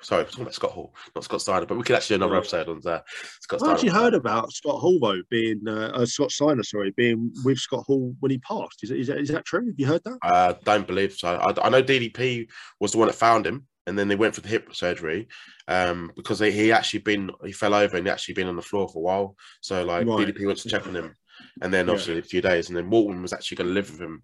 Sorry, 0.00 0.22
I'm 0.22 0.26
talking 0.26 0.42
about 0.42 0.54
Scott 0.54 0.72
Hall, 0.72 0.92
not 1.14 1.22
Scott 1.22 1.40
Steiner, 1.40 1.66
but 1.66 1.76
we 1.78 1.84
could 1.84 1.94
actually 1.94 2.18
do 2.18 2.24
another 2.24 2.38
episode 2.38 2.68
on 2.68 2.80
that. 2.82 3.04
Scott 3.42 3.62
I 3.62 3.70
actually 3.70 3.90
heard 3.90 4.14
about 4.14 4.50
Scott 4.52 4.80
Hall 4.80 4.98
though 5.00 5.22
being 5.30 5.60
uh, 5.68 5.92
uh, 5.94 6.04
Scott 6.04 6.32
Steiner, 6.32 6.64
sorry, 6.64 6.92
being 6.96 7.32
with 7.44 7.58
Scott 7.58 7.84
Hall 7.86 8.12
when 8.18 8.32
he 8.32 8.38
passed. 8.38 8.82
Is, 8.82 8.88
that- 8.88 8.98
is 8.98 9.06
that 9.06 9.18
is 9.18 9.28
that 9.28 9.44
true? 9.44 9.66
Have 9.66 9.78
you 9.78 9.86
heard 9.86 10.02
that? 10.04 10.18
I 10.24 10.56
don't 10.64 10.88
believe 10.88 11.12
so. 11.12 11.28
I, 11.36 11.54
I 11.64 11.68
know 11.68 11.80
DDP 11.84 12.48
was 12.80 12.90
the 12.90 12.98
one 12.98 13.06
that 13.06 13.14
found 13.14 13.46
him, 13.46 13.68
and 13.86 13.96
then 13.96 14.08
they 14.08 14.16
went 14.16 14.34
for 14.34 14.40
the 14.40 14.48
hip 14.48 14.74
surgery 14.74 15.28
um, 15.68 16.10
because 16.16 16.40
he, 16.40 16.50
he 16.50 16.72
actually 16.72 17.00
been 17.00 17.30
he 17.44 17.52
fell 17.52 17.72
over 17.74 17.96
and 17.96 18.04
he 18.04 18.10
actually 18.10 18.34
been 18.34 18.48
on 18.48 18.56
the 18.56 18.62
floor 18.62 18.88
for 18.88 18.98
a 18.98 19.02
while. 19.02 19.36
So 19.60 19.84
like 19.84 20.04
Right. 20.08 20.26
DDP 20.26 20.44
went 20.44 20.58
to 20.58 20.68
check 20.68 20.88
on 20.88 20.96
him, 20.96 21.14
and 21.62 21.72
then 21.72 21.86
Yeah. 21.86 21.92
obviously 21.92 22.18
a 22.18 22.22
few 22.22 22.40
days, 22.40 22.68
and 22.68 22.76
then 22.76 22.90
Walton 22.90 23.22
was 23.22 23.32
actually 23.32 23.56
going 23.58 23.68
to 23.68 23.74
live 23.74 23.90
with 23.90 24.00
him. 24.00 24.22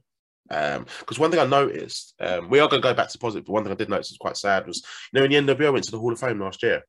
Because 0.49 1.19
one 1.19 1.31
thing 1.31 1.41
I 1.41 1.47
noticed, 1.47 2.15
um, 2.21 2.51
we 2.51 2.61
are 2.61 2.69
going 2.69 2.83
to 2.83 2.89
go 2.89 2.95
back 2.95 3.09
to 3.09 3.19
positive, 3.19 3.47
but 3.47 3.53
one 3.53 3.63
thing 3.65 3.73
I 3.73 3.77
did 3.77 3.89
notice 3.89 4.11
was 4.11 4.19
quite 4.19 4.37
sad 4.37 4.67
was, 4.67 4.83
you 5.13 5.21
know, 5.21 5.23
when 5.27 5.47
the 5.47 5.55
NWO 5.55 5.73
went 5.73 5.85
to 5.87 5.91
the 5.91 5.99
Hall 5.99 6.13
of 6.13 6.21
Fame 6.21 6.41
last 6.41 6.63
year. 6.63 6.83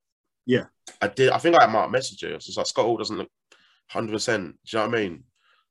Yeah. 0.45 0.65
I 1.01 1.07
did. 1.07 1.29
I 1.29 1.37
think 1.37 1.55
I 1.55 1.61
had 1.63 1.71
might 1.71 1.89
message 1.91 2.21
you. 2.21 2.29
It's 2.35 2.57
like 2.57 2.65
Scott 2.67 2.85
Hall 2.85 2.97
doesn't 2.97 3.17
look 3.17 3.29
hundred 3.89 4.11
percent. 4.13 4.57
Do 4.65 4.77
you 4.77 4.83
know 4.83 4.89
what 4.89 4.97
I 4.97 5.01
mean? 5.01 5.23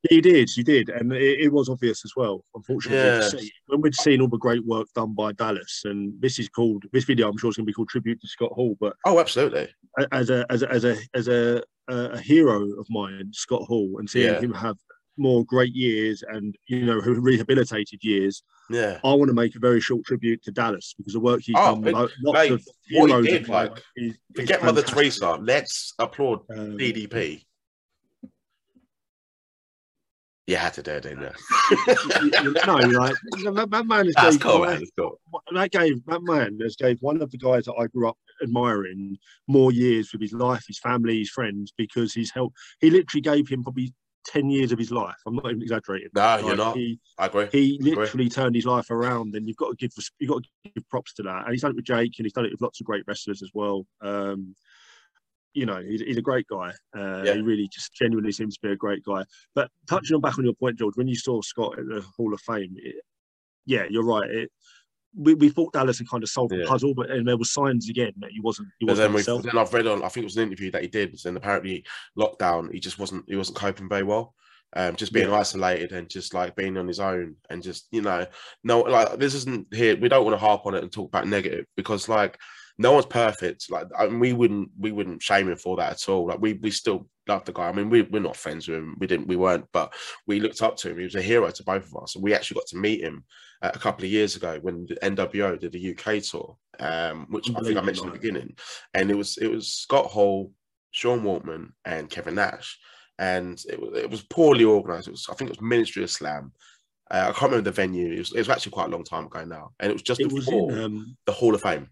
He 0.09 0.21
did, 0.21 0.49
he 0.53 0.63
did, 0.65 0.89
and 0.89 1.13
it, 1.13 1.41
it 1.43 1.53
was 1.53 1.69
obvious 1.69 2.05
as 2.05 2.13
well. 2.17 2.45
Unfortunately, 2.57 2.99
Yeah. 2.99 3.21
see. 3.29 3.53
when 3.67 3.81
we'd 3.83 3.95
seen 3.95 4.21
all 4.21 4.27
the 4.29 4.37
great 4.39 4.65
work 4.65 4.89
done 4.97 5.15
by 5.15 5.31
Dallas, 5.33 5.83
and 5.85 6.13
this 6.21 6.39
is 6.41 6.49
called 6.49 6.85
this 6.93 7.05
video, 7.05 7.29
I'm 7.29 7.37
sure 7.37 7.49
it's 7.51 7.57
going 7.57 7.67
to 7.67 7.71
be 7.71 7.73
called 7.75 7.89
tribute 7.89 8.21
to 8.21 8.27
Scott 8.27 8.51
Hall, 8.53 8.77
but 8.81 8.97
Oh, 9.07 9.21
absolutely. 9.21 9.69
as 10.11 10.31
a 10.31 10.45
as 10.51 10.63
a 10.63 10.71
as 10.73 10.85
a 10.85 10.97
as 11.15 11.29
a, 11.29 11.63
a, 11.89 11.97
a 12.13 12.19
hero 12.19 12.63
of 12.79 12.87
mine, 12.91 13.31
Scott 13.33 13.63
Hall, 13.63 13.97
and 13.99 14.09
seeing 14.09 14.33
Yeah. 14.35 14.41
him 14.41 14.53
have 14.55 14.77
more 15.19 15.45
great 15.45 15.75
years 15.75 16.23
and 16.27 16.57
you 16.69 16.85
know 16.87 16.95
rehabilitated 17.01 18.03
years, 18.03 18.43
Yeah. 18.71 18.99
I 19.05 19.13
want 19.15 19.29
to 19.29 19.35
make 19.35 19.55
a 19.57 19.59
very 19.59 19.81
short 19.81 20.05
tribute 20.05 20.43
to 20.45 20.51
Dallas 20.53 20.95
because 20.97 21.13
the 21.13 21.21
work 21.21 21.41
he's 21.43 21.55
Oh, 21.59 21.75
done. 21.75 21.87
it- 21.89 21.95
With 21.97 22.13
lots 22.23 22.39
mate, 22.39 22.53
of 22.53 22.67
he 22.87 23.23
did, 23.31 23.49
like, 23.49 23.83
is- 23.97 24.13
is 24.15 24.19
Forget 24.35 24.65
Mother. 24.65 24.83
Teresa. 24.83 25.33
Let's 25.41 25.93
applaud 25.99 26.41
Um, 26.51 26.79
DDP. 26.79 27.45
You 30.49 30.57
had 30.57 30.73
to 30.75 30.83
do 30.83 30.91
it, 30.93 31.03
didn't 31.05 31.21
you? 31.21 32.53
know, 32.67 32.75
like 32.99 33.15
that, 33.55 33.69
that 33.71 33.87
man 33.87 34.07
has 34.07 34.15
That's 34.17 34.37
gave 34.37 34.41
cool, 34.43 34.65
man. 34.65 34.83
Cool. 34.99 35.21
that 35.55 35.71
gave 35.71 36.05
that 36.07 36.23
man 36.23 36.59
has 36.61 36.75
gave 36.75 36.99
one 37.01 37.23
of 37.23 37.31
the 37.31 37.39
guys 37.39 37.67
that 37.67 37.75
I 37.75 37.87
grew 37.87 38.09
up 38.09 38.19
admiring 38.43 39.17
more 39.49 39.73
years 39.73 40.13
with 40.13 40.21
his 40.21 40.33
life, 40.33 40.65
his 40.67 40.79
family, 40.79 41.19
his 41.19 41.31
friends, 41.31 41.73
because 41.77 42.13
he's 42.13 42.31
helped. 42.31 42.57
He 42.81 42.91
literally 42.91 43.23
gave 43.23 43.49
him 43.49 43.63
probably 43.63 43.93
ten 44.25 44.51
years 44.51 44.73
of 44.73 44.79
his 44.79 44.91
life. 44.91 45.17
I'm 45.27 45.35
not 45.35 45.47
even 45.47 45.63
exaggerating. 45.63 46.09
No, 46.15 46.39
you're 46.39 46.57
not. 46.57 46.77
He, 46.77 47.01
I 47.19 47.27
agree. 47.27 47.49
he 47.51 47.77
Agree. 47.77 47.95
literally 47.95 48.29
turned 48.29 48.55
his 48.55 48.67
life 48.67 48.91
around, 48.91 49.35
and 49.35 49.49
you've 49.49 49.57
got 49.57 49.71
to 49.71 49.77
give 49.77 49.93
you've 50.19 50.31
got 50.31 50.43
to 50.43 50.71
give 50.75 50.89
props 50.89 51.15
to 51.15 51.23
that. 51.25 51.45
And 51.45 51.53
he's 51.53 51.63
done 51.63 51.73
it 51.73 51.77
with 51.77 51.85
Jake, 51.85 52.15
and 52.19 52.27
he's 52.27 52.33
done 52.33 52.45
it 52.45 52.53
with 52.53 52.61
lots 52.63 52.81
of 52.81 52.87
great 52.87 53.05
wrestlers 53.07 53.43
as 53.43 53.51
well. 53.55 53.87
Um, 54.01 54.55
you 55.55 55.67
know, 55.67 55.83
he's, 55.83 56.01
he's 56.01 56.17
a 56.17 56.23
great 56.23 56.47
guy. 56.47 56.73
Uh, 56.97 57.23
Yeah. 57.25 57.35
He 57.35 57.43
really 57.43 57.69
just 57.71 57.93
genuinely 57.93 58.33
seems 58.33 58.57
to 58.57 58.67
be 58.67 58.73
a 58.73 58.77
great 58.77 59.05
guy. 59.05 59.25
But 59.55 59.71
touching 59.87 60.15
on 60.15 60.21
back 60.23 60.39
on 60.39 60.45
your 60.45 60.55
point, 60.55 60.79
George, 60.79 60.97
when 60.97 61.09
you 61.09 61.17
saw 61.17 61.43
Scott 61.43 61.79
at 61.79 61.87
the 61.87 62.03
Hall 62.17 62.33
of 62.33 62.41
Fame, 62.41 62.75
it, 62.77 62.97
yeah, 63.67 63.85
you're 63.91 64.05
right. 64.05 64.31
It, 64.31 64.51
we, 65.17 65.35
we 65.35 65.49
thought 65.51 65.73
Dallas 65.73 65.99
had 65.99 66.09
kind 66.09 66.23
of 66.23 66.29
solved 66.31 66.53
Yeah. 66.53 66.61
the 66.61 66.67
puzzle, 66.67 66.95
but 66.95 67.11
and 67.11 67.27
there 67.27 67.37
were 67.37 67.45
signs 67.45 67.89
again 67.91 68.13
that 68.19 68.31
he 68.31 68.41
wasn't. 68.41 68.69
He 68.79 68.87
wasn't 68.87 69.09
then, 69.09 69.13
himself. 69.17 69.43
then 69.43 69.59
I've 69.59 69.73
read 69.75 69.87
on. 69.87 70.03
I 70.03 70.09
think 70.09 70.25
it 70.25 70.27
was 70.27 70.37
an 70.37 70.45
interview 70.45 70.71
that 70.71 70.83
he 70.83 70.89
did, 70.89 71.19
and 71.25 71.37
apparently 71.37 71.85
lockdown, 72.19 72.73
he 72.73 72.81
just 72.81 72.99
wasn't. 72.99 73.25
He 73.29 73.37
wasn't 73.37 73.59
coping 73.59 73.89
very 73.89 74.03
well. 74.05 74.35
Um, 74.75 74.97
just 74.97 75.13
being 75.13 75.29
Yeah. 75.29 75.37
isolated 75.37 75.93
and 75.93 76.09
just 76.09 76.33
like 76.33 76.57
being 76.57 76.79
on 76.79 76.89
his 76.89 76.99
own 76.99 77.37
and 77.51 77.63
just 77.63 77.89
you 77.91 78.01
know, 78.01 78.25
no, 78.65 78.81
like 78.81 79.19
this 79.19 79.35
isn't 79.35 79.67
here. 79.75 79.97
We 79.99 80.09
don't 80.09 80.25
want 80.25 80.35
to 80.35 80.39
harp 80.39 80.65
on 80.65 80.75
it 80.75 80.83
and 80.83 80.91
talk 80.91 81.09
about 81.09 81.27
negative 81.29 81.67
because 81.77 82.09
like 82.09 82.39
no 82.79 82.93
one's 82.93 83.07
perfect. 83.07 83.71
Like 83.71 83.87
I 83.99 84.07
mean, 84.07 84.21
we 84.21 84.33
wouldn't 84.33 84.71
we 84.79 84.93
wouldn't 84.93 85.23
shame 85.23 85.49
him 85.49 85.57
for 85.57 85.77
that 85.77 85.93
at 85.93 86.09
all. 86.09 86.27
Like 86.27 86.41
we 86.41 86.55
we 86.55 86.71
still 86.71 87.09
love 87.29 87.45
the 87.45 87.53
guy. 87.53 87.69
I 87.69 87.73
mean, 87.73 87.91
we 87.91 88.03
we're 88.03 88.21
not 88.21 88.37
friends 88.37 88.69
with 88.69 88.79
him. 88.79 88.97
We 88.99 89.07
didn't. 89.07 89.29
We 89.29 89.37
weren't, 89.37 89.67
but 89.73 89.93
we 90.27 90.41
looked 90.41 90.63
up 90.63 90.77
to 90.79 90.91
him. 90.91 90.99
He 90.99 91.05
was 91.05 91.15
a 91.15 91.23
hero 91.23 91.51
to 91.51 91.65
both 91.65 91.87
of 91.87 92.03
us, 92.03 92.15
and 92.15 92.25
we 92.25 92.35
actually 92.35 92.57
got 92.57 92.67
to 92.69 92.77
meet 92.77 93.03
him 93.03 93.25
uh, 93.63 93.71
a 93.75 93.79
couple 93.79 94.05
of 94.05 94.11
years 94.11 94.37
ago 94.37 94.59
when 94.63 94.87
the 94.87 94.97
NWO 94.97 95.59
did 95.59 95.73
the 95.73 95.91
UK 95.91 96.23
tour, 96.23 96.57
um, 96.81 97.27
which 97.31 97.51
I 97.55 97.61
think 97.61 97.79
I 97.79 97.83
mentioned 97.83 98.09
in 98.09 98.13
the 98.13 98.19
beginning. 98.19 98.57
And 98.95 99.11
it 99.11 99.17
was 99.17 99.39
it 99.39 99.49
was 99.49 99.73
Scott 99.73 100.07
Hall, 100.07 100.53
Sean 100.91 101.23
Waltman, 101.23 101.73
and 101.85 102.11
Kevin 102.11 102.37
Nash. 102.37 102.79
and 103.19 103.63
it 103.69 103.81
was, 103.81 103.99
it 103.99 104.11
was 104.11 104.23
poorly 104.23 104.65
organised. 104.65 105.09
It 105.09 105.13
was, 105.13 105.27
I 105.31 105.35
think, 105.35 105.51
it 105.51 105.59
was 105.59 105.69
Ministry 105.69 106.03
of 106.03 106.11
Slam. 106.11 106.53
Uh, 107.11 107.27
I 107.29 107.33
can't 107.33 107.53
remember 107.53 107.71
the 107.71 107.73
venue. 107.73 108.13
It 108.15 108.19
was, 108.19 108.33
it 108.33 108.39
was, 108.39 108.49
actually 108.49 108.73
quite 108.73 108.87
a 108.87 108.93
long 108.93 109.05
time 109.05 109.27
ago 109.27 109.45
now, 109.45 109.73
and 109.79 109.91
it 109.91 109.93
was 109.93 110.03
just 110.03 110.21
It 110.21 110.31
before 110.31 110.67
was 110.67 110.77
in. 110.77 110.83
Um, 110.83 111.17
the 111.27 111.33
Hall 111.33 111.55
of 111.55 111.61
Fame. 111.61 111.91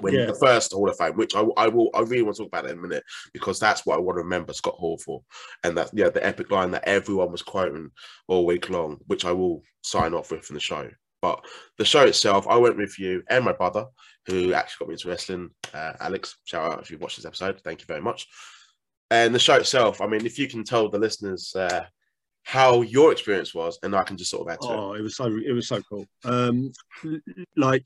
When 0.00 0.14
Yeah. 0.14 0.26
the 0.26 0.34
first 0.34 0.72
Hall 0.72 0.88
of 0.88 0.96
Fame, 0.96 1.16
which 1.16 1.34
I, 1.34 1.42
I 1.56 1.68
will, 1.68 1.90
I 1.94 2.00
really 2.00 2.22
want 2.22 2.36
to 2.36 2.42
talk 2.42 2.48
about 2.48 2.66
in 2.66 2.78
a 2.78 2.80
minute 2.80 3.04
because 3.32 3.58
that's 3.60 3.84
what 3.86 3.96
I 3.96 4.00
want 4.00 4.16
to 4.16 4.22
remember 4.22 4.52
Scott 4.52 4.74
Hall 4.74 4.98
for, 4.98 5.22
and 5.64 5.76
that 5.76 5.90
yeah, 5.92 6.08
the 6.08 6.24
epic 6.24 6.50
line 6.50 6.70
that 6.72 6.88
everyone 6.88 7.30
was 7.30 7.42
quoting 7.42 7.90
all 8.28 8.46
week 8.46 8.70
long, 8.70 8.98
which 9.06 9.24
I 9.24 9.32
will 9.32 9.62
sign 9.82 10.14
off 10.14 10.30
with 10.30 10.48
in 10.50 10.54
the 10.54 10.60
show. 10.60 10.88
But 11.20 11.44
the 11.78 11.84
show 11.84 12.04
itself, 12.04 12.48
I 12.48 12.56
went 12.56 12.76
with 12.76 12.98
you 12.98 13.22
and 13.30 13.44
my 13.44 13.52
brother, 13.52 13.86
who 14.26 14.52
actually 14.54 14.84
got 14.84 14.88
me 14.88 14.94
into 14.94 15.08
wrestling. 15.08 15.50
Uh, 15.72 15.92
Alex, 16.00 16.36
shout 16.44 16.72
out 16.72 16.82
if 16.82 16.90
you 16.90 16.98
watched 16.98 17.16
this 17.16 17.26
episode. 17.26 17.60
Thank 17.62 17.80
you 17.80 17.86
very 17.86 18.00
much. 18.02 18.26
And 19.10 19.32
the 19.34 19.38
show 19.38 19.54
itself, 19.54 20.00
I 20.00 20.06
mean, 20.06 20.26
if 20.26 20.38
you 20.38 20.48
can 20.48 20.64
tell 20.64 20.88
the 20.88 20.98
listeners 20.98 21.54
uh, 21.54 21.84
how 22.44 22.82
your 22.82 23.12
experience 23.12 23.54
was, 23.54 23.78
and 23.84 23.94
I 23.94 24.02
can 24.02 24.16
just 24.16 24.30
sort 24.30 24.48
of 24.48 24.52
add 24.52 24.60
to 24.62 24.68
it. 24.68 24.76
oh, 24.76 24.92
it 24.94 25.02
was 25.02 25.16
so 25.16 25.26
it 25.26 25.52
was 25.52 25.68
so 25.68 25.80
cool. 25.82 26.06
Um, 26.24 26.72
like 27.56 27.84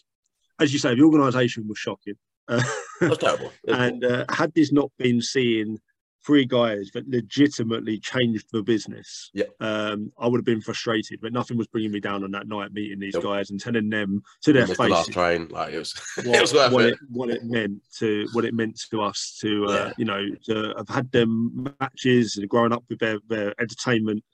as 0.61 0.73
you 0.73 0.79
say, 0.79 0.95
the 0.95 1.03
organisation 1.03 1.67
was 1.69 1.79
shocking. 1.79 2.15
Uh, 2.49 2.63
It 3.01 3.11
was 3.11 3.19
terrible. 3.19 3.53
And 3.69 4.05
uh, 4.05 4.25
had 4.31 4.55
this 4.55 4.73
not 4.73 4.91
been 4.99 5.21
seeing 5.21 5.79
three 6.25 6.45
guys 6.45 6.91
that 6.93 7.09
legitimately 7.09 8.01
changed 8.01 8.47
the 8.53 8.61
business, 8.63 9.31
Yeah. 9.33 9.45
um, 9.61 10.11
I 10.19 10.27
would 10.27 10.39
have 10.39 10.45
been 10.45 10.61
frustrated. 10.61 11.21
But 11.21 11.33
nothing 11.33 11.57
was 11.57 11.69
bringing 11.69 11.93
me 11.93 12.01
down 12.01 12.25
on 12.25 12.33
that 12.33 12.49
night, 12.49 12.73
meeting 12.73 12.99
these 12.99 13.15
Nope. 13.15 13.23
guys 13.25 13.51
and 13.51 13.61
telling 13.61 13.91
them 13.91 14.23
to 14.43 14.53
their 14.53 14.67
missed 14.67 14.77
the 14.81 14.89
last 14.89 15.07
faces 15.07 15.15
train. 15.15 15.49
Like 15.51 15.73
it 15.75 15.79
was, 15.79 15.95
it 16.19 16.27
what, 16.27 16.41
was 16.41 16.53
worth 16.55 16.73
what 16.73 16.85
it. 16.87 16.95
it 16.95 16.99
what 17.11 17.31
it 17.31 17.45
meant 17.45 17.83
to 17.99 18.27
what 18.33 18.45
it 18.45 18.55
meant 18.55 18.81
to 18.91 19.03
us 19.03 19.39
to 19.43 19.67
uh, 19.67 19.73
Yeah. 19.73 19.93
you 19.99 20.05
know 20.05 20.23
to 20.47 20.75
have 20.77 20.89
had 20.89 21.13
them 21.13 21.73
matches 21.81 22.37
and 22.39 22.49
growing 22.49 22.73
up 22.73 22.83
with 22.89 22.99
their, 22.99 23.19
their 23.29 23.55
entertainment. 23.61 24.25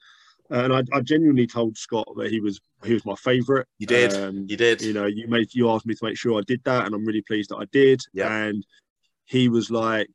And 0.53 0.71
I, 0.71 0.83
I 0.95 1.01
genuinely 1.01 1.47
told 1.47 1.75
Scott 1.77 2.07
that 2.17 2.29
he 2.29 2.39
was 2.39 2.59
he 2.85 2.93
was 2.93 3.03
my 3.05 3.15
favourite. 3.15 3.65
You 3.79 3.87
did. 3.87 4.13
Um, 4.13 4.45
You 4.47 4.55
did. 4.55 4.81
you 4.83 4.93
know, 4.93 5.07
you 5.07 5.27
made 5.27 5.53
you 5.55 5.69
asked 5.71 5.87
me 5.87 5.95
to 5.95 6.05
make 6.05 6.15
sure 6.17 6.37
I 6.37 6.43
did 6.45 6.61
that, 6.65 6.85
and 6.85 6.93
I'm 6.93 7.03
really 7.05 7.23
pleased 7.23 7.49
that 7.49 7.57
I 7.57 7.65
did. 7.71 8.01
Yeah. 8.13 8.31
And 8.31 8.63
he 9.25 9.49
was 9.49 9.71
like, 9.71 10.11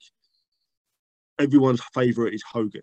everyone's 1.41 1.83
favourite 1.93 2.35
is 2.35 2.43
Hogan. 2.51 2.83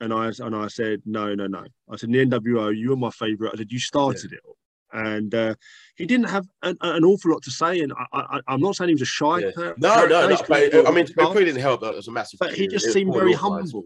And 0.00 0.12
I 0.12 0.30
and 0.40 0.54
I 0.54 0.66
said, 0.68 1.00
no, 1.06 1.34
no, 1.34 1.46
no. 1.46 1.64
I 1.90 1.96
said, 1.96 2.10
the 2.12 2.26
NWO, 2.26 2.76
you 2.76 2.90
were 2.90 2.96
my 2.96 3.10
favourite. 3.10 3.54
I 3.54 3.56
said, 3.56 3.72
you 3.72 3.78
started 3.78 4.32
it 4.32 4.40
all. 4.46 4.56
And 4.92 5.34
uh, 5.34 5.54
he 5.96 6.04
didn't 6.04 6.28
have 6.28 6.46
an, 6.62 6.76
an 6.82 7.04
awful 7.04 7.32
lot 7.32 7.42
to 7.44 7.50
say. 7.50 7.80
And 7.80 7.92
I, 8.12 8.18
I, 8.20 8.40
I'm 8.48 8.60
not 8.60 8.76
saying 8.76 8.88
he 8.88 8.94
was 8.94 9.02
a 9.02 9.06
shy. 9.06 9.38
Yeah. 9.38 9.72
No, 9.78 10.04
no, 10.06 10.28
no. 10.28 10.36
But 10.46 10.86
I 10.86 10.90
mean, 10.90 11.06
it 11.06 11.34
didn't 11.44 11.60
help 11.60 11.80
that 11.80 11.92
it 11.92 11.96
was 11.96 12.08
a 12.08 12.12
massive. 12.12 12.38
but 12.38 12.52
he 12.54 12.68
just 12.68 12.92
seemed 12.92 13.14
very 13.14 13.32
humble. 13.32 13.84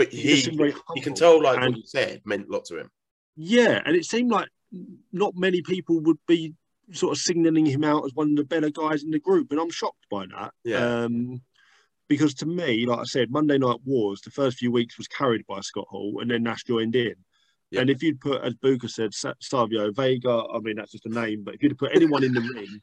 But 0.00 0.12
He, 0.12 0.22
he, 0.22 0.28
just 0.30 0.44
seemed 0.46 0.56
very 0.56 0.70
you 0.70 0.80
humble. 0.86 1.02
can 1.02 1.14
tell, 1.14 1.42
like 1.42 1.58
And- 1.58 1.74
what 1.74 1.76
you 1.76 1.86
said, 1.86 2.22
meant 2.24 2.48
a 2.48 2.52
lot 2.52 2.64
to 2.66 2.78
him. 2.80 2.90
Yeah, 3.36 3.80
and 3.84 3.94
it 3.96 4.04
seemed 4.06 4.30
like 4.30 4.48
not 5.12 5.36
many 5.36 5.60
people 5.62 6.00
would 6.00 6.18
be 6.26 6.54
sort 6.92 7.12
of 7.12 7.18
signaling 7.22 7.66
him 7.66 7.84
out 7.84 8.04
as 8.04 8.14
one 8.14 8.30
of 8.30 8.36
the 8.36 8.44
better 8.44 8.70
guys 8.70 9.02
in 9.02 9.10
the 9.10 9.18
group, 9.18 9.50
and 9.50 9.60
I'm 9.60 9.70
shocked 9.70 10.06
by 10.10 10.24
that. 10.26 10.52
Yeah. 10.64 11.04
Um, 11.04 11.40
because 12.08 12.34
to 12.36 12.46
me, 12.46 12.86
like 12.86 12.98
I 12.98 13.04
said, 13.04 13.30
Monday 13.30 13.58
Night 13.58 13.78
Wars, 13.84 14.20
the 14.22 14.30
first 14.30 14.58
few 14.58 14.72
weeks 14.72 14.98
was 14.98 15.06
carried 15.06 15.46
by 15.46 15.60
Scott 15.60 15.86
Hall, 15.88 16.18
and 16.20 16.30
then 16.30 16.42
Nash 16.42 16.64
joined 16.64 16.96
in. 16.96 17.14
Yeah. 17.70 17.82
And 17.82 17.90
if 17.90 18.02
you'd 18.02 18.20
put, 18.20 18.42
as 18.42 18.54
Booker 18.54 18.88
said, 18.88 19.14
Sa- 19.14 19.34
Savio 19.40 19.92
Vega, 19.92 20.42
I 20.52 20.58
mean 20.58 20.76
that's 20.76 20.90
just 20.92 21.06
a 21.06 21.08
name, 21.08 21.44
but 21.44 21.54
if 21.54 21.62
you'd 21.62 21.78
put 21.78 21.94
anyone 21.94 22.24
in 22.24 22.32
the 22.32 22.40
ring, 22.40 22.80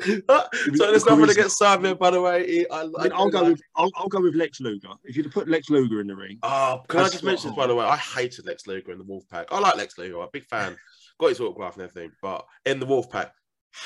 so 0.06 0.90
there's 0.90 1.04
nothing 1.04 1.26
charisma. 1.26 1.30
against 1.30 1.58
Savio, 1.58 1.94
by 1.94 2.10
the 2.10 2.20
way. 2.20 2.66
I, 2.70 2.80
I 2.80 2.84
mean, 2.84 3.12
I'll 3.12 3.30
go 3.30 3.44
with 3.44 3.60
I'll, 3.76 3.90
I'll 3.96 4.08
go 4.08 4.20
with 4.20 4.34
Lex 4.34 4.60
Luger. 4.60 4.88
If 5.04 5.16
you'd 5.16 5.26
have 5.26 5.34
put 5.34 5.48
Lex 5.48 5.70
Luger 5.70 6.00
in 6.00 6.06
the 6.06 6.16
ring, 6.16 6.38
Oh, 6.42 6.82
can 6.88 7.00
I 7.00 7.08
just 7.08 7.24
mention 7.24 7.50
this, 7.50 7.56
by 7.56 7.66
the 7.66 7.74
way? 7.74 7.84
I 7.84 7.96
hated 7.96 8.46
Lex 8.46 8.66
Luger 8.66 8.92
in 8.92 8.98
the 8.98 9.04
Wolfpack. 9.04 9.46
I 9.50 9.58
like 9.58 9.76
Lex 9.76 9.98
Luger. 9.98 10.16
I'm 10.16 10.22
a 10.22 10.30
big 10.32 10.46
fan. 10.46 10.76
Got 11.18 11.28
his 11.28 11.40
autograph 11.40 11.74
and 11.74 11.82
everything. 11.82 12.12
But 12.22 12.46
in 12.64 12.80
the 12.80 12.86
Wolfpack, 12.86 13.30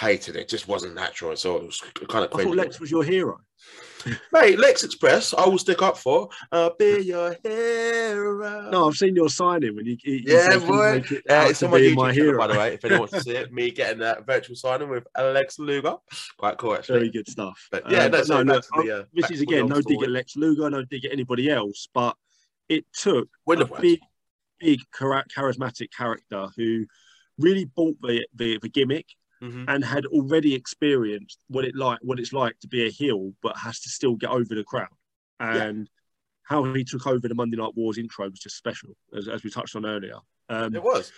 hated 0.00 0.36
it. 0.36 0.48
Just 0.48 0.68
wasn't 0.68 0.94
natural. 0.94 1.36
So 1.36 1.56
it 1.56 1.64
was 1.66 1.80
kind 2.08 2.24
of 2.24 2.38
I 2.38 2.44
thought. 2.44 2.56
Lex 2.56 2.80
was 2.80 2.90
your 2.90 3.04
hero. 3.04 3.38
Mate, 4.32 4.58
Lex 4.58 4.84
Express, 4.84 5.32
I 5.32 5.46
will 5.46 5.56
stick 5.58 5.80
up 5.80 5.96
for. 5.96 6.28
I'll 6.52 6.74
be 6.78 7.00
your 7.02 7.36
hero. 7.42 8.70
No, 8.70 8.88
I've 8.88 8.94
seen 8.96 9.16
your 9.16 9.30
signing 9.30 9.74
when 9.74 9.86
you, 9.86 9.96
you 10.04 10.22
Yeah, 10.26 10.58
boy. 10.58 11.02
it 11.10 11.22
Uh, 11.30 11.46
it's 11.48 11.62
on 11.62 11.70
my 11.70 11.78
YouTube 11.78 11.94
channel, 11.96 12.12
hero. 12.12 12.38
by 12.38 12.46
the 12.48 12.58
way, 12.58 12.74
if 12.74 12.84
anyone 12.84 13.00
wants 13.00 13.14
to 13.14 13.20
see 13.22 13.30
it. 13.36 13.52
Me 13.52 13.70
getting 13.70 14.00
that 14.00 14.26
virtual 14.26 14.56
signing 14.56 14.90
with 14.90 15.06
Alex 15.16 15.58
Luger. 15.58 15.94
Quite 16.36 16.58
cool, 16.58 16.74
actually. 16.74 16.98
Very 16.98 17.10
good 17.10 17.28
stuff. 17.28 17.66
But 17.70 17.90
yeah, 17.90 18.04
Um, 18.04 18.10
no, 18.12 18.22
so 18.24 18.42
no, 18.42 18.60
to 18.60 18.68
the, 18.82 19.00
uh, 19.00 19.04
this 19.14 19.30
is 19.30 19.40
again 19.40 19.68
no 19.68 19.80
dig 19.80 20.02
at 20.02 20.10
Lex 20.10 20.36
Luger, 20.36 20.68
no 20.68 20.84
dig 20.84 21.06
at 21.06 21.12
anybody 21.12 21.50
else, 21.50 21.88
but 21.94 22.14
it 22.68 22.84
took 22.92 23.28
Win 23.46 23.62
a 23.62 23.80
big, 23.80 24.00
big 24.58 24.80
charismatic 24.92 25.88
character 25.96 26.48
who 26.56 26.84
really 27.38 27.64
bought 27.64 27.96
the, 28.02 28.26
the, 28.34 28.58
the 28.60 28.68
gimmick 28.68 29.06
Mhm. 29.44 29.64
and 29.68 29.84
had 29.84 30.06
already 30.06 30.54
experienced 30.54 31.38
what 31.48 31.64
it 31.64 31.74
like 31.76 31.98
what 32.02 32.18
it's 32.18 32.32
like 32.32 32.58
to 32.60 32.68
be 32.68 32.86
a 32.86 32.90
heel, 32.90 33.32
but 33.42 33.56
has 33.56 33.80
to 33.80 33.88
still 33.88 34.16
get 34.16 34.30
over 34.30 34.54
the 34.54 34.64
crowd. 34.64 34.88
And 35.68 35.90
how 36.44 36.64
he 36.74 36.84
took 36.84 37.06
over 37.06 37.28
the 37.28 37.34
Monday 37.34 37.56
Night 37.56 37.74
Wars 37.74 37.98
intro 37.98 38.28
was 38.28 38.38
just 38.38 38.56
special, 38.56 38.96
as, 39.16 39.28
as 39.28 39.42
we 39.44 39.50
touched 39.50 39.76
on 39.76 39.86
earlier. 39.86 40.18
Um, 40.48 40.74
It 40.74 40.82
was. 40.82 41.12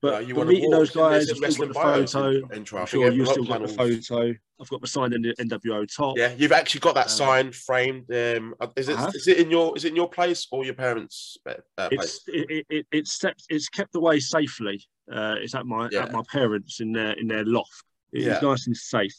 But 0.00 0.14
Uh, 0.14 0.18
you 0.20 0.34
but 0.34 0.46
meeting 0.46 0.70
those 0.70 0.90
guys, 0.90 1.30
I've 1.30 1.40
got 1.40 1.68
the 1.68 1.74
photo. 1.74 2.54
intro. 2.54 2.80
I'm 2.80 2.86
sure 2.86 3.10
you've 3.10 3.28
still 3.28 3.44
got 3.44 3.62
the 3.62 3.68
photo. 3.68 4.34
I've 4.60 4.68
got 4.68 4.80
the 4.80 4.86
signed 4.86 5.14
N- 5.14 5.34
NWO 5.48 5.86
top. 5.94 6.18
Yeah, 6.18 6.34
you've 6.36 6.52
actually 6.52 6.80
got 6.80 6.94
that 6.94 7.06
Um, 7.06 7.10
sign 7.10 7.52
framed. 7.52 8.10
Um, 8.12 8.54
is 8.76 8.88
it 8.88 8.98
is 9.14 9.28
it 9.28 9.38
in 9.38 9.50
your 9.50 9.76
is 9.76 9.84
it 9.84 9.88
in 9.88 9.96
your 9.96 10.08
place 10.08 10.46
or 10.50 10.64
your 10.64 10.74
parents' 10.74 11.36
uh, 11.46 11.88
place? 11.88 12.20
It's 12.26 12.28
it, 12.28 12.66
it, 12.68 12.86
it's 12.92 13.18
kept 13.18 13.44
it's 13.48 13.68
kept 13.68 13.94
away 13.94 14.20
safely. 14.20 14.82
Uh, 15.10 15.36
it's 15.38 15.54
at 15.54 15.66
my 15.66 15.88
Yeah. 15.90 16.04
at 16.04 16.12
my 16.12 16.22
parents 16.30 16.80
in 16.80 16.92
their 16.92 17.12
in 17.12 17.26
their 17.26 17.44
loft. 17.44 17.84
It's 18.12 18.24
Yeah. 18.26 18.38
nice 18.48 18.66
and 18.66 18.76
safe 18.76 19.14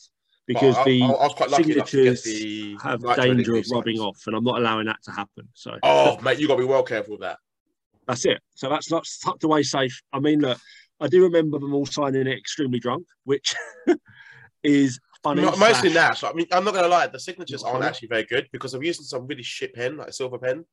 because 0.48 0.76
the 0.86 1.02
I, 1.04 1.06
I 1.08 1.10
was 1.28 1.34
quite 1.34 1.50
lucky 1.50 1.72
enough 1.74 1.90
to 1.92 2.04
get 2.04 2.18
signatures 2.20 2.24
the 2.24 2.78
have 2.84 3.16
danger 3.16 3.56
of 3.56 3.66
rubbing 3.72 4.00
off, 4.00 4.22
and 4.28 4.36
I'm 4.36 4.44
not 4.44 4.58
allowing 4.60 4.86
that 4.88 5.02
to 5.04 5.12
happen. 5.12 5.48
So 5.54 5.78
Oh, 5.84 6.20
mate, 6.22 6.40
you 6.40 6.48
got 6.48 6.56
to 6.56 6.62
be 6.62 6.66
well 6.68 6.84
careful 6.84 7.14
with 7.14 7.22
that. 7.22 7.38
That's 8.08 8.26
it. 8.26 8.40
So 8.56 8.70
that's 8.70 8.88
that's 8.90 9.20
tucked 9.20 9.44
away 9.44 9.64
safe. 9.64 10.02
I 10.14 10.20
mean, 10.20 10.40
look, 10.42 10.58
I 11.00 11.08
do 11.08 11.24
remember 11.24 11.60
them 11.60 11.74
all 11.74 11.86
signing 11.86 12.28
it 12.28 12.38
extremely 12.38 12.80
drunk, 12.80 13.06
which 13.24 13.56
is 14.64 15.00
funny. 15.24 15.42
Mo- 15.42 15.56
Mostly 15.56 15.90
slash- 15.92 16.22
Nash. 16.22 16.24
I 16.24 16.34
mean, 16.34 16.48
I'm 16.52 16.64
not 16.64 16.74
going 16.74 16.84
to 16.86 16.90
lie, 16.90 17.08
the 17.08 17.20
signatures 17.20 17.64
aren't 17.64 17.84
actually 17.84 18.10
very 18.10 18.24
good 18.24 18.48
because 18.52 18.74
I'm 18.74 18.84
using 18.84 19.06
some 19.06 19.28
really 19.28 19.44
shit 19.44 19.74
pen, 19.74 19.98
like 19.98 20.10
a 20.10 20.14
silver 20.14 20.38
pen. 20.38 20.66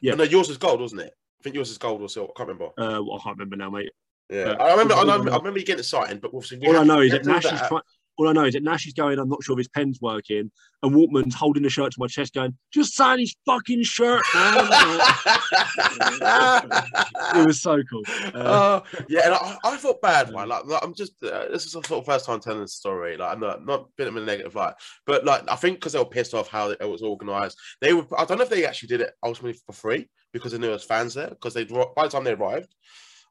Yeah. 0.00 0.14
No, 0.14 0.24
yours 0.24 0.48
is 0.48 0.58
gold, 0.58 0.80
wasn't 0.80 1.02
it? 1.02 1.12
I 1.40 1.42
think 1.42 1.54
yours 1.54 1.70
is 1.70 1.78
gold 1.78 2.02
or 2.02 2.08
silver. 2.08 2.32
I 2.34 2.38
can't 2.38 2.48
remember. 2.48 2.72
Uh, 2.78 3.02
well, 3.02 3.18
I 3.18 3.22
can't 3.22 3.38
remember 3.38 3.56
now, 3.56 3.70
mate. 3.70 3.90
Yeah, 4.30 4.42
Uh, 4.58 4.62
I 4.64 4.70
remember. 4.72 4.94
I, 4.94 4.98
I 4.98 5.00
remember 5.02 5.32
I 5.32 5.36
remember 5.36 5.58
you 5.58 5.64
getting 5.64 5.80
it 5.80 5.84
signed, 5.84 6.20
but 6.20 6.28
obviously 6.34 6.66
All 6.66 6.76
I 6.76 6.82
know 6.84 7.00
is 7.00 7.12
that 7.12 7.24
Nash 7.24 7.44
is 7.44 7.60
trying. 7.60 7.80
All 8.18 8.28
I 8.28 8.32
know 8.32 8.44
is 8.44 8.54
that 8.54 8.62
Nash 8.62 8.86
is 8.86 8.92
going. 8.92 9.18
I'm 9.18 9.28
not 9.28 9.42
sure 9.42 9.54
if 9.54 9.58
his 9.58 9.68
pen's 9.68 10.00
working, 10.00 10.50
and 10.82 10.94
Waltman's 10.94 11.34
holding 11.34 11.62
the 11.62 11.70
shirt 11.70 11.92
to 11.92 12.00
my 12.00 12.06
chest, 12.06 12.34
going, 12.34 12.56
"Just 12.72 12.94
sign 12.94 13.18
his 13.18 13.34
fucking 13.46 13.82
shirt, 13.82 14.22
man." 14.34 14.66
it 17.36 17.46
was 17.46 17.60
so 17.60 17.82
cool. 17.90 18.02
Uh, 18.34 18.66
Uh, 18.66 18.80
yeah, 19.08 19.26
and 19.26 19.34
I, 19.34 19.56
I 19.64 19.76
felt 19.76 20.00
bad, 20.00 20.32
man. 20.32 20.48
Like, 20.48 20.64
like, 20.64 20.82
I'm 20.82 20.94
just 20.94 21.22
uh, 21.22 21.46
this 21.50 21.66
is 21.66 21.72
the 21.72 21.82
sort 21.82 22.00
of 22.00 22.06
first 22.06 22.26
time 22.26 22.40
telling 22.40 22.60
this 22.60 22.74
story. 22.74 23.16
Like, 23.16 23.32
I'm 23.32 23.40
not 23.40 23.64
not 23.64 23.88
been 23.96 24.08
in 24.08 24.16
a 24.16 24.20
negative 24.20 24.54
light, 24.54 24.74
but 25.06 25.24
like 25.24 25.50
I 25.50 25.56
think 25.56 25.76
because 25.76 25.92
they 25.92 25.98
were 25.98 26.04
pissed 26.04 26.34
off 26.34 26.48
how 26.48 26.70
it 26.70 26.80
was 26.80 27.02
organised, 27.02 27.58
they 27.80 27.92
were. 27.92 28.06
I 28.18 28.24
don't 28.24 28.38
know 28.38 28.44
if 28.44 28.50
they 28.50 28.66
actually 28.66 28.88
did 28.88 29.00
it 29.02 29.12
ultimately 29.22 29.58
for 29.66 29.72
free 29.72 30.08
because 30.32 30.52
they 30.52 30.58
knew 30.58 30.66
there 30.66 30.72
was 30.72 30.84
fans 30.84 31.14
there. 31.14 31.28
Because 31.28 31.54
they 31.54 31.64
by 31.64 32.04
the 32.04 32.08
time 32.08 32.24
they 32.24 32.32
arrived, 32.32 32.74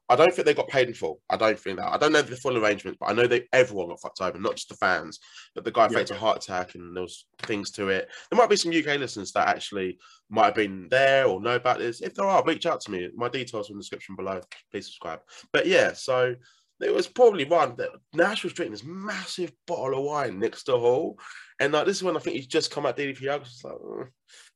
I 0.08 0.14
don't 0.16 0.32
think 0.32 0.46
they 0.46 0.54
got 0.54 0.68
paid 0.68 0.88
in 0.88 0.94
full. 0.94 1.20
I 1.28 1.36
don't 1.36 1.58
think 1.58 1.78
that. 1.78 1.92
I 1.92 1.98
don't 1.98 2.12
know 2.12 2.22
the 2.22 2.36
full 2.36 2.56
arrangements, 2.56 2.98
but 3.00 3.08
I 3.10 3.12
know 3.12 3.26
they 3.26 3.48
everyone 3.52 3.88
got 3.88 4.00
fucked 4.00 4.20
over, 4.20 4.38
not 4.38 4.54
just 4.56 4.68
the 4.68 4.76
fans. 4.76 5.18
But 5.54 5.64
the 5.64 5.72
guy 5.72 5.84
Yeah. 5.90 5.98
faked 5.98 6.10
a 6.10 6.14
heart 6.16 6.44
attack, 6.44 6.74
and 6.74 6.94
there 6.96 7.02
was 7.02 7.26
things 7.42 7.70
to 7.72 7.88
it. 7.88 8.08
There 8.30 8.36
might 8.38 8.50
be 8.50 8.56
some 8.56 8.72
UK 8.72 8.98
listeners 8.98 9.32
that 9.32 9.48
actually 9.48 9.98
might 10.30 10.46
have 10.46 10.54
been 10.54 10.88
there 10.90 11.26
or 11.26 11.40
know 11.40 11.56
about 11.56 11.78
this. 11.78 12.00
If 12.02 12.14
there 12.14 12.26
are, 12.26 12.44
reach 12.44 12.66
out 12.66 12.80
to 12.82 12.90
me. 12.90 13.10
My 13.16 13.28
details 13.28 13.68
are 13.68 13.72
in 13.72 13.78
the 13.78 13.82
description 13.82 14.14
below. 14.16 14.40
Please 14.70 14.86
subscribe. 14.86 15.20
But 15.52 15.66
yeah, 15.66 15.92
so 15.92 16.36
it 16.80 16.94
was 16.94 17.08
probably 17.08 17.44
one 17.44 17.74
that 17.76 17.88
Nash 18.12 18.44
was 18.44 18.52
drinking 18.52 18.72
this 18.72 18.84
massive 18.84 19.50
bottle 19.66 19.98
of 19.98 20.04
wine 20.04 20.38
next 20.38 20.64
to 20.64 20.72
Hall. 20.78 21.18
And 21.58 21.72
like 21.72 21.86
this 21.86 21.96
is 21.96 22.02
when 22.02 22.16
I 22.16 22.20
think 22.20 22.36
he's 22.36 22.46
just 22.46 22.70
come 22.70 22.84
out 22.86 22.96
DDP. 22.96 23.28
I 23.28 23.36
was 23.36 23.60
like, 23.64 23.74
"Ugh." 23.74 24.08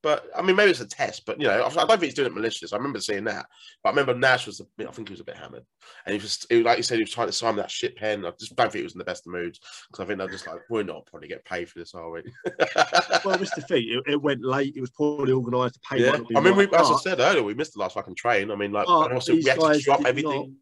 But 0.02 0.26
I 0.36 0.42
mean, 0.42 0.56
maybe 0.56 0.70
it's 0.70 0.80
a 0.80 0.86
test, 0.86 1.26
but 1.26 1.40
you 1.40 1.46
know, 1.46 1.62
I 1.62 1.66
I 1.66 1.70
don't 1.70 1.88
think 1.88 2.04
he's 2.04 2.14
doing 2.14 2.28
it 2.28 2.34
malicious. 2.34 2.72
I 2.72 2.76
remember 2.76 3.00
seeing 3.00 3.24
that. 3.24 3.46
But 3.82 3.90
I 3.90 3.92
remember 3.92 4.14
Nash 4.14 4.46
was 4.46 4.60
a 4.60 4.64
bit, 4.76 4.88
I 4.88 4.92
think 4.92 5.08
he 5.08 5.12
was 5.12 5.20
a 5.20 5.24
bit 5.24 5.36
hammered. 5.36 5.64
And 6.06 6.14
he 6.14 6.20
was, 6.20 6.46
he, 6.48 6.62
like 6.62 6.78
you 6.78 6.82
said, 6.82 6.96
he 6.96 7.02
was 7.02 7.12
trying 7.12 7.26
to 7.26 7.32
sign 7.32 7.56
that 7.56 7.70
shit 7.70 7.96
pen. 7.96 8.24
I 8.24 8.30
just 8.38 8.56
don't 8.56 8.72
think 8.72 8.80
he 8.80 8.84
was 8.84 8.94
in 8.94 8.98
the 8.98 9.04
best 9.04 9.26
of 9.26 9.32
moods 9.32 9.60
because 9.88 10.02
I 10.02 10.06
think 10.06 10.18
they're 10.18 10.28
just 10.28 10.46
like, 10.46 10.60
we're 10.70 10.82
not 10.82 11.06
probably 11.06 11.28
get 11.28 11.44
paid 11.44 11.68
for 11.68 11.78
this, 11.78 11.94
are 11.94 12.10
we? 12.10 12.22
well, 13.24 13.38
Mr. 13.38 13.66
thing. 13.68 13.86
It, 13.88 14.12
it 14.12 14.22
went 14.22 14.42
late. 14.42 14.74
It 14.76 14.80
was 14.80 14.90
poorly 14.90 15.32
organised. 15.32 15.74
The 15.74 15.80
pay 15.80 16.04
yeah. 16.04 16.12
not 16.12 16.26
I 16.36 16.40
mean, 16.40 16.56
we, 16.56 16.64
as 16.64 16.90
I 16.90 16.96
said 16.96 17.20
earlier, 17.20 17.42
we 17.42 17.54
missed 17.54 17.74
the 17.74 17.80
last 17.80 17.94
fucking 17.94 18.14
train. 18.14 18.50
I 18.50 18.54
mean, 18.54 18.72
like, 18.72 18.88
also 18.88 19.34
we 19.34 19.44
had 19.44 19.60
to 19.60 19.80
drop 19.80 20.04
everything. 20.06 20.56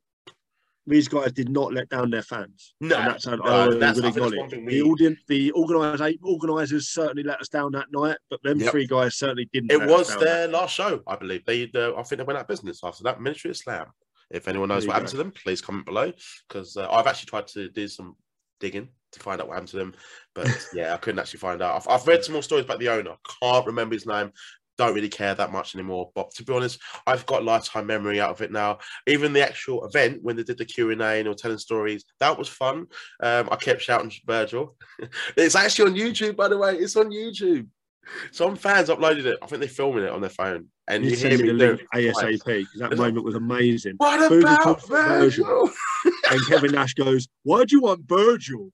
These 0.88 1.08
guys 1.08 1.32
did 1.32 1.48
not 1.48 1.72
let 1.72 1.88
down 1.88 2.10
their 2.10 2.22
fans. 2.22 2.74
No, 2.80 2.96
and 2.96 3.10
that's, 3.10 3.26
no, 3.26 3.38
I 3.42 3.68
would 3.68 3.80
that's- 3.80 4.02
I 4.02 4.08
acknowledge. 4.08 4.50
The 4.50 4.82
audience, 4.82 5.20
the 5.28 5.50
organizer, 5.52 6.12
organisers 6.22 6.88
certainly 6.88 7.22
let 7.22 7.40
us 7.40 7.48
down 7.48 7.72
that 7.72 7.86
night, 7.92 8.16
but 8.30 8.42
them 8.42 8.58
Yep. 8.60 8.70
three 8.70 8.86
guys 8.86 9.16
certainly 9.16 9.48
didn't. 9.52 9.70
It 9.70 9.86
was 9.86 10.16
their 10.16 10.48
last 10.48 10.74
show, 10.74 11.02
I 11.06 11.16
believe. 11.16 11.44
They, 11.44 11.70
uh, 11.74 11.92
I 11.94 12.02
think 12.02 12.18
they 12.18 12.24
went 12.24 12.38
out 12.38 12.42
of 12.42 12.48
business 12.48 12.80
after 12.82 13.04
that. 13.04 13.20
Ministry 13.20 13.50
of 13.50 13.56
Slam. 13.56 13.86
If 14.30 14.46
anyone 14.48 14.68
knows 14.68 14.86
what 14.86 14.88
you 14.88 14.92
happened 14.92 15.08
to 15.10 15.16
them, 15.16 15.32
please 15.32 15.60
comment 15.62 15.86
below 15.86 16.12
because 16.48 16.76
uh, 16.76 16.90
I've 16.90 17.06
actually 17.06 17.28
tried 17.28 17.46
to 17.48 17.70
do 17.70 17.88
some 17.88 18.14
digging 18.60 18.88
to 19.12 19.20
find 19.20 19.40
out 19.40 19.48
what 19.48 19.54
happened 19.54 19.70
to 19.70 19.78
them, 19.78 19.94
but 20.34 20.46
yeah, 20.74 20.92
I 20.92 20.98
couldn't 20.98 21.18
actually 21.18 21.40
find 21.40 21.62
out. 21.62 21.76
I've, 21.76 21.88
I've 21.88 22.06
read 22.06 22.24
some 22.24 22.34
more 22.34 22.42
stories 22.42 22.66
about 22.66 22.78
the 22.78 22.90
owner. 22.90 23.14
Can't 23.42 23.66
remember 23.66 23.94
his 23.94 24.06
name. 24.06 24.32
Don't 24.78 24.94
really 24.94 25.08
care 25.08 25.34
that 25.34 25.52
much 25.52 25.74
anymore. 25.74 26.10
But 26.14 26.30
to 26.36 26.44
be 26.44 26.52
honest, 26.54 26.80
I've 27.06 27.26
got 27.26 27.44
lifetime 27.44 27.86
memory 27.86 28.20
out 28.20 28.30
of 28.30 28.40
it 28.42 28.52
now. 28.52 28.78
Even 29.08 29.32
the 29.32 29.42
actual 29.42 29.84
event 29.84 30.20
when 30.22 30.36
they 30.36 30.44
did 30.44 30.56
the 30.56 30.64
Q 30.64 30.92
and 30.92 31.02
A 31.02 31.16
and 31.16 31.26
they 31.26 31.28
were 31.28 31.34
telling 31.34 31.58
stories, 31.58 32.04
that 32.20 32.38
was 32.38 32.48
fun. 32.48 32.86
Um, 33.20 33.48
I 33.50 33.56
kept 33.56 33.82
shouting 33.82 34.12
Virgil. 34.24 34.76
it's 35.36 35.56
actually 35.56 35.90
on 35.90 35.96
YouTube, 35.96 36.36
by 36.36 36.46
the 36.48 36.56
way. 36.56 36.76
It's 36.76 36.96
on 36.96 37.10
YouTube. 37.10 37.66
Some 38.30 38.56
fans 38.56 38.88
uploaded 38.88 39.26
it. 39.26 39.36
I 39.42 39.46
think 39.46 39.60
they're 39.60 39.68
filming 39.68 40.04
it 40.04 40.10
on 40.10 40.20
their 40.22 40.30
phone, 40.30 40.66
and 40.88 41.04
You 41.04 41.14
hear 41.14 41.30
me 41.38 41.52
the. 41.52 41.78
ASAP 41.94 42.38
because 42.44 42.66
that 42.78 42.92
It's 42.92 42.98
like- 43.00 43.08
moment 43.12 43.24
was 43.24 43.34
amazing. 43.34 43.94
What 43.98 44.32
about 44.32 44.86
Virgil. 44.86 45.44
Virgil? 45.44 45.70
And 46.30 46.40
Kevin 46.46 46.72
Nash 46.72 46.94
goes, 46.94 47.26
"Why 47.42 47.64
do 47.64 47.74
you 47.76 47.82
want 47.82 48.02
Virgil?" 48.08 48.70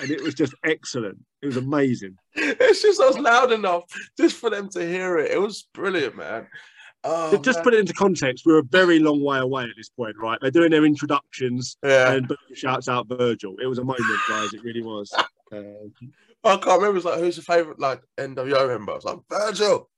And 0.00 0.10
it 0.10 0.22
was 0.22 0.34
just 0.34 0.54
excellent. 0.64 1.18
It 1.42 1.46
was 1.46 1.56
amazing. 1.56 2.16
it's 2.34 2.82
just 2.82 3.00
I 3.00 3.06
was 3.06 3.18
loud 3.18 3.52
enough 3.52 3.84
just 4.18 4.36
for 4.36 4.50
them 4.50 4.68
to 4.70 4.80
hear 4.86 5.18
it. 5.18 5.30
It 5.30 5.40
was 5.40 5.68
brilliant, 5.74 6.16
man. 6.16 6.46
Oh, 7.04 7.36
Just- 7.38 7.58
man. 7.58 7.64
put 7.64 7.74
it 7.74 7.80
into 7.80 7.92
context. 7.94 8.44
We're 8.46 8.58
a 8.60 8.64
very 8.64 8.98
long 9.00 9.22
way 9.22 9.38
away 9.38 9.64
at 9.64 9.70
this 9.76 9.88
point, 9.88 10.14
right? 10.20 10.38
They're 10.40 10.50
doing 10.52 10.70
their 10.70 10.84
introductions, 10.84 11.76
yeah. 11.82 12.12
and 12.12 12.32
shouts 12.54 12.88
out 12.88 13.08
Virgil. 13.08 13.56
It 13.60 13.66
was 13.66 13.78
a 13.78 13.84
moment, 13.84 14.20
guys. 14.28 14.52
It 14.52 14.62
really 14.62 14.82
was. 14.82 15.12
Uh, 15.12 15.22
I 16.44 16.56
can't 16.56 16.80
remember. 16.80 16.96
It's 16.96 17.06
like 17.06 17.18
who's 17.18 17.36
your 17.36 17.44
favorite 17.44 17.80
like 17.80 18.02
NWO 18.18 18.68
member? 18.68 18.92
I 18.92 18.94
was 18.96 19.04
like 19.04 19.18
Virgil. 19.28 19.88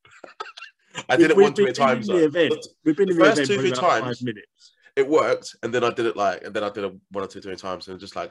I 1.08 1.16
did 1.16 1.30
it 1.30 1.36
one 1.36 1.52
too 1.52 1.62
many 1.64 1.74
times. 1.74 2.06
the 2.06 2.24
event. 2.24 2.54
We've 2.84 2.96
been 2.96 3.10
in 3.10 3.18
the 3.18 3.24
first 3.24 3.38
event 3.38 3.48
two, 3.48 3.54
for 3.56 3.60
three 3.62 3.70
times- 3.72 4.18
five 4.18 4.22
minutes. 4.22 4.72
It 4.96 5.08
worked, 5.08 5.56
and 5.62 5.74
then 5.74 5.82
I 5.82 5.90
did 5.90 6.06
it 6.06 6.16
like, 6.16 6.44
and 6.44 6.54
then 6.54 6.62
I 6.62 6.70
did 6.70 6.84
it 6.84 6.92
one 7.10 7.24
or 7.24 7.26
two, 7.26 7.40
three 7.40 7.56
times, 7.56 7.88
and 7.88 7.98
just 7.98 8.14
like, 8.14 8.30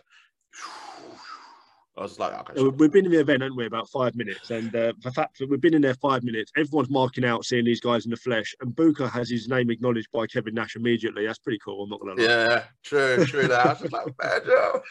I 1.96 2.02
was 2.02 2.18
like, 2.18 2.34
okay, 2.50 2.64
We've 2.64 2.92
been 2.92 3.06
in 3.06 3.12
the 3.12 3.20
event, 3.20 3.44
haven't 3.44 3.56
we? 3.56 3.68
About 3.68 3.88
five 3.90 4.16
minutes, 4.16 4.50
and 4.50 4.76
uh, 4.76 4.94
the 5.04 5.12
fact 5.12 5.38
that 5.38 5.50
we've 5.50 5.62
been 5.62 5.76
in 5.76 5.82
there 5.84 5.94
five 5.96 6.24
minutes, 6.24 6.52
everyone's 6.58 6.90
marking 6.90 7.24
out, 7.24 7.46
seeing 7.46 7.66
these 7.66 7.82
guys 7.82 8.06
in 8.06 8.12
the 8.12 8.18
flesh, 8.18 8.56
and 8.62 8.76
Booker 8.76 9.08
has 9.08 9.30
his 9.30 9.48
name 9.48 9.70
acknowledged 9.70 10.12
by 10.12 10.26
Kevin 10.26 10.56
Nash 10.56 10.76
immediately. 10.76 11.28
That's 11.28 11.38
pretty 11.38 11.60
cool. 11.64 11.84
I'm 11.84 11.90
not 11.92 12.00
gonna 12.00 12.16
lie. 12.16 12.24
Yeah, 12.24 12.64
true, 12.84 13.24
true. 13.26 13.48
That 13.48 13.66
I 13.66 13.70
was 13.70 13.82
just 13.82 13.94
like, 13.94 14.08
Virgil. 14.20 14.82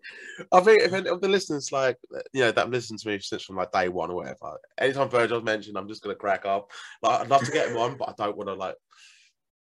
I 0.52 0.60
think 0.62 0.82
if 0.82 0.94
any 0.94 1.10
of 1.10 1.22
the 1.22 1.28
listeners 1.28 1.72
like, 1.72 1.98
you 2.34 2.42
know, 2.42 2.52
that 2.52 2.62
have 2.62 2.70
listened 2.70 3.00
to 3.00 3.08
me 3.08 3.20
since 3.20 3.44
from 3.44 3.58
like 3.58 3.72
day 3.72 3.88
one 3.88 4.10
or 4.10 4.16
whatever, 4.16 4.58
anytime 4.80 5.10
Virgil's 5.10 5.44
mentioned, 5.44 5.78
I'm 5.78 5.88
just 5.88 6.02
gonna 6.02 6.16
crack 6.16 6.46
up. 6.46 6.72
Like, 7.04 7.22
I'd 7.22 7.30
love 7.30 7.44
to 7.44 7.52
get 7.52 7.70
him 7.70 7.78
on, 7.78 7.96
but 7.96 8.10
I 8.10 8.26
don't 8.26 8.38
want 8.38 8.50
to 8.50 8.56
like. 8.56 8.76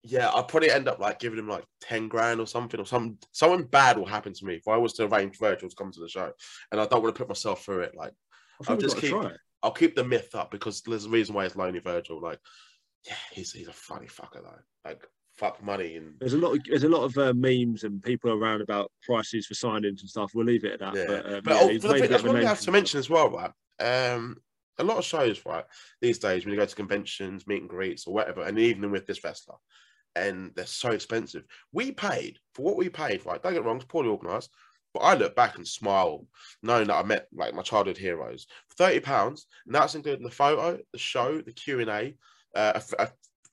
Yeah, 0.06 0.28
I'll 0.28 0.44
probably 0.44 0.70
end 0.70 0.86
up 0.86 0.98
like 0.98 1.18
giving 1.18 1.38
him 1.38 1.48
like 1.48 1.64
ten 1.80 2.08
grand 2.08 2.38
or 2.38 2.46
something, 2.46 2.78
or 2.78 2.84
some 2.84 3.18
something 3.32 3.66
bad 3.66 3.96
will 3.96 4.06
happen 4.06 4.34
to 4.34 4.44
me 4.44 4.56
if 4.56 4.68
I 4.68 4.76
was 4.76 4.92
to 4.94 5.06
arrange 5.06 5.38
Virgil 5.38 5.68
to 5.68 5.76
come 5.76 5.90
to 5.90 6.00
the 6.00 6.08
show, 6.08 6.30
and 6.70 6.80
I 6.80 6.86
don't 6.86 7.02
want 7.02 7.14
to 7.14 7.18
put 7.18 7.28
myself 7.28 7.64
through 7.64 7.80
it. 7.80 7.94
Like, 7.96 8.12
I 8.68 8.72
I'll 8.72 8.76
just 8.76 8.98
keep-. 8.98 9.14
I'll 9.62 9.72
keep 9.72 9.96
the 9.96 10.04
myth 10.04 10.34
up 10.34 10.50
because 10.50 10.82
there's 10.82 11.06
a 11.06 11.10
reason 11.10 11.34
why 11.34 11.46
it's 11.46 11.56
lonely 11.56 11.78
Virgil. 11.78 12.20
Like, 12.20 12.38
yeah, 13.06 13.14
he's 13.32 13.52
he's 13.52 13.68
a 13.68 13.72
funny 13.72 14.06
fucker 14.06 14.42
though. 14.42 14.60
Like, 14.84 15.06
fuck 15.36 15.62
money 15.62 15.96
and 15.96 16.14
There's 16.20 16.34
a 16.34 16.38
lot 16.38 16.54
of 16.54 16.60
there's 16.68 16.84
a 16.84 16.88
lot 16.88 17.04
of 17.04 17.16
uh, 17.16 17.32
memes 17.34 17.82
and 17.84 18.02
people 18.02 18.30
around 18.30 18.60
about 18.60 18.92
prices 19.02 19.46
for 19.46 19.54
signings 19.54 20.00
and 20.00 20.10
stuff. 20.10 20.32
We'll 20.34 20.46
leave 20.46 20.64
it 20.64 20.80
at 20.80 20.80
that. 20.80 20.94
Yeah. 20.94 21.06
But, 21.06 21.26
um, 21.26 21.40
But 21.44 21.54
yeah, 21.54 21.60
oh, 21.62 21.68
he's 21.68 21.82
for 21.82 21.88
the 21.88 21.94
thing, 21.94 22.02
bit 22.02 22.10
that's 22.10 22.24
of 22.24 22.34
we 22.34 22.44
have 22.44 22.60
to 22.60 22.72
mention 22.72 22.98
as 22.98 23.08
well, 23.10 23.30
right? 23.30 23.52
Um, 23.80 24.36
a 24.78 24.84
lot 24.84 24.98
of 24.98 25.04
shows, 25.04 25.40
right, 25.46 25.64
these 26.00 26.18
days 26.18 26.44
when 26.44 26.52
you 26.52 26.60
go 26.60 26.66
to 26.66 26.76
conventions, 26.76 27.46
meet 27.46 27.62
and 27.62 27.70
greets, 27.70 28.06
or 28.06 28.14
whatever, 28.14 28.42
and 28.42 28.58
even 28.58 28.90
with 28.90 29.06
this 29.06 29.22
wrestler, 29.22 29.56
and 30.16 30.52
they're 30.54 30.66
so 30.66 30.90
expensive. 30.90 31.44
We 31.72 31.92
paid 31.92 32.38
for 32.54 32.62
what 32.62 32.76
we 32.76 32.88
paid, 32.88 33.24
right? 33.26 33.42
Don't 33.42 33.54
get 33.54 33.64
wrong, 33.64 33.76
it's 33.76 33.84
poorly 33.84 34.10
organised, 34.10 34.50
but 34.92 35.00
I 35.00 35.14
look 35.14 35.34
back 35.34 35.56
and 35.56 35.66
smile, 35.66 36.26
knowing 36.62 36.86
that 36.86 36.96
I 36.96 37.02
met 37.02 37.26
like 37.34 37.54
my 37.54 37.62
childhood 37.62 37.98
heroes. 37.98 38.46
Thirty 38.76 39.00
pounds, 39.00 39.46
and 39.66 39.74
that's 39.74 39.94
including 39.94 40.24
the 40.24 40.30
photo, 40.30 40.78
the 40.92 40.98
show, 40.98 41.40
the 41.40 41.52
Q 41.52 41.80
and 41.80 41.90
A, 41.90 42.14
uh, 42.54 42.80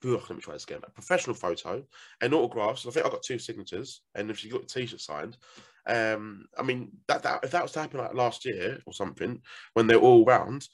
let 0.03 0.29
me 0.31 0.41
try 0.41 0.53
this 0.53 0.63
again. 0.63 0.81
A 0.83 0.89
professional 0.91 1.35
photo 1.35 1.83
and 2.21 2.33
autographs. 2.33 2.85
I 2.85 2.91
think 2.91 3.05
I 3.05 3.09
got 3.09 3.23
two 3.23 3.39
signatures, 3.39 4.01
and 4.15 4.31
if 4.31 4.43
you 4.43 4.51
got 4.51 4.63
a 4.63 4.67
T-shirt 4.67 4.99
signed, 4.99 5.37
um, 5.87 6.45
I 6.57 6.63
mean 6.63 6.91
that, 7.07 7.23
that 7.23 7.43
if 7.43 7.51
that 7.51 7.63
was 7.63 7.71
to 7.73 7.81
happen 7.81 7.99
like 7.99 8.13
last 8.13 8.45
year 8.45 8.79
or 8.85 8.93
something 8.93 9.41
when 9.73 9.87
they're 9.87 9.97
all 9.97 10.25
round, 10.25 10.67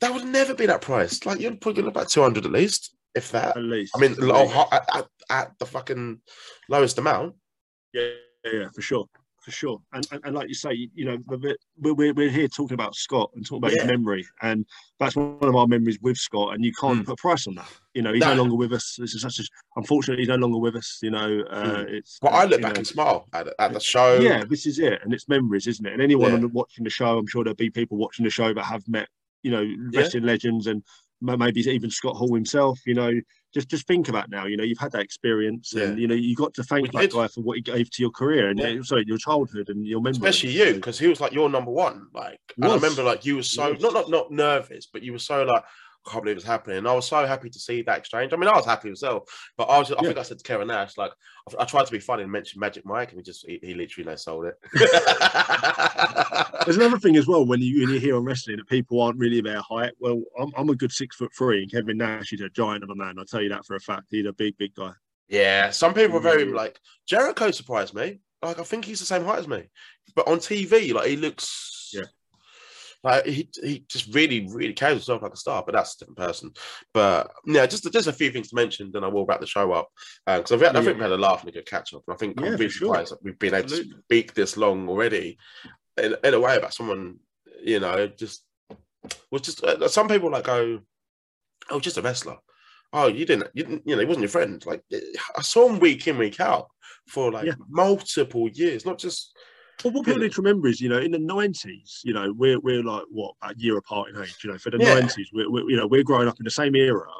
that 0.00 0.12
would 0.12 0.24
never 0.24 0.54
be 0.54 0.66
that 0.66 0.80
price. 0.80 1.24
Like 1.26 1.40
you're 1.40 1.56
probably 1.56 1.86
about 1.86 2.08
two 2.08 2.22
hundred 2.22 2.46
at 2.46 2.52
least, 2.52 2.93
if 3.14 3.30
that. 3.32 3.56
At 3.56 3.62
least. 3.64 3.92
I 3.96 4.00
mean, 4.00 4.12
At 4.12 4.18
low, 4.18 4.66
at, 4.72 4.88
at, 4.94 5.06
at 5.30 5.58
the 5.58 5.66
fucking 5.66 6.20
lowest 6.68 6.98
amount. 6.98 7.34
Yeah, 7.92 8.08
yeah, 8.52 8.68
for 8.74 8.82
sure, 8.82 9.06
for 9.42 9.50
sure. 9.52 9.80
And 9.92 10.06
and, 10.10 10.20
and 10.24 10.34
like 10.34 10.48
you 10.48 10.54
say, 10.54 10.88
you 10.94 11.04
know, 11.04 11.18
we're, 11.28 11.94
we're, 11.94 12.12
we're 12.12 12.28
here 12.30 12.48
talking 12.48 12.74
about 12.74 12.94
Scott 12.96 13.30
and 13.34 13.46
talking 13.46 13.58
about 13.58 13.72
Yeah. 13.72 13.82
his 13.82 13.90
memory, 13.90 14.26
and 14.42 14.66
that's 14.98 15.14
one 15.14 15.38
of 15.42 15.54
our 15.54 15.66
memories 15.68 15.98
with 16.02 16.16
Scott. 16.16 16.54
And 16.54 16.64
you 16.64 16.72
can't 16.80 17.02
Mm. 17.02 17.06
put 17.06 17.12
a 17.12 17.16
price 17.22 17.46
on 17.46 17.54
that. 17.54 17.70
You 17.94 18.02
know, 18.02 18.12
he's 18.12 18.20
no, 18.22 18.34
No. 18.34 18.42
longer 18.42 18.56
with 18.56 18.72
us. 18.72 18.96
This 18.98 19.14
is 19.14 19.22
such 19.22 19.38
a 19.38 19.44
unfortunately 19.76 20.22
he's 20.22 20.28
no 20.28 20.34
longer 20.36 20.58
with 20.58 20.74
us. 20.76 20.98
You 21.02 21.10
know, 21.12 21.40
uh, 21.50 21.64
Mm. 21.84 21.88
it's. 21.90 22.18
But 22.20 22.32
I 22.32 22.44
look 22.46 22.60
back 22.62 22.74
know, 22.74 22.78
and 22.78 22.86
smile 22.86 23.28
at, 23.32 23.46
at 23.60 23.72
the 23.72 23.80
show. 23.80 24.18
yeah, 24.18 24.42
this 24.44 24.66
is 24.66 24.80
it, 24.80 25.00
and 25.04 25.14
it's 25.14 25.28
memories, 25.28 25.68
isn't 25.68 25.86
it? 25.86 25.92
And 25.92 26.02
anyone 26.02 26.40
Yeah. 26.40 26.48
watching 26.52 26.82
the 26.84 26.90
show, 26.90 27.16
I'm 27.18 27.26
sure 27.28 27.44
there'll 27.44 27.54
be 27.54 27.70
people 27.70 27.96
watching 27.96 28.24
the 28.24 28.30
show 28.30 28.52
that 28.52 28.64
have 28.64 28.82
met, 28.88 29.08
you 29.44 29.52
know, 29.52 29.64
wrestling 29.94 30.24
legends 30.24 30.66
and 30.66 30.82
maybe 31.20 31.60
even 31.60 31.90
Scott 31.90 32.16
Hall 32.16 32.34
himself. 32.34 32.80
You 32.86 32.94
know, 32.94 33.12
just 33.52 33.68
just 33.68 33.86
think 33.86 34.08
about 34.08 34.30
now. 34.30 34.46
You 34.46 34.56
know, 34.56 34.64
you've 34.64 34.78
had 34.78 34.92
that 34.92 35.02
experience, 35.02 35.72
and 35.74 35.98
you 35.98 36.06
know, 36.08 36.14
you 36.14 36.34
got 36.34 36.54
to 36.54 36.62
thank 36.62 36.82
We 36.82 36.88
that 36.90 37.10
did. 37.10 37.12
guy 37.12 37.28
for 37.28 37.40
what 37.42 37.56
he 37.56 37.62
gave 37.62 37.90
to 37.90 38.02
your 38.02 38.10
career 38.10 38.48
and 38.48 38.58
Yeah. 38.58 38.80
uh, 38.80 38.82
sorry, 38.82 39.04
your 39.06 39.18
childhood 39.18 39.68
and 39.68 39.86
your 39.86 40.00
memories. 40.00 40.18
especially 40.18 40.50
you, 40.50 40.74
because 40.74 40.98
he 40.98 41.06
was 41.06 41.20
like 41.20 41.32
your 41.32 41.48
number 41.48 41.70
one. 41.70 42.08
Like, 42.12 42.40
I 42.62 42.74
remember 42.74 43.02
like 43.02 43.24
you 43.24 43.36
were 43.36 43.42
so 43.42 43.72
not 43.80 43.92
not 43.92 44.10
not 44.10 44.30
nervous, 44.30 44.86
but 44.86 45.02
you 45.02 45.12
were 45.12 45.18
so 45.18 45.44
like. 45.44 45.64
I 46.06 46.10
can't 46.10 46.24
believe 46.24 46.36
it's 46.36 46.44
happening. 46.46 46.78
And 46.78 46.86
I 46.88 46.92
was 46.92 47.06
so 47.06 47.24
happy 47.26 47.48
to 47.48 47.58
see 47.58 47.82
that 47.82 47.98
exchange. 47.98 48.32
I 48.32 48.36
mean, 48.36 48.48
I 48.48 48.56
was 48.56 48.66
happy 48.66 48.88
myself, 48.88 49.22
but 49.56 49.64
I 49.64 49.78
was. 49.78 49.90
I 49.90 49.94
Yeah. 49.96 50.08
think 50.08 50.18
I 50.18 50.22
said 50.22 50.38
to 50.38 50.44
Kevin 50.44 50.68
Nash, 50.68 50.96
like, 50.98 51.12
I, 51.58 51.62
I 51.62 51.64
tried 51.64 51.86
to 51.86 51.92
be 51.92 51.98
funny 51.98 52.22
and 52.24 52.32
mention 52.32 52.60
Magic 52.60 52.84
Mike, 52.84 53.10
and 53.10 53.18
he 53.18 53.22
just 53.22 53.46
he, 53.46 53.58
he 53.62 53.74
literally 53.74 54.06
no 54.10 54.16
sold 54.16 54.46
it. 54.46 54.54
There's 56.64 56.76
another 56.76 56.98
thing 56.98 57.16
as 57.16 57.26
well 57.26 57.44
when 57.46 57.60
you 57.60 57.80
when 57.86 57.94
you 57.94 58.00
hear 58.00 58.16
on 58.16 58.24
wrestling 58.24 58.56
that 58.56 58.68
people 58.68 59.00
aren't 59.00 59.18
really 59.18 59.40
their 59.40 59.60
height. 59.62 59.92
Well, 60.00 60.22
I'm, 60.40 60.52
I'm 60.56 60.68
a 60.70 60.74
good 60.74 60.92
six 60.92 61.16
foot 61.16 61.32
three, 61.36 61.62
and 61.62 61.70
Kevin 61.70 61.98
Nash 61.98 62.32
is 62.32 62.40
a 62.40 62.48
giant 62.48 62.84
of 62.84 62.90
a 62.90 62.94
man. 62.94 63.14
I'll 63.18 63.24
tell 63.24 63.42
you 63.42 63.48
that 63.50 63.64
for 63.66 63.76
a 63.76 63.80
fact. 63.80 64.04
He's 64.10 64.26
a 64.26 64.32
big, 64.32 64.56
big 64.58 64.74
guy. 64.74 64.92
yeah, 65.28 65.70
some 65.70 65.94
people 65.94 66.16
are 66.18 66.20
very 66.20 66.44
Yeah. 66.48 66.54
like 66.56 66.78
Jericho 67.06 67.50
surprised 67.50 67.94
me. 67.94 68.20
Like, 68.42 68.58
I 68.58 68.62
think 68.62 68.84
he's 68.84 69.00
the 69.00 69.06
same 69.06 69.24
height 69.24 69.38
as 69.38 69.48
me, 69.48 69.64
but 70.14 70.28
on 70.28 70.38
TV, 70.38 70.92
like 70.92 71.06
he 71.08 71.16
looks. 71.16 71.70
Like 73.04 73.26
he, 73.26 73.48
he 73.62 73.84
just 73.88 74.12
really, 74.14 74.48
really 74.50 74.72
carries 74.72 74.96
himself 74.96 75.22
like 75.22 75.34
a 75.34 75.36
star, 75.36 75.62
but 75.64 75.74
that's 75.74 75.94
a 75.94 75.98
different 75.98 76.18
person. 76.18 76.50
But 76.94 77.30
yeah, 77.44 77.66
just 77.66 77.92
just 77.92 78.08
a 78.08 78.12
few 78.12 78.30
things 78.32 78.48
to 78.48 78.56
mention, 78.56 78.90
then 78.90 79.04
I 79.04 79.08
will 79.08 79.26
wrap 79.26 79.40
the 79.40 79.46
show 79.46 79.70
up. 79.72 79.88
Because 80.26 80.52
I, 80.52 80.56
think- 80.56 80.74
I 80.74 80.78
Yeah. 80.78 80.84
think 80.86 80.96
we 80.96 81.02
had 81.02 81.12
a 81.12 81.18
laugh 81.18 81.40
and 81.40 81.50
a 81.50 81.52
good 81.52 81.66
catch 81.66 81.92
up. 81.94 82.02
I 82.08 82.14
think 82.16 82.40
Yeah, 82.40 82.46
I'm 82.46 82.52
really 82.52 82.68
sure. 82.70 82.88
surprised 82.88 83.12
that 83.12 83.22
we've 83.22 83.38
been 83.38 83.54
able 83.54 83.64
Absolutely. 83.64 83.92
to 83.92 83.98
speak 84.04 84.32
this 84.34 84.56
long 84.56 84.88
already 84.88 85.36
in, 86.02 86.16
in 86.24 86.34
a 86.34 86.40
way 86.40 86.56
about 86.56 86.72
someone, 86.74 87.18
you 87.62 87.78
know, 87.78 88.06
just 88.08 88.44
was 89.30 89.42
just 89.42 89.62
uh, 89.62 89.86
some 89.86 90.08
people 90.08 90.30
like 90.30 90.44
go, 90.44 90.80
oh, 91.70 91.80
just 91.80 91.98
a 91.98 92.02
wrestler. 92.02 92.38
Oh, 92.92 93.08
you 93.08 93.26
didn't, 93.26 93.48
you 93.54 93.64
didn't, 93.64 93.82
you 93.84 93.94
know, 93.96 94.00
he 94.00 94.06
wasn't 94.06 94.22
your 94.22 94.30
friend. 94.30 94.64
Like 94.64 94.82
I 95.36 95.42
saw 95.42 95.68
him 95.68 95.78
week 95.78 96.06
in, 96.06 96.16
week 96.16 96.40
out 96.40 96.68
for 97.08 97.30
like 97.32 97.44
Yeah. 97.46 97.54
multiple 97.68 98.48
years, 98.48 98.86
not 98.86 98.98
just 98.98 99.36
Well, 99.82 99.92
what 99.92 100.06
people 100.06 100.20
need 100.20 100.32
to 100.32 100.42
remember 100.42 100.68
is, 100.68 100.80
you 100.80 100.88
know, 100.88 100.98
in 100.98 101.10
the 101.10 101.18
nineties, 101.18 102.00
you 102.04 102.14
know, 102.14 102.32
we're 102.32 102.58
we're 102.60 102.82
like 102.82 103.04
what 103.10 103.34
a 103.42 103.54
year 103.56 103.76
apart 103.76 104.10
in 104.10 104.16
age. 104.16 104.36
You 104.42 104.52
know, 104.52 104.58
for 104.58 104.70
the 104.70 104.78
Yeah. 104.78 104.94
nineties, 104.94 105.30
we're, 105.32 105.50
we're 105.50 105.68
you 105.68 105.76
know 105.76 105.86
we're 105.86 106.04
growing 106.04 106.28
up 106.28 106.38
in 106.38 106.44
the 106.44 106.50
same 106.50 106.74
era, 106.74 107.10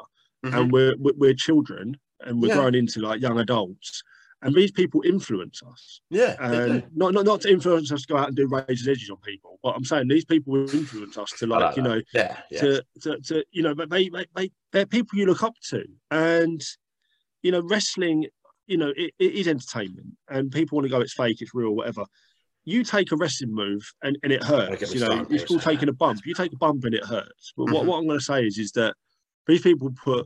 Mhm. 0.43 0.61
and 0.61 0.71
we're 0.71 0.95
we're, 0.97 1.33
children, 1.33 1.99
and 2.21 2.41
we're 2.41 2.49
Yeah. 2.49 2.55
growing 2.55 2.75
into 2.75 3.01
like 3.01 3.21
young 3.21 3.39
adults, 3.39 4.03
and 4.41 4.55
these 4.55 4.71
people 4.71 5.01
influence 5.05 5.61
us, 5.63 6.01
yeah, 6.09 6.35
and 6.39 6.83
not, 6.95 7.13
not 7.13 7.25
not 7.25 7.41
to 7.41 7.51
influence 7.51 7.91
us 7.91 8.01
to 8.03 8.07
go 8.07 8.17
out 8.17 8.27
and 8.29 8.37
do 8.37 8.47
razors 8.47 8.87
edges 8.87 9.09
on 9.09 9.17
people, 9.17 9.59
but 9.61 9.75
I'm 9.75 9.85
saying 9.85 10.07
these 10.07 10.25
people 10.25 10.53
will 10.53 10.73
influence 10.73 11.17
us 11.17 11.31
to 11.39 11.47
like 11.47 11.61
like 11.61 11.75
you 11.77 11.83
know 11.83 12.01
yeah, 12.13 12.41
yeah. 12.49 12.59
to, 12.61 12.85
to, 13.01 13.19
to 13.21 13.45
you 13.51 13.61
know, 13.63 13.75
but 13.75 13.89
they, 13.89 14.09
they, 14.09 14.25
they, 14.35 14.51
they're 14.71 14.85
people 14.85 15.19
you 15.19 15.25
look 15.25 15.43
up 15.43 15.55
to. 15.69 15.85
And, 16.11 16.63
you 17.43 17.51
know, 17.51 17.61
wrestling, 17.61 18.27
you 18.67 18.77
know, 18.77 18.91
it, 18.95 19.13
it 19.19 19.33
is 19.33 19.47
entertainment 19.47 20.15
and 20.29 20.51
people 20.51 20.75
want 20.77 20.85
to 20.85 20.89
go, 20.89 21.01
it's 21.01 21.13
fake, 21.13 21.41
it's 21.41 21.53
real, 21.53 21.75
whatever. 21.75 22.05
You 22.65 22.83
take 22.83 23.11
a 23.11 23.15
wrestling 23.15 23.53
move 23.53 23.87
and, 24.03 24.17
and 24.23 24.31
it 24.31 24.43
hurts, 24.43 24.93
you 24.93 24.99
know, 24.99 25.25
it's 25.29 25.45
called 25.45 25.61
taking 25.61 25.87
a 25.87 25.93
bump. 25.93 26.21
You 26.25 26.33
take 26.33 26.51
a 26.51 26.57
bump 26.57 26.83
and 26.83 26.95
it 26.95 27.05
hurts. 27.05 27.53
But 27.55 27.65
what, 27.65 27.83
Mhm. 27.83 27.87
what 27.87 27.97
I'm 27.99 28.07
going 28.07 28.17
to 28.19 28.25
say 28.25 28.45
is, 28.45 28.57
is 28.57 28.71
that 28.71 28.95
these 29.45 29.61
people 29.61 29.91
put 30.03 30.25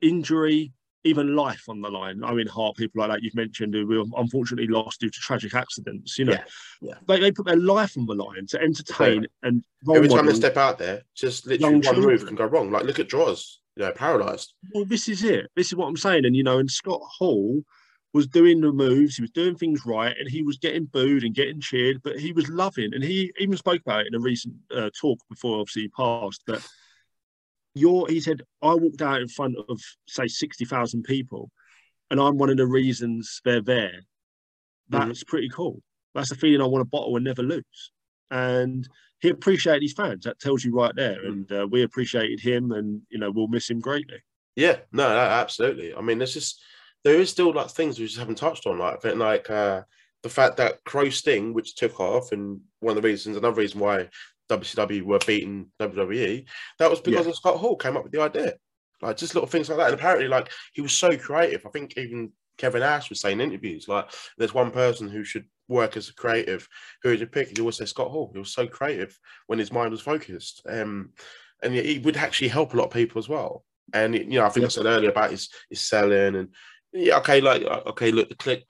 injury, 0.00 0.72
even 1.04 1.36
life 1.36 1.62
on 1.68 1.80
the 1.80 1.88
line. 1.88 2.24
I 2.24 2.34
mean, 2.34 2.48
Hart, 2.48 2.76
people 2.76 3.00
like 3.00 3.10
that 3.10 3.22
you've 3.22 3.36
mentioned 3.36 3.72
who 3.74 3.86
were 3.86 4.04
unfortunately 4.20 4.66
lost 4.66 5.00
due 5.00 5.08
to 5.08 5.20
tragic 5.20 5.54
accidents. 5.54 6.18
You 6.18 6.24
know, 6.24 6.32
Yeah, 6.32 6.44
yeah. 6.82 6.94
They, 7.06 7.20
they 7.20 7.30
put 7.32 7.46
their 7.46 7.56
life 7.56 7.96
on 7.96 8.06
the 8.06 8.14
line 8.14 8.46
to 8.48 8.60
entertain 8.60 9.26
and 9.44 9.62
Every 9.94 10.08
time 10.08 10.26
they 10.26 10.34
step 10.34 10.56
out 10.56 10.78
there, 10.78 11.02
just 11.14 11.46
literally 11.46 11.74
one 11.74 11.82
children. 11.82 12.06
move 12.06 12.26
can 12.26 12.34
go 12.34 12.46
wrong. 12.46 12.72
Like 12.72 12.84
look 12.84 12.98
at 12.98 13.08
Droz, 13.08 13.60
you 13.76 13.84
know, 13.84 13.92
paralyzed. 13.92 14.54
Well, 14.74 14.84
this 14.84 15.08
is 15.08 15.22
it. 15.22 15.46
This 15.54 15.68
is 15.68 15.76
what 15.76 15.86
I'm 15.86 15.96
saying. 15.96 16.24
And 16.24 16.34
you 16.34 16.42
know, 16.42 16.58
and 16.58 16.68
Scott 16.68 17.00
Hall 17.18 17.62
was 18.16 18.26
doing 18.26 18.62
the 18.62 18.72
moves. 18.72 19.16
He 19.16 19.22
was 19.22 19.30
doing 19.30 19.56
things 19.56 19.84
right, 19.84 20.16
and 20.18 20.28
he 20.28 20.42
was 20.42 20.56
getting 20.56 20.86
booed 20.86 21.22
and 21.22 21.34
getting 21.34 21.60
cheered, 21.60 22.02
but 22.02 22.18
he 22.18 22.32
was 22.32 22.48
loving. 22.48 22.94
And 22.94 23.04
he 23.04 23.30
even 23.38 23.58
spoke 23.58 23.82
about 23.82 24.00
it 24.00 24.06
in 24.08 24.14
a 24.14 24.18
recent 24.18 24.54
uh, 24.74 24.88
talk 24.98 25.18
before, 25.28 25.60
obviously, 25.60 25.82
he 25.82 25.88
passed. 25.88 26.42
That 26.46 26.66
you're, 27.74 28.08
he 28.08 28.20
said, 28.20 28.42
I 28.62 28.72
walked 28.72 29.02
out 29.02 29.20
in 29.20 29.28
front 29.28 29.56
of 29.68 29.80
say 30.08 30.26
sixty 30.28 30.64
thousand 30.64 31.02
people, 31.02 31.50
and 32.10 32.18
I'm 32.18 32.38
one 32.38 32.48
of 32.48 32.56
the 32.56 32.66
reasons 32.66 33.42
they're 33.44 33.60
there. 33.60 34.00
That's 34.88 35.24
pretty 35.24 35.50
cool. 35.50 35.82
That's 36.14 36.30
a 36.30 36.36
feeling 36.36 36.62
I 36.62 36.66
want 36.66 36.80
to 36.80 36.88
bottle 36.88 37.16
and 37.16 37.24
never 37.24 37.42
lose. 37.42 37.92
And 38.30 38.88
he 39.20 39.28
appreciated 39.28 39.82
his 39.82 39.92
fans. 39.92 40.24
That 40.24 40.40
tells 40.40 40.64
you 40.64 40.72
right 40.72 40.94
there. 40.96 41.22
Mm. 41.22 41.28
And 41.28 41.52
uh, 41.52 41.66
we 41.70 41.82
appreciated 41.82 42.40
him, 42.40 42.72
and 42.72 43.02
you 43.10 43.18
know 43.18 43.30
we'll 43.30 43.48
miss 43.48 43.68
him 43.68 43.80
greatly. 43.80 44.22
Yeah, 44.54 44.76
no, 44.90 45.06
no, 45.06 45.18
absolutely. 45.18 45.94
I 45.94 46.00
mean, 46.00 46.16
there's 46.16 46.32
just 46.32 46.62
there 47.06 47.20
is 47.20 47.30
still 47.30 47.52
like 47.52 47.70
things 47.70 48.00
we 48.00 48.04
just 48.04 48.18
haven't 48.18 48.34
touched 48.34 48.66
on, 48.66 48.78
like 48.80 49.00
think, 49.00 49.14
like 49.16 49.48
uh, 49.48 49.82
the 50.24 50.28
fact 50.28 50.56
that 50.56 50.82
Crow 50.82 51.08
Sting, 51.08 51.54
which 51.54 51.76
took 51.76 52.00
off, 52.00 52.32
and 52.32 52.60
one 52.80 52.96
of 52.96 53.00
the 53.00 53.08
reasons, 53.08 53.36
another 53.36 53.60
reason 53.60 53.78
why 53.78 54.08
WCW 54.50 55.02
were 55.02 55.20
beating 55.24 55.70
WWE, 55.78 56.44
that 56.80 56.90
was 56.90 57.00
because 57.00 57.24
Yeah. 57.24 57.32
Scott 57.32 57.58
Hall 57.58 57.76
came 57.76 57.96
up 57.96 58.02
with 58.02 58.10
the 58.10 58.20
idea, 58.22 58.54
like 59.02 59.16
just 59.16 59.36
little 59.36 59.46
things 59.46 59.68
like 59.68 59.78
that. 59.78 59.92
And 59.92 59.94
apparently, 59.94 60.26
like 60.26 60.50
he 60.72 60.80
was 60.80 60.94
so 60.94 61.16
creative. 61.16 61.64
I 61.64 61.70
think 61.70 61.96
even 61.96 62.32
Kevin 62.58 62.80
Nash 62.80 63.08
was 63.08 63.20
saying 63.20 63.40
in 63.40 63.52
interviews, 63.52 63.86
like 63.86 64.10
there's 64.36 64.52
one 64.52 64.72
person 64.72 65.08
who 65.08 65.22
should 65.22 65.44
work 65.68 65.96
as 65.96 66.08
a 66.08 66.14
creative 66.14 66.68
who 67.04 67.10
would 67.10 67.20
you 67.20 67.28
pick? 67.28 67.56
He 67.56 67.60
always 67.60 67.76
say 67.76 67.84
Scott 67.84 68.10
Hall. 68.10 68.32
He 68.32 68.40
was 68.40 68.52
so 68.52 68.66
creative 68.66 69.16
when 69.46 69.60
his 69.60 69.70
mind 69.70 69.92
was 69.92 70.00
focused, 70.00 70.62
um, 70.68 71.12
and 71.62 71.72
he 71.72 71.82
he 71.84 71.98
would 72.00 72.16
actually 72.16 72.48
help 72.48 72.74
a 72.74 72.76
lot 72.76 72.86
of 72.86 72.92
people 72.92 73.20
as 73.20 73.28
well. 73.28 73.64
And 73.94 74.16
you 74.16 74.24
know, 74.40 74.44
I 74.44 74.48
think 74.48 74.66
I 74.66 74.70
said 74.70 74.86
earlier 74.86 75.10
about 75.10 75.30
his 75.30 75.50
his 75.70 75.80
selling 75.80 76.34
and 76.34 76.48
yeah, 76.96 77.18
okay, 77.18 77.40
like 77.40 77.62
uh, 77.62 77.82
okay, 77.86 78.10
look, 78.10 78.28
the 78.28 78.34
clique 78.34 78.64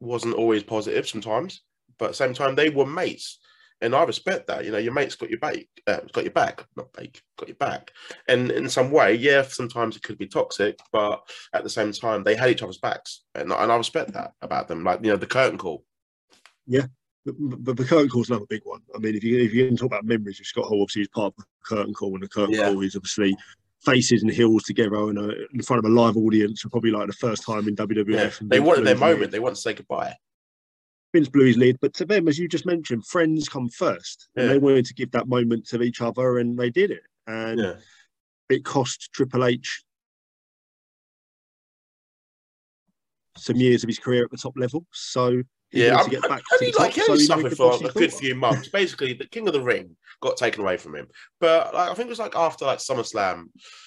wasn't 0.00 0.34
always 0.34 0.62
positive 0.62 1.08
sometimes, 1.08 1.62
but 1.98 2.06
at 2.06 2.10
the 2.12 2.16
same 2.16 2.34
time 2.34 2.54
they 2.54 2.70
were 2.70 2.86
mates, 2.86 3.38
and 3.80 3.94
I 3.94 4.04
respect 4.04 4.46
that. 4.46 4.64
You 4.64 4.72
know, 4.72 4.78
your 4.78 4.92
mates 4.92 5.16
got 5.16 5.30
your 5.30 5.38
back, 5.38 5.56
uh, 5.86 6.00
got 6.12 6.24
your 6.24 6.32
back, 6.32 6.64
not 6.76 6.92
back, 6.92 7.22
got 7.38 7.48
your 7.48 7.56
back. 7.56 7.90
And 8.28 8.50
in 8.50 8.68
some 8.68 8.90
way, 8.90 9.14
yeah, 9.14 9.42
sometimes 9.42 9.96
it 9.96 10.02
could 10.02 10.18
be 10.18 10.26
toxic, 10.28 10.78
but 10.92 11.20
at 11.52 11.64
the 11.64 11.70
same 11.70 11.92
time 11.92 12.22
they 12.22 12.34
had 12.34 12.50
each 12.50 12.62
other's 12.62 12.78
backs, 12.78 13.24
and 13.34 13.52
and 13.52 13.72
I 13.72 13.76
respect 13.76 14.12
that 14.12 14.32
about 14.42 14.68
them. 14.68 14.84
Like 14.84 15.00
you 15.02 15.10
know, 15.10 15.16
the 15.16 15.26
curtain 15.26 15.58
call. 15.58 15.84
But, 17.24 17.36
but 17.64 17.76
the 17.76 17.84
curtain 17.84 18.08
call's 18.08 18.30
another 18.30 18.46
big 18.48 18.62
one. 18.64 18.80
I 18.94 18.98
mean, 18.98 19.14
if 19.14 19.22
you 19.22 19.38
if 19.38 19.52
you 19.54 19.66
can 19.68 19.76
talk 19.76 19.86
about 19.86 20.04
memories 20.04 20.40
of 20.40 20.46
Scott 20.46 20.64
Hall, 20.64 20.82
obviously 20.82 21.02
he's 21.02 21.08
part 21.08 21.32
of 21.32 21.36
the 21.36 21.44
curtain 21.64 21.94
call, 21.94 22.14
and 22.14 22.22
the 22.22 22.28
curtain 22.28 22.54
Yeah. 22.54 22.70
call 22.72 22.82
is 22.82 22.96
obviously 22.96 23.36
faces 23.84 24.22
and 24.22 24.30
heels 24.30 24.62
together 24.62 25.10
in, 25.10 25.18
a, 25.18 25.28
in 25.52 25.62
front 25.62 25.84
of 25.84 25.90
a 25.90 25.94
live 25.94 26.16
audience 26.16 26.60
for 26.60 26.68
probably 26.68 26.90
like 26.90 27.06
the 27.06 27.12
first 27.12 27.44
time 27.44 27.66
in 27.68 27.76
WWF. 27.76 28.08
Yeah, 28.08 28.30
and 28.40 28.50
they 28.50 28.58
Vince 28.58 28.66
wanted 28.68 28.84
their 28.86 28.94
blew 28.94 29.06
his 29.06 29.10
lead. 29.10 29.14
moment. 29.14 29.32
They 29.32 29.38
wanted 29.40 29.54
to 29.56 29.60
say 29.60 29.74
goodbye. 29.74 30.14
Vince 31.12 31.28
blew 31.28 31.44
his 31.46 31.56
lead, 31.58 31.76
but 31.80 31.92
to 31.94 32.04
them, 32.06 32.26
as 32.28 32.38
you 32.38 32.48
just 32.48 32.64
mentioned, 32.64 33.06
friends 33.06 33.48
come 33.48 33.68
first, 33.68 34.28
and 34.36 34.48
they 34.48 34.58
wanted 34.58 34.86
to 34.86 34.94
give 34.94 35.10
that 35.10 35.28
moment 35.28 35.66
to 35.68 35.82
each 35.82 36.00
other, 36.00 36.38
and 36.38 36.58
they 36.58 36.70
did 36.70 36.90
it. 36.90 37.02
And 37.26 37.58
Yeah, 37.60 37.74
it 38.48 38.64
cost 38.64 39.10
Triple 39.12 39.44
H 39.44 39.82
some 43.36 43.56
years 43.56 43.82
of 43.82 43.88
his 43.88 43.98
career 43.98 44.24
at 44.24 44.30
the 44.30 44.36
top 44.36 44.54
level. 44.56 44.86
So 44.92 45.42
yeah. 45.72 45.96
I'm, 45.96 46.08
get 46.08 46.22
back 46.22 46.42
to 46.58 46.70
top. 46.70 46.80
like 46.80 46.92
he 46.92 47.00
so 47.02 47.14
he 47.14 47.24
suffered 47.24 47.56
for 47.56 47.74
a 47.84 47.92
good 47.92 48.12
few 48.12 48.34
months. 48.34 48.68
Basically, 48.68 49.12
the 49.12 49.26
King 49.26 49.46
of 49.46 49.54
the 49.54 49.62
Ring 49.62 49.96
got 50.20 50.36
taken 50.36 50.62
away 50.62 50.76
from 50.76 50.94
him. 50.94 51.08
But 51.40 51.74
like, 51.74 51.90
I 51.90 51.94
think 51.94 52.06
it 52.06 52.10
was 52.10 52.18
like 52.18 52.36
after 52.36 52.64
like 52.64 52.78
SummerSlam, 52.78 53.46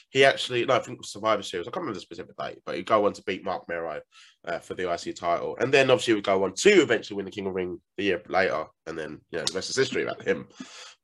he 0.09 0.23
actually 0.23 0.65
no, 0.65 0.75
I 0.75 0.79
think 0.79 0.95
it 0.95 1.01
was 1.01 1.11
Survivor 1.11 1.43
Series. 1.43 1.67
I 1.67 1.71
can't 1.71 1.81
remember 1.81 1.95
the 1.95 2.01
specific 2.01 2.37
date, 2.37 2.59
but 2.65 2.75
he'd 2.75 2.85
go 2.85 3.05
on 3.05 3.13
to 3.13 3.23
beat 3.23 3.43
Mark 3.43 3.67
Mero 3.67 4.01
uh, 4.47 4.59
for 4.59 4.73
the 4.73 4.91
IC 4.91 5.15
title, 5.15 5.57
and 5.59 5.73
then 5.73 5.89
obviously 5.89 6.11
he 6.11 6.15
would 6.15 6.23
go 6.23 6.43
on 6.43 6.53
to 6.53 6.81
eventually 6.81 7.17
win 7.17 7.25
the 7.25 7.31
King 7.31 7.47
of 7.47 7.53
the 7.53 7.55
Ring 7.55 7.81
the 7.97 8.03
year 8.03 8.21
later, 8.27 8.65
and 8.87 8.97
then 8.97 9.19
you 9.31 9.39
know 9.39 9.45
the 9.45 9.53
rest 9.53 9.69
is 9.69 9.75
history 9.75 10.03
about 10.03 10.21
him. 10.21 10.47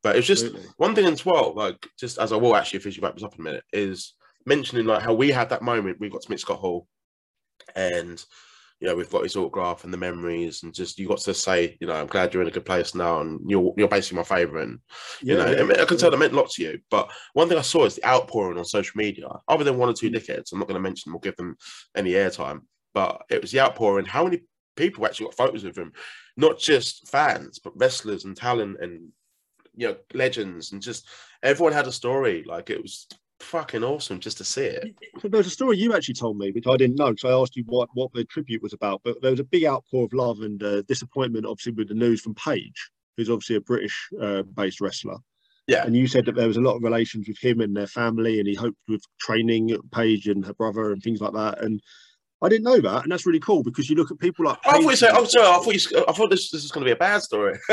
But 0.02 0.16
it's 0.16 0.26
just 0.26 0.44
Absolutely. 0.44 0.70
one 0.78 0.94
thing 0.94 1.06
as 1.06 1.24
well, 1.24 1.54
like 1.54 1.86
just 1.98 2.18
as 2.18 2.32
I 2.32 2.36
will 2.36 2.56
actually 2.56 2.78
officially 2.78 3.04
wrap 3.04 3.14
this 3.14 3.24
up 3.24 3.34
in 3.34 3.40
a 3.40 3.44
minute, 3.44 3.64
is 3.72 4.14
mentioning 4.46 4.86
like 4.86 5.02
how 5.02 5.14
we 5.14 5.30
had 5.30 5.50
that 5.50 5.62
moment 5.62 6.00
we 6.00 6.10
got 6.10 6.22
to 6.22 6.30
meet 6.30 6.40
Scott 6.40 6.58
Hall, 6.58 6.86
and 7.76 8.22
you 8.82 8.88
know 8.88 8.96
we've 8.96 9.08
got 9.08 9.22
his 9.22 9.36
autograph 9.36 9.84
and 9.84 9.92
the 9.92 9.96
memories, 9.96 10.64
and 10.64 10.74
just 10.74 10.98
you 10.98 11.06
got 11.06 11.18
to 11.18 11.32
say, 11.32 11.76
you 11.80 11.86
know, 11.86 11.94
I'm 11.94 12.08
glad 12.08 12.34
you're 12.34 12.42
in 12.42 12.48
a 12.48 12.52
good 12.52 12.64
place 12.64 12.96
now, 12.96 13.20
and 13.20 13.38
you're 13.48 13.72
you're 13.76 13.86
basically 13.86 14.16
my 14.16 14.24
favorite, 14.24 14.68
and 14.68 14.80
you 15.20 15.36
know, 15.36 15.46
I, 15.46 15.62
mean, 15.62 15.78
I 15.78 15.84
can 15.84 15.96
tell 15.96 16.10
that 16.10 16.16
meant 16.16 16.32
a 16.32 16.36
lot 16.36 16.50
to 16.50 16.62
you. 16.64 16.80
But 16.90 17.08
one 17.32 17.48
thing 17.48 17.58
I 17.58 17.62
saw 17.62 17.84
is 17.84 17.94
the 17.94 18.04
outpouring 18.04 18.58
on 18.58 18.64
social 18.64 18.98
media, 18.98 19.28
other 19.46 19.62
than 19.62 19.78
one 19.78 19.88
or 19.88 19.92
two 19.92 20.10
mm. 20.10 20.16
dickheads. 20.16 20.50
I'm 20.52 20.58
not 20.58 20.66
going 20.66 20.74
to 20.74 20.80
mention 20.80 21.10
them 21.10 21.16
or 21.16 21.20
give 21.20 21.36
them 21.36 21.56
any 21.94 22.10
airtime, 22.10 22.62
but 22.92 23.22
it 23.30 23.40
was 23.40 23.52
the 23.52 23.60
outpouring. 23.60 24.04
How 24.04 24.24
many 24.24 24.40
people 24.74 25.06
actually 25.06 25.26
got 25.26 25.36
photos 25.36 25.62
with 25.62 25.78
him? 25.78 25.92
Not 26.36 26.58
just 26.58 27.08
fans, 27.08 27.60
but 27.60 27.78
wrestlers 27.78 28.24
and 28.24 28.36
talent 28.36 28.78
and 28.80 29.10
you 29.76 29.90
know 29.90 29.96
legends, 30.12 30.72
and 30.72 30.82
just 30.82 31.08
everyone 31.40 31.72
had 31.72 31.86
a 31.86 31.92
story. 31.92 32.42
Like 32.44 32.68
it 32.68 32.82
was 32.82 33.06
fucking 33.42 33.84
awesome 33.84 34.20
just 34.20 34.38
to 34.38 34.44
see 34.44 34.64
it. 34.64 34.94
So 35.20 35.28
there 35.28 35.38
was 35.38 35.46
a 35.46 35.50
story 35.50 35.78
you 35.78 35.94
actually 35.94 36.14
told 36.14 36.38
me, 36.38 36.50
which 36.50 36.66
I 36.66 36.76
didn't 36.76 36.96
know, 36.96 37.10
because 37.10 37.30
I 37.30 37.34
asked 37.34 37.56
you 37.56 37.64
what, 37.66 37.88
what 37.94 38.12
the 38.12 38.24
tribute 38.24 38.62
was 38.62 38.72
about. 38.72 39.02
But 39.04 39.20
there 39.22 39.30
was 39.30 39.40
a 39.40 39.44
big 39.44 39.64
outpour 39.64 40.04
of 40.04 40.12
love 40.12 40.40
and 40.40 40.62
uh, 40.62 40.82
disappointment, 40.82 41.46
obviously, 41.46 41.72
with 41.72 41.88
the 41.88 41.94
news 41.94 42.20
from 42.20 42.34
Paige, 42.34 42.90
who's 43.16 43.30
obviously 43.30 43.56
a 43.56 43.60
British-based 43.60 44.80
wrestler. 44.80 45.18
Yeah. 45.68 45.84
And 45.84 45.94
you 45.94 46.06
said 46.06 46.24
that 46.26 46.34
there 46.34 46.48
was 46.48 46.56
a 46.56 46.62
lot 46.62 46.76
of 46.76 46.82
relations 46.82 47.28
with 47.28 47.38
him 47.38 47.60
and 47.60 47.76
their 47.76 47.86
family, 47.86 48.38
and 48.38 48.48
he 48.48 48.54
hoped 48.54 48.78
with 48.88 49.04
training 49.20 49.76
Paige 49.92 50.28
and 50.28 50.44
her 50.44 50.54
brother 50.54 50.92
and 50.92 51.02
things 51.02 51.20
like 51.20 51.34
that. 51.34 51.62
And 51.62 51.80
I 52.42 52.48
didn't 52.48 52.64
know 52.64 52.80
that, 52.80 53.04
and 53.04 53.12
that's 53.12 53.24
really 53.24 53.38
cool 53.38 53.62
because 53.62 53.88
you 53.88 53.94
look 53.96 54.10
at 54.10 54.18
people 54.18 54.44
like. 54.44 54.58
I 54.66 54.72
thought 54.72 54.90
you 54.90 54.96
said, 54.96 55.12
oh, 55.14 55.24
sorry, 55.24 55.46
I 55.46 55.58
thought 55.62 55.74
you, 55.92 56.04
I 56.08 56.12
thought 56.12 56.28
this, 56.30 56.50
this 56.50 56.62
was 56.62 56.72
going 56.72 56.84
to 56.84 56.88
be 56.88 56.92
a 56.92 56.96
bad 56.96 57.22
story. 57.22 57.58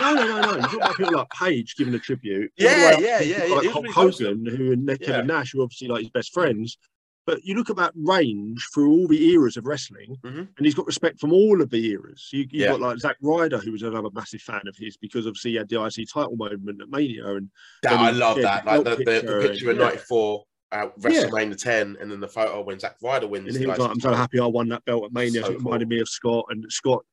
No, 0.00 0.14
no, 0.14 0.26
no, 0.26 0.40
no. 0.40 0.54
You 0.56 0.62
talk 0.62 0.74
about 0.74 0.96
people 0.96 1.12
like 1.14 1.30
Paige 1.30 1.74
giving 1.76 1.92
a 1.94 1.98
tribute. 1.98 2.52
Yeah, 2.56 2.68
all 2.70 2.76
the 2.76 2.80
way 2.80 2.92
up 2.92 2.98
to 2.98 3.04
yeah, 3.04 3.20
yeah, 3.20 3.44
yeah. 3.46 3.54
Like 3.54 3.62
was 3.64 3.72
Hulk. 3.72 3.86
Hogan, 4.20 4.46
who 4.46 4.72
and 4.72 4.98
Yeah. 5.00 5.20
Nash, 5.22 5.52
who 5.52 5.60
are 5.60 5.64
obviously 5.64 5.88
like 5.88 6.00
his 6.02 6.10
best 6.10 6.32
friends. 6.32 6.78
But 7.26 7.44
you 7.44 7.54
look 7.56 7.68
at 7.68 7.76
that 7.76 7.92
range 7.94 8.66
through 8.72 8.90
all 8.90 9.06
the 9.08 9.32
eras 9.32 9.56
of 9.58 9.66
wrestling, 9.66 10.16
Mhm. 10.24 10.48
and 10.56 10.64
he's 10.66 10.74
got 10.74 10.86
respect 10.86 11.20
from 11.20 11.32
all 11.32 11.60
of 11.60 11.68
the 11.68 11.84
eras. 11.90 12.28
You, 12.32 12.40
you've 12.40 12.52
Yeah. 12.52 12.68
got 12.68 12.80
like 12.80 12.98
Zack 12.98 13.16
Ryder, 13.20 13.58
who 13.58 13.72
was 13.72 13.82
another 13.82 14.08
massive 14.14 14.40
fan 14.40 14.62
of 14.66 14.76
his 14.78 14.96
because 14.96 15.26
obviously 15.26 15.50
he 15.50 15.56
had 15.58 15.68
the 15.68 15.82
IC 15.84 16.06
title 16.10 16.36
moment 16.36 16.80
at 16.80 16.88
Mania, 16.88 17.26
and 17.34 17.50
That, 17.82 17.94
I 17.98 18.10
love 18.12 18.40
that. 18.40 18.64
Like 18.64 18.84
the, 18.84 18.96
the, 18.96 19.04
the 19.04 19.48
picture 19.48 19.70
in 19.72 19.76
yeah. 19.78 19.88
'94 19.88 20.44
at 20.72 20.92
Yeah. 20.98 21.08
WrestleMania 21.10 21.56
10, 21.56 21.96
and 22.00 22.10
then 22.10 22.20
the 22.20 22.28
photo 22.28 22.60
when 22.62 22.78
Zack 22.78 22.96
Ryder 23.02 23.26
wins. 23.26 23.48
and 23.54 23.56
he 23.56 23.66
was 23.66 23.78
like, 23.78 23.90
"I'm 23.90 24.00
so 24.00 24.12
happy 24.12 24.38
I 24.38 24.46
won 24.46 24.68
that 24.68 24.84
belt 24.84 25.04
at 25.04 25.12
Mania." 25.12 25.42
So 25.44 25.52
it 25.52 25.58
reminded 25.58 25.88
me 25.88 26.00
of 26.00 26.08
Scott, 26.08 26.46
and 26.50 26.64
Scott 26.70 27.04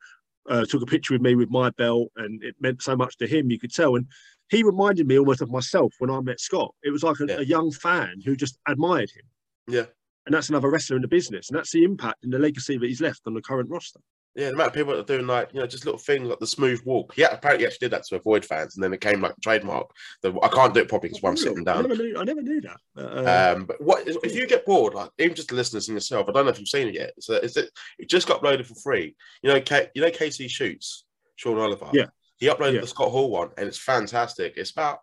uh, 0.50 0.66
took 0.66 0.82
a 0.82 0.86
picture 0.86 1.14
with 1.14 1.22
me 1.22 1.36
with 1.36 1.50
my 1.50 1.70
belt, 1.72 2.10
and 2.18 2.44
it 2.44 2.56
meant 2.60 2.82
so 2.82 2.96
much 2.96 3.18
to 3.18 3.28
him. 3.28 3.50
You 3.50 3.58
could 3.60 3.74
tell, 3.74 3.96
and 3.96 4.06
he 4.50 4.62
reminded 4.64 5.08
me 5.08 5.18
almost 5.18 5.42
of 5.42 5.50
myself 5.50 5.94
when 6.00 6.10
I 6.12 6.20
met 6.22 6.40
Scott. 6.40 6.74
It 6.84 6.92
was 6.92 7.02
like 7.04 7.20
a, 7.20 7.26
Yeah. 7.26 7.38
a 7.40 7.44
young 7.44 7.72
fan 7.72 8.22
who 8.24 8.36
just 8.36 8.58
admired 8.68 9.10
him. 9.12 9.26
Yeah. 9.68 9.86
and 10.28 10.34
that's 10.34 10.50
another 10.50 10.70
wrestler 10.72 10.96
in 10.96 11.04
the 11.04 11.08
business, 11.08 11.50
and 11.50 11.58
that's 11.58 11.72
the 11.72 11.84
impact 11.84 12.24
and 12.24 12.34
the 12.34 12.40
legacy 12.40 12.78
that 12.80 12.86
he's 12.88 13.00
left 13.02 13.22
on 13.28 13.36
the 13.36 13.42
current 13.44 13.70
roster. 13.70 14.00
Yeah, 14.36 14.48
the 14.48 14.54
amount 14.54 14.68
of 14.68 14.74
people 14.74 14.94
that 14.94 15.00
are 15.00 15.16
doing 15.16 15.28
like 15.28 15.50
you 15.54 15.60
know 15.62 15.66
just 15.68 15.86
little 15.86 15.98
things 16.00 16.28
like 16.28 16.40
the 16.40 16.48
smooth 16.48 16.82
walk. 16.86 17.14
Yeah, 17.16 17.28
apparently 17.32 17.64
he 17.64 17.68
actually 17.68 17.86
did 17.86 17.92
that 17.94 18.04
to 18.08 18.16
avoid 18.18 18.44
fans, 18.44 18.76
and 18.76 18.84
then 18.84 18.94
it 18.94 19.00
came 19.00 19.22
like 19.22 19.34
trademark. 19.42 19.88
The, 20.22 20.38
I 20.44 20.50
can't 20.50 20.74
do 20.74 20.82
it 20.82 20.90
properly 20.90 21.10
because 21.14 21.24
I'm 21.24 21.38
sitting 21.38 21.68
I 21.68 21.74
down. 21.74 21.84
never 21.88 21.96
knew. 22.04 22.18
I 22.18 22.24
never 22.26 22.42
knew 22.42 22.62
that. 22.62 22.78
Uh, 22.98 23.54
Um, 23.56 23.66
but 23.66 23.82
what 23.82 24.06
if 24.08 24.36
you 24.36 24.46
get 24.46 24.66
bored? 24.66 24.94
Like 24.94 25.10
even 25.20 25.36
just 25.36 25.48
the 25.50 25.56
listeners 25.56 25.88
and 25.88 25.96
yourself. 25.96 26.28
I 26.28 26.34
don't 26.34 26.46
know 26.46 26.52
if 26.52 26.60
you've 26.60 26.68
seen 26.68 26.90
it 26.90 26.96
yet. 26.96 27.14
So 27.20 27.36
is 27.36 27.56
it? 27.56 27.70
It 27.98 28.10
just 28.10 28.28
got 28.28 28.42
uploaded 28.42 28.66
for 28.66 28.76
free. 28.76 29.16
You 29.42 29.54
know, 29.54 29.62
K, 29.62 29.90
you 29.96 30.02
know 30.02 30.10
KC 30.12 30.50
shoots 30.50 31.06
Sean 31.38 31.58
Oliver. 31.58 31.90
Yeah. 31.94 32.08
he 32.38 32.48
uploaded 32.48 32.74
Yeah. 32.76 32.82
the 32.82 32.88
Scott 32.88 33.12
Hall 33.12 33.30
one, 33.30 33.52
and 33.58 33.68
it's 33.68 33.80
fantastic. 33.80 34.54
It's 34.58 34.72
about 34.72 35.00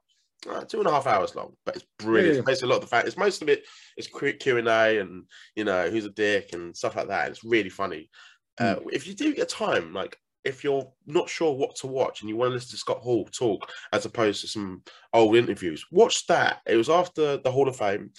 uh, 0.50 0.64
two 0.64 0.78
and 0.78 0.88
a 0.88 0.90
half 0.90 1.06
hours 1.06 1.34
long, 1.36 1.52
but 1.64 1.76
it's 1.76 1.84
brilliant. 2.00 2.34
Yeah. 2.34 2.38
It's 2.40 2.46
basically 2.46 2.66
a 2.66 2.70
lot 2.70 2.76
of 2.76 2.80
the 2.82 2.88
fact. 2.88 3.06
It's 3.06 3.16
most 3.16 3.42
of 3.42 3.48
it 3.48 3.64
is 3.96 4.08
Q 4.08 4.58
and 4.58 4.68
A, 4.68 4.98
and 4.98 5.24
you 5.56 5.64
know 5.64 5.88
who's 5.88 6.04
a 6.04 6.10
dick 6.10 6.50
and 6.52 6.76
stuff 6.76 6.96
like 6.96 7.08
that. 7.08 7.26
And 7.26 7.30
it's 7.34 7.44
really 7.44 7.70
funny. 7.70 8.10
Uh, 8.58 8.76
Hmm. 8.76 8.88
if 8.92 9.06
you 9.06 9.14
do 9.14 9.34
get 9.34 9.48
time, 9.48 9.92
like 9.92 10.18
if 10.44 10.64
you're 10.64 10.90
not 11.06 11.28
sure 11.28 11.52
what 11.54 11.76
to 11.76 11.86
watch 11.86 12.20
and 12.20 12.28
you 12.28 12.36
want 12.36 12.50
to 12.50 12.54
listen 12.54 12.70
to 12.72 12.76
Scott 12.76 12.98
Hall 12.98 13.24
talk 13.26 13.70
as 13.92 14.04
opposed 14.04 14.40
to 14.40 14.48
some 14.48 14.82
old 15.12 15.36
interviews, 15.36 15.86
watch 15.92 16.26
that. 16.26 16.60
It 16.66 16.76
was 16.76 16.90
after 16.90 17.36
the 17.36 17.50
Hall 17.52 17.68
of 17.68 17.76
Fame. 17.76 18.10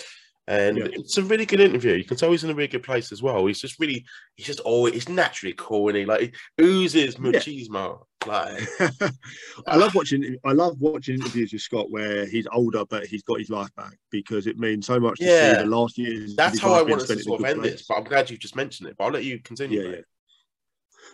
And 0.47 0.77
Yeah. 0.77 0.87
it's 0.91 1.17
a 1.17 1.23
really 1.23 1.45
good 1.45 1.59
interview. 1.61 1.93
You 1.93 2.03
can 2.03 2.17
tell 2.17 2.31
he's 2.31 2.43
in 2.43 2.49
a 2.49 2.53
really 2.53 2.67
good 2.67 2.83
place 2.83 3.11
as 3.13 3.21
well. 3.21 3.45
He's 3.45 3.61
just 3.61 3.79
really, 3.79 4.05
he's 4.35 4.45
just 4.45 4.59
always, 4.61 4.93
he's 4.93 5.07
naturally 5.09 5.53
cool 5.57 5.87
and 5.89 5.97
he 5.97 6.05
like 6.05 6.33
he 6.57 6.63
oozes 6.63 7.15
machismo. 7.15 8.03
Like, 8.25 8.61
I 9.67 9.75
love 9.75 9.93
watching. 9.95 10.37
I 10.45 10.51
love 10.53 10.79
watching 10.79 11.15
interviews 11.15 11.51
with 11.53 11.61
Scott 11.61 11.91
where 11.91 12.25
he's 12.25 12.47
older, 12.53 12.83
but 12.85 13.05
he's 13.05 13.23
got 13.23 13.39
his 13.39 13.49
life 13.49 13.73
back 13.75 13.97
because 14.11 14.47
it 14.47 14.57
means 14.57 14.85
so 14.85 14.99
much 14.99 15.19
to 15.19 15.25
Yeah. 15.25 15.57
see 15.57 15.63
the 15.63 15.69
last 15.69 15.97
years. 15.97 16.35
that's 16.35 16.59
how 16.59 16.73
I 16.73 16.81
wanted 16.81 17.07
to 17.07 17.19
sort 17.19 17.39
of 17.41 17.45
end 17.45 17.59
place. 17.61 17.71
this, 17.73 17.85
but 17.87 17.95
I'm 17.97 18.03
glad 18.05 18.29
you 18.29 18.37
just 18.37 18.55
mentioned 18.55 18.89
it. 18.89 18.95
But 18.97 19.05
I'll 19.05 19.11
let 19.11 19.23
you 19.25 19.39
continue. 19.39 19.81
Yeah, 19.81 19.89
yeah. 19.95 20.01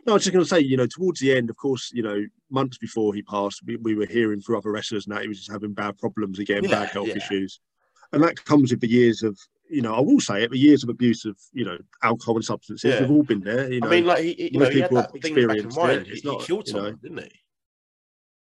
No, 0.06 0.14
I 0.14 0.16
was 0.16 0.24
just 0.24 0.34
going 0.34 0.44
to 0.44 0.50
say, 0.50 0.60
you 0.62 0.78
know, 0.78 0.88
towards 0.88 1.20
the 1.20 1.36
end, 1.36 1.50
of 1.50 1.58
course, 1.58 1.92
you 1.94 2.04
know, 2.04 2.26
months 2.50 2.78
before 2.78 3.14
he 3.14 3.22
passed, 3.22 3.62
we, 3.66 3.76
we 3.78 3.96
were 3.96 4.06
hearing 4.06 4.42
through 4.42 4.58
other 4.58 4.72
wrestlers 4.72 5.06
that 5.06 5.22
he 5.22 5.28
was 5.28 5.38
just 5.38 5.52
having 5.52 5.74
bad 5.74 5.98
problems 5.98 6.40
again, 6.40 6.64
Yeah, 6.64 6.72
bad 6.72 6.90
health 6.90 7.10
yeah. 7.10 7.18
issues. 7.18 7.60
And 8.14 8.24
that 8.24 8.44
comes 8.46 8.72
with 8.72 8.80
the 8.80 8.90
years 8.90 9.24
of, 9.24 9.38
you 9.70 9.82
know, 9.82 9.94
I 9.94 10.00
will 10.00 10.20
say 10.20 10.44
it, 10.44 10.52
the 10.52 10.58
years 10.58 10.84
of 10.84 10.90
abuse 10.90 11.26
of, 11.26 11.38
you 11.54 11.66
know, 11.66 11.78
alcohol 12.02 12.36
and 12.36 12.46
substances. 12.46 12.92
Yeah. 12.92 13.02
We've 13.02 13.12
all 13.12 13.24
been 13.24 13.42
there. 13.42 13.72
You 13.72 13.82
know, 13.82 13.88
I 13.88 13.92
mean, 13.92 14.06
like 14.06 14.24
he, 14.24 14.52
you 14.54 14.60
most 14.60 14.70
know, 14.70 14.74
he 14.74 14.80
had 14.80 14.90
people 14.90 15.02
that 15.04 15.12
have 15.14 15.22
thing 15.22 15.48
back 15.48 15.58
in 15.58 15.76
mind. 15.76 16.06
He, 16.08 16.12
It's 16.14 16.22
he 16.22 16.30
not, 16.30 16.42
killed 16.42 16.68
you 16.68 16.74
know, 16.74 16.92
didn't 16.94 17.18
he? 17.20 17.32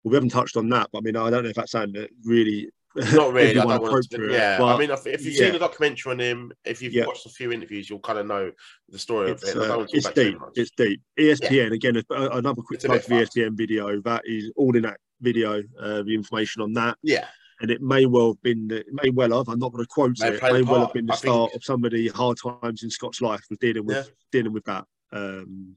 well, 0.04 0.10
we 0.10 0.14
haven't 0.14 0.30
touched 0.30 0.56
on 0.56 0.68
that, 0.68 0.88
but 0.92 0.98
I 0.98 1.00
mean, 1.00 1.16
I 1.16 1.30
don't 1.30 1.42
know 1.42 1.50
if 1.50 1.56
that's 1.56 1.72
something 1.72 2.00
that 2.00 2.10
really. 2.24 2.68
Not 2.96 3.32
really. 3.32 3.50
I 3.50 3.64
don't 3.64 3.82
want 3.82 4.10
to, 4.10 4.28
yeah, 4.32 4.58
I 4.62 4.76
mean, 4.78 4.90
if, 4.90 5.06
if 5.06 5.24
you've 5.24 5.34
yeah. 5.34 5.40
seen 5.44 5.52
the 5.52 5.58
documentary 5.58 6.10
on 6.12 6.18
him, 6.18 6.52
if 6.64 6.80
you've 6.82 6.92
Yeah. 6.94 7.06
watched 7.06 7.26
a 7.26 7.30
few 7.30 7.52
interviews, 7.52 7.88
you'll 7.88 8.00
kind 8.00 8.18
of 8.18 8.26
know 8.26 8.50
the 8.88 8.98
story 8.98 9.30
of 9.30 9.42
it. 9.42 9.56
Uh, 9.56 9.86
it's 9.92 10.04
talk 10.06 10.16
about 10.16 10.24
too 10.24 10.30
deep. 10.30 10.38
It's 10.54 10.70
deep. 10.70 11.00
ESPN 11.18 11.72
again. 11.72 11.96
a- 11.96 12.28
Another 12.38 12.62
quick 12.62 12.78
It's 12.78 12.86
plug 12.86 13.02
for 13.02 13.10
the. 13.10 13.14
ESPN 13.26 13.56
video. 13.56 14.00
That 14.02 14.22
is 14.24 14.50
all 14.56 14.74
in 14.74 14.82
that 14.82 14.98
video. 15.20 15.62
Uh, 15.78 16.02
the 16.02 16.14
information 16.14 16.62
on 16.62 16.72
that, 16.74 16.96
yeah, 17.02 17.26
and 17.60 17.70
it 17.70 17.82
may 17.82 18.06
well 18.06 18.28
have 18.28 18.42
been. 18.42 18.68
It 18.70 18.86
may 18.90 19.10
well 19.10 19.36
have. 19.36 19.48
I'm 19.48 19.58
not 19.58 19.72
going 19.72 19.84
to 19.84 19.88
quote 19.88 20.16
May 20.20 20.28
it. 20.28 20.42
May 20.42 20.62
well 20.62 20.80
have 20.86 20.92
been 20.94 21.06
the 21.06 21.12
I 21.12 21.16
think- 21.16 21.32
start 21.32 21.54
of 21.54 21.62
some 21.64 21.84
of 21.84 21.92
the 21.92 22.08
hard 22.08 22.38
times 22.62 22.82
in 22.82 22.90
Scott's 22.90 23.20
life 23.20 23.42
was 23.50 23.58
dealing 23.58 23.84
with 23.84 23.96
Yeah. 23.96 24.12
dealing 24.32 24.52
with 24.54 24.64
that. 24.64 24.84
Um, 25.12 25.76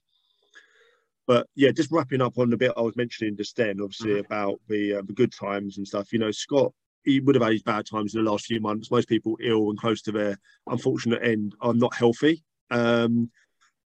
but 1.27 1.47
yeah, 1.55 1.71
just 1.71 1.91
wrapping 1.91 2.21
up 2.21 2.37
on 2.39 2.49
the 2.49 2.57
bit 2.57 2.71
I 2.75 2.81
was 2.81 2.95
mentioning 2.95 3.37
just 3.37 3.55
then, 3.55 3.79
obviously 3.81 4.11
Mhm. 4.13 4.25
about 4.25 4.59
the 4.67 4.95
uh, 4.95 5.01
the 5.03 5.13
good 5.13 5.31
times 5.31 5.77
and 5.77 5.87
stuff. 5.87 6.11
You 6.13 6.19
know, 6.19 6.31
Scott. 6.31 6.73
He 7.03 7.19
would 7.19 7.35
have 7.35 7.43
had 7.43 7.53
his 7.53 7.63
bad 7.63 7.85
times 7.85 8.13
in 8.15 8.23
the 8.23 8.29
last 8.29 8.45
few 8.45 8.59
months. 8.59 8.91
Most 8.91 9.07
people 9.09 9.37
ill 9.41 9.69
and 9.69 9.79
close 9.79 10.01
to 10.03 10.11
their 10.11 10.37
unfortunate 10.67 11.23
end 11.23 11.55
are 11.61 11.73
not 11.73 11.95
healthy. 11.95 12.43
Um, 12.69 13.31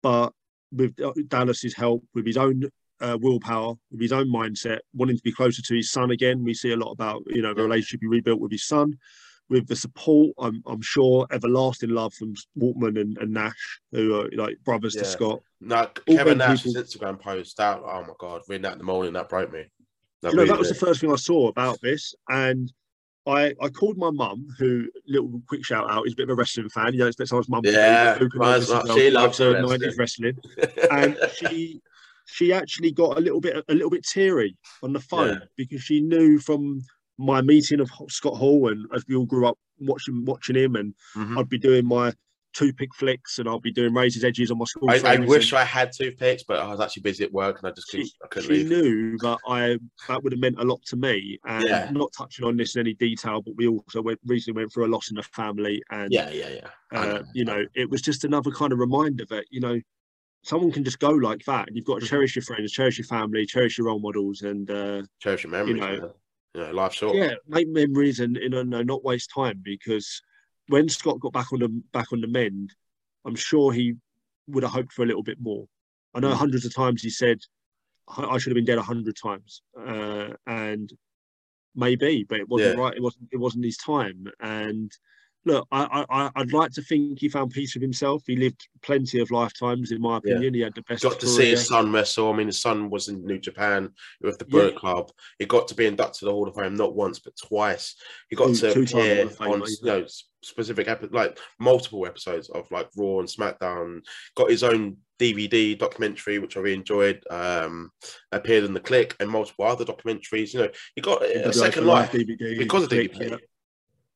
but 0.02 0.32
with 0.72 0.98
uh, 1.00 1.12
Dallas's 1.28 1.74
help, 1.74 2.04
with 2.14 2.26
his 2.26 2.36
own 2.36 2.64
uh, 3.00 3.18
willpower, 3.20 3.74
with 3.90 4.00
his 4.00 4.12
own 4.12 4.26
mindset, 4.28 4.78
wanting 4.94 5.16
to 5.16 5.22
be 5.22 5.32
closer 5.32 5.60
to 5.62 5.74
his 5.74 5.90
son 5.90 6.10
again, 6.10 6.42
we 6.42 6.54
see 6.54 6.72
a 6.72 6.76
lot 6.76 6.92
about 6.92 7.22
you 7.26 7.42
know 7.42 7.52
the 7.54 7.62
relationship 7.62 8.00
he 8.00 8.06
rebuilt 8.06 8.40
with 8.40 8.52
his 8.52 8.64
son. 8.66 8.96
With 9.48 9.66
the 9.66 9.76
support, 9.76 10.30
I'm, 10.38 10.62
I'm 10.66 10.80
sure, 10.80 11.26
everlasting 11.30 11.90
love 11.90 12.14
from 12.14 12.32
Waltman 12.58 12.98
and, 12.98 13.18
and 13.18 13.32
Nash, 13.34 13.80
who 13.90 14.18
are 14.18 14.30
like 14.34 14.56
brothers 14.64 14.94
Yeah. 14.94 15.02
to 15.02 15.08
Scott. 15.08 15.40
no, 15.60 15.86
Kevin 16.08 16.38
Nash's 16.38 16.72
people- 16.72 16.82
Instagram 16.82 17.20
post 17.20 17.58
that. 17.58 17.80
Oh 17.84 18.00
my 18.02 18.14
god, 18.18 18.40
reading 18.48 18.62
that 18.62 18.72
in 18.72 18.78
the 18.78 18.84
morning, 18.84 19.12
that 19.12 19.28
broke 19.28 19.52
me. 19.52 19.64
That 20.22 20.30
you 20.30 20.36
know, 20.36 20.42
really 20.44 20.52
that 20.52 20.58
was 20.58 20.68
the 20.70 20.74
first 20.74 21.00
thing 21.00 21.12
I 21.12 21.16
saw 21.16 21.48
about 21.48 21.80
this, 21.82 22.14
and 22.30 22.72
I 23.26 23.54
I 23.60 23.68
called 23.68 23.96
my 23.96 24.10
mum, 24.10 24.48
who 24.58 24.88
little 25.06 25.40
quick 25.48 25.64
shout 25.64 25.90
out 25.90 26.06
is 26.06 26.12
a 26.14 26.16
bit 26.16 26.24
of 26.24 26.30
a 26.30 26.34
wrestling 26.34 26.68
fan. 26.68 26.92
You 26.92 26.98
don't 27.00 27.08
expect 27.08 27.28
someone's 27.28 27.48
mum. 27.48 27.62
Yeah, 27.64 28.14
be, 28.14 28.20
who 28.20 28.30
can 28.30 28.40
mine's 28.40 28.68
listen 28.68 28.86
not. 28.88 28.94
to 28.94 29.00
She 29.00 29.10
like 29.10 29.22
loves 29.22 29.40
wrestling. 29.40 29.80
90s 29.80 29.98
wrestling. 29.98 30.38
and 30.90 31.16
she 31.36 31.80
she 32.26 32.52
actually 32.52 32.90
got 32.92 33.18
a 33.18 33.20
little 33.20 33.40
bit 33.40 33.64
a 33.68 33.74
little 33.74 33.90
bit 33.90 34.04
teary 34.04 34.56
on 34.82 34.92
the 34.92 35.00
phone 35.00 35.28
Yeah. 35.40 35.46
because 35.56 35.82
she 35.82 36.00
knew 36.00 36.38
from 36.38 36.82
my 37.18 37.40
meeting 37.42 37.78
of 37.80 37.90
Scott 38.08 38.36
Hall 38.36 38.70
and 38.70 38.86
as 38.94 39.04
we 39.08 39.14
all 39.14 39.26
grew 39.26 39.46
up 39.46 39.58
watching 39.80 40.24
watching 40.24 40.56
him 40.56 40.74
and 40.76 40.94
Mhm. 41.16 41.38
I'd 41.38 41.48
be 41.48 41.58
doing 41.58 41.86
my 41.86 42.12
two 42.52 42.72
pick 42.72 42.94
flicks 42.94 43.38
and 43.38 43.48
I'll 43.48 43.60
be 43.60 43.72
doing 43.72 43.94
razors 43.94 44.24
edges 44.24 44.50
on 44.50 44.58
my 44.58 44.64
school. 44.66 44.90
I, 44.90 44.98
I 45.14 45.16
wish 45.18 45.52
I 45.52 45.64
had 45.64 45.92
toothpicks, 45.92 46.42
but 46.42 46.58
I 46.60 46.68
was 46.68 46.80
actually 46.80 47.02
busy 47.02 47.24
at 47.24 47.32
work 47.32 47.58
and 47.58 47.68
I 47.68 47.72
just 47.72 47.88
couldn't, 47.88 48.06
She- 48.06 48.12
I 48.24 48.26
couldn't 48.28 48.48
she 48.48 48.58
leave. 48.58 48.68
knew 48.68 49.18
that 49.18 49.38
I 49.46 49.78
that 50.08 50.22
would 50.22 50.32
have 50.32 50.40
meant 50.40 50.58
a 50.58 50.64
lot 50.64 50.82
to 50.86 50.96
me. 50.96 51.38
And 51.44 51.66
Yeah. 51.66 51.90
not 51.90 52.10
touching 52.16 52.44
on 52.44 52.56
this 52.56 52.74
in 52.76 52.80
any 52.80 52.94
detail, 52.94 53.42
but 53.42 53.54
we 53.56 53.68
also 53.68 54.02
went 54.02 54.20
recently 54.26 54.60
went 54.62 54.72
through 54.72 54.86
a 54.86 54.88
loss 54.94 55.10
in 55.10 55.16
the 55.16 55.22
family 55.22 55.82
and 55.90 56.12
Yeah, 56.12 56.30
yeah, 56.30 56.48
yeah. 56.48 56.70
Uh, 56.94 57.06
know. 57.20 57.24
you 57.32 57.44
know, 57.44 57.64
it 57.74 57.88
was 57.90 58.02
just 58.02 58.24
another 58.24 58.50
kind 58.50 58.72
of 58.72 58.78
reminder 58.78 59.24
that, 59.30 59.46
you 59.50 59.60
know, 59.60 59.80
someone 60.44 60.72
can 60.72 60.84
just 60.84 61.00
go 61.00 61.10
like 61.10 61.44
that. 61.46 61.68
And 61.68 61.76
you've 61.76 61.86
got 61.86 62.00
to 62.00 62.06
Mhm. 62.06 62.10
cherish 62.10 62.36
your 62.36 62.44
friends, 62.44 62.72
cherish 62.72 62.98
your 62.98 63.06
family, 63.06 63.46
cherish 63.46 63.78
your 63.78 63.88
role 63.88 64.00
models, 64.00 64.42
and 64.42 64.70
uh, 64.70 65.02
cherish 65.20 65.44
your 65.44 65.50
memories. 65.52 65.80
know. 65.80 66.14
You 66.54 66.60
know, 66.62 66.72
life's 66.72 66.96
short. 66.96 67.16
yeah, 67.16 67.34
make 67.46 67.68
memories 67.68 68.20
and 68.20 68.36
you 68.36 68.48
know, 68.50 68.62
no, 68.62 68.82
not 68.82 69.04
waste 69.04 69.30
time. 69.34 69.60
Because 69.62 70.20
when 70.68 70.88
Scott 70.88 71.20
got 71.20 71.32
back 71.32 71.52
on 71.52 71.60
the 71.60 71.68
back 71.92 72.12
on 72.12 72.20
the 72.20 72.28
mend, 72.28 72.74
I'm 73.24 73.36
sure 73.36 73.72
he 73.72 73.94
would 74.48 74.62
have 74.62 74.72
hoped 74.72 74.92
for 74.92 75.02
a 75.02 75.06
little 75.06 75.22
bit 75.22 75.40
more. 75.40 75.66
I 76.14 76.20
know 76.20 76.32
Mm. 76.32 76.36
hundreds 76.36 76.64
of 76.64 76.74
times 76.74 77.02
he 77.02 77.10
said, 77.10 77.38
"I 78.08 78.24
I 78.24 78.38
should 78.38 78.50
have 78.50 78.56
been 78.56 78.64
dead 78.64 78.78
a 78.78 78.82
hundred 78.82 79.16
times," 79.16 79.62
uh, 79.78 80.34
and 80.46 80.92
maybe, 81.74 82.24
but 82.24 82.40
it 82.40 82.48
wasn't 82.48 82.76
Yeah. 82.76 82.80
right. 82.82 82.96
It 82.96 83.02
wasn't. 83.02 83.28
It 83.32 83.38
wasn't 83.38 83.64
his 83.64 83.76
time. 83.76 84.26
And 84.40 84.92
look, 85.44 85.66
I, 85.72 86.04
I, 86.08 86.30
I'd 86.36 86.52
like 86.52 86.70
to 86.72 86.82
think 86.82 87.18
he 87.18 87.28
found 87.28 87.50
peace 87.50 87.74
with 87.74 87.82
himself. 87.82 88.22
He 88.26 88.36
lived 88.36 88.68
plenty 88.82 89.20
of 89.20 89.30
lifetimes, 89.30 89.90
in 89.90 90.00
my 90.00 90.20
Yeah. 90.24 90.34
opinion. 90.34 90.54
He 90.54 90.60
had 90.60 90.74
the 90.74 90.82
best. 90.82 91.02
got 91.02 91.18
to 91.20 91.26
career. 91.26 91.36
see 91.36 91.50
his 91.50 91.66
son 91.66 91.92
wrestle. 91.92 92.32
I 92.32 92.36
mean, 92.36 92.46
his 92.46 92.60
son 92.60 92.90
was 92.90 93.08
in 93.08 93.24
New 93.26 93.38
Japan 93.38 93.90
with 94.20 94.38
the 94.38 94.46
Yeah. 94.48 94.70
Club. 94.78 95.10
He 95.38 95.46
got 95.46 95.68
to 95.68 95.74
be 95.74 95.86
inducted 95.86 96.20
to 96.20 96.24
the 96.26 96.32
Hall 96.32 96.48
of 96.48 96.54
Fame 96.54 96.74
not 96.76 96.94
once 96.94 97.18
but 97.18 97.34
twice. 97.36 97.96
He 98.28 98.36
got 98.36 98.54
to 98.54 98.70
appear 98.70 99.16
Hall 99.16 99.26
of 99.26 99.36
Fame, 99.36 99.48
on 99.48 99.62
you 99.68 99.76
know 99.82 100.06
specific 100.44 100.88
epi- 100.88 101.06
like 101.12 101.38
multiple 101.60 102.04
episodes 102.06 102.48
of 102.50 102.68
like 102.70 102.88
Raw 102.96 103.20
and 103.20 103.28
SmackDown. 103.28 104.02
Got 104.36 104.50
his 104.50 104.62
own 104.62 104.96
DVD 105.20 105.78
documentary, 105.78 106.38
which 106.40 106.56
I 106.56 106.60
really 106.60 106.76
enjoyed. 106.76 107.22
Um, 107.30 107.90
appeared 108.32 108.64
in 108.64 108.74
the 108.74 108.80
Click 108.80 109.14
and 109.20 109.30
multiple 109.30 109.64
other 109.66 109.84
documentaries. 109.84 110.52
You 110.52 110.60
know, 110.60 110.68
he 110.96 111.00
got 111.02 111.22
a 111.24 111.52
second 111.52 111.86
Live 111.86 112.12
life 112.12 112.12
DVD 112.12 112.58
because 112.58 112.84
of 112.84 112.90
DDP. 112.90 113.30
yeah. 113.30 113.36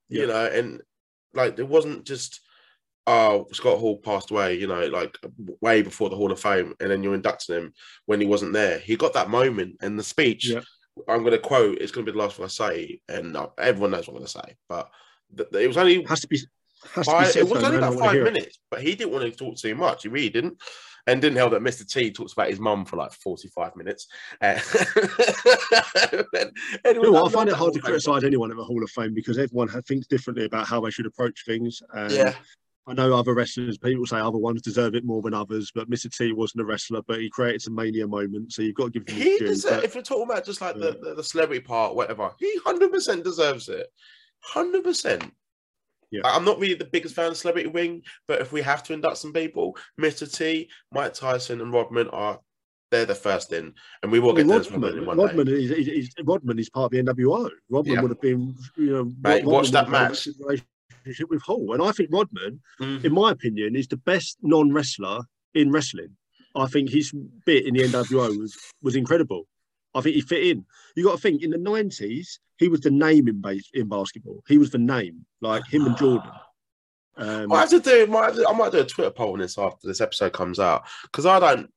You 0.08 0.26
know, 0.28 0.46
and 0.46 0.80
like 1.37 1.59
it 1.59 1.68
wasn't 1.68 2.05
just 2.05 2.41
oh 3.07 3.47
Scott 3.53 3.78
Hall 3.78 3.99
passed 3.99 4.30
away, 4.30 4.59
you 4.59 4.66
know, 4.66 4.87
like 4.87 5.16
way 5.61 5.82
before 5.82 6.11
the 6.11 6.16
Hall 6.16 6.32
of 6.32 6.41
Fame, 6.41 6.74
and 6.80 6.91
then 6.91 7.03
you're 7.03 7.14
inducting 7.14 7.57
him 7.57 7.72
when 8.07 8.20
he 8.20 8.26
wasn't 8.26 8.53
there. 8.53 8.78
He 8.78 8.97
got 8.97 9.12
that 9.14 9.30
moment 9.30 9.76
and 9.80 9.99
the 9.99 10.03
speech. 10.03 10.49
Yeah. 10.49 10.61
I'm 11.09 11.20
going 11.20 11.32
to 11.32 11.39
quote. 11.39 11.78
It's 11.78 11.93
going 11.93 12.07
to 12.07 12.11
be 12.11 12.16
the 12.16 12.22
last 12.24 12.39
one 12.39 12.47
I 12.47 12.49
say, 12.49 13.01
and 13.09 13.37
uh, 13.37 13.49
everyone 13.59 13.91
knows 13.91 14.09
what 14.09 14.14
I'm 14.14 14.20
going 14.20 14.26
to 14.26 14.32
say. 14.32 14.57
But 14.66 14.89
th- 15.37 15.51
th- 15.51 15.64
it 15.64 15.68
was 15.68 15.76
only 15.76 16.03
Has 16.05 16.22
to 16.22 16.26
be. 16.26 16.41
Has 16.95 17.07
to 17.07 17.12
be 17.12 17.16
five, 17.16 17.37
it 17.37 17.49
was 17.49 17.61
though, 17.61 17.66
only 17.66 17.78
about 17.78 17.99
five 17.99 18.12
hear 18.12 18.26
it. 18.26 18.32
minutes, 18.32 18.59
but 18.70 18.80
he 18.80 18.95
didn't 18.95 19.12
want 19.12 19.24
to 19.24 19.30
talk 19.30 19.57
too 19.57 19.74
much. 19.74 20.05
He 20.05 20.09
really 20.09 20.30
didn't. 20.30 20.61
And 21.09 21.20
didn't 21.22 21.36
help 21.36 21.52
that 21.52 21.62
Mr. 21.62 21.86
T 21.88 22.11
talks 22.11 22.32
about 22.32 22.48
his 22.50 22.59
mum 22.59 22.84
for 22.84 22.96
like 22.96 23.12
45 23.12 23.76
minutes. 23.76 24.09
Uh, 24.40 24.59
and 26.84 26.96
You 26.96 27.02
know 27.02 27.12
what, 27.12 27.26
I 27.26 27.32
find 27.32 27.48
it 27.48 27.54
hard 27.54 27.54
to 27.54 27.57
Hall 27.57 27.68
of 27.68 27.74
Fame 27.74 27.82
criticise 27.82 28.24
anyone 28.24 28.50
at 28.50 28.57
the 28.57 28.64
Hall 28.64 28.82
of 28.82 28.90
Fame 28.90 29.14
because 29.14 29.38
everyone 29.38 29.68
thinks 29.82 30.07
differently 30.07 30.46
about 30.46 30.66
how 30.66 30.80
they 30.80 30.90
should 30.90 31.07
approach 31.07 31.44
things. 31.46 31.80
And 31.92 32.11
Yeah. 32.12 32.34
I 32.88 32.94
know 32.94 33.14
other 33.16 33.34
wrestlers, 33.34 33.78
people 33.78 34.07
say 34.07 34.18
other 34.18 34.38
ones 34.38 34.62
deserve 34.62 34.94
it 34.94 35.04
more 35.04 35.20
than 35.20 35.34
others, 35.34 35.72
but 35.74 35.90
Mr. 35.90 36.09
T 36.14 36.32
wasn't 36.32 36.62
a 36.62 36.64
wrestler, 36.64 37.02
but 37.02 37.20
he 37.20 37.28
created 37.28 37.62
some 37.62 37.74
mania 37.74 38.07
moments, 38.07 38.54
so 38.54 38.62
you've 38.62 38.76
got 38.76 38.92
to 38.92 39.00
give 39.00 39.09
him 39.09 39.20
He 39.22 39.38
deserves, 39.38 39.64
but- 39.64 39.84
if 39.84 39.94
you're 39.94 40.04
talking 40.04 40.24
about 40.30 40.44
just 40.44 40.61
like 40.61 40.76
the, 40.76 41.14
the 41.16 41.24
celebrity 41.24 41.61
part, 41.61 41.96
whatever, 41.96 42.30
he 42.38 42.59
100% 42.64 43.24
deserves 43.24 43.68
it. 43.68 43.88
100%. 44.54 45.30
Yeah. 46.11 46.20
I- 46.24 46.36
I'm 46.36 46.44
not 46.44 46.59
really 46.59 46.74
the 46.74 46.84
biggest 46.84 47.14
fan 47.14 47.30
of 47.30 47.36
Celebrity 47.36 47.68
Wing, 47.68 48.02
but 48.28 48.40
if 48.40 48.52
we 48.52 48.62
have 48.62 48.82
to 48.84 48.92
induct 48.92 49.18
some 49.18 49.32
people, 49.32 49.76
Mr. 50.00 50.30
T, 50.32 50.68
Mike 50.92 51.14
Tyson, 51.14 51.61
and 51.61 51.72
Rodman 51.72 52.09
are 52.09 52.40
they're 52.92 53.04
the 53.04 53.16
first 53.16 53.52
in, 53.52 53.74
and 54.04 54.12
we 54.12 54.20
will 54.20 54.28
Well, 54.32 54.36
get 54.36 54.46
Rodman, 54.46 54.80
Rodman 54.80 54.98
in 55.00 55.07
one 55.07 55.16
Rodman, 55.18 55.46
day. 55.46 55.52
is, 55.54 55.70
is, 55.72 55.88
is, 55.88 56.11
Rodman 56.22 56.59
is 56.61 56.70
part 56.70 56.84
of 56.86 56.90
the 56.92 56.98
NWO. 57.12 57.50
Rodman 57.68 57.94
Yeah. 57.94 58.00
would 58.02 58.12
have 58.12 58.20
been, 58.20 58.54
you 58.76 58.86
know, 58.92 59.04
Mate, 59.04 59.38
Rodman 59.42 59.46
watch 59.46 59.70
that 59.72 59.90
match. 59.90 60.28
Relationship 60.38 61.28
with 61.28 61.42
Hall, 61.42 61.72
and 61.74 61.82
I 61.82 61.90
think 61.90 62.11
Rodman, 62.12 62.61
Mhm. 62.80 63.04
in 63.04 63.12
my 63.12 63.32
opinion, 63.32 63.74
is 63.74 63.88
the 63.88 63.96
best 63.96 64.38
non-wrestler 64.42 65.20
in 65.54 65.70
wrestling. 65.72 66.16
I 66.54 66.66
think 66.66 66.88
his 66.90 67.12
bit 67.44 67.66
in 67.66 67.74
the 67.74 67.82
NWO 67.82 68.38
was 68.38 68.57
was 68.82 68.94
incredible. 68.94 69.48
I 69.94 70.00
think 70.00 70.14
he 70.14 70.20
fit 70.20 70.46
in. 70.46 70.64
You 70.94 71.02
got 71.04 71.16
to 71.16 71.20
think 71.20 71.42
in 71.42 71.50
the 71.50 71.59
nineties, 71.59 72.38
he 72.59 72.68
was 72.68 72.80
the 72.80 72.90
name 72.90 73.28
in 73.28 73.40
base 73.40 73.68
in 73.74 73.88
basketball. 73.88 74.42
He 74.48 74.59
was 74.59 74.70
the 74.70 74.78
name, 74.78 75.26
like 75.40 75.66
him 75.66 75.86
and 75.86 75.96
Jordan. 75.96 76.30
Um, 77.18 77.50
I 77.52 77.61
have 77.61 77.70
to 77.70 77.80
do. 77.80 78.07
Might, 78.07 78.34
I 78.46 78.52
might 78.52 78.72
do 78.72 78.80
a 78.80 78.84
Twitter 78.84 79.11
poll 79.11 79.32
on 79.34 79.38
this 79.38 79.57
after 79.59 79.86
this 79.88 80.00
episode 80.00 80.32
comes 80.32 80.59
out 80.59 80.84
because 81.02 81.24
I 81.26 81.40
don't. 81.40 81.70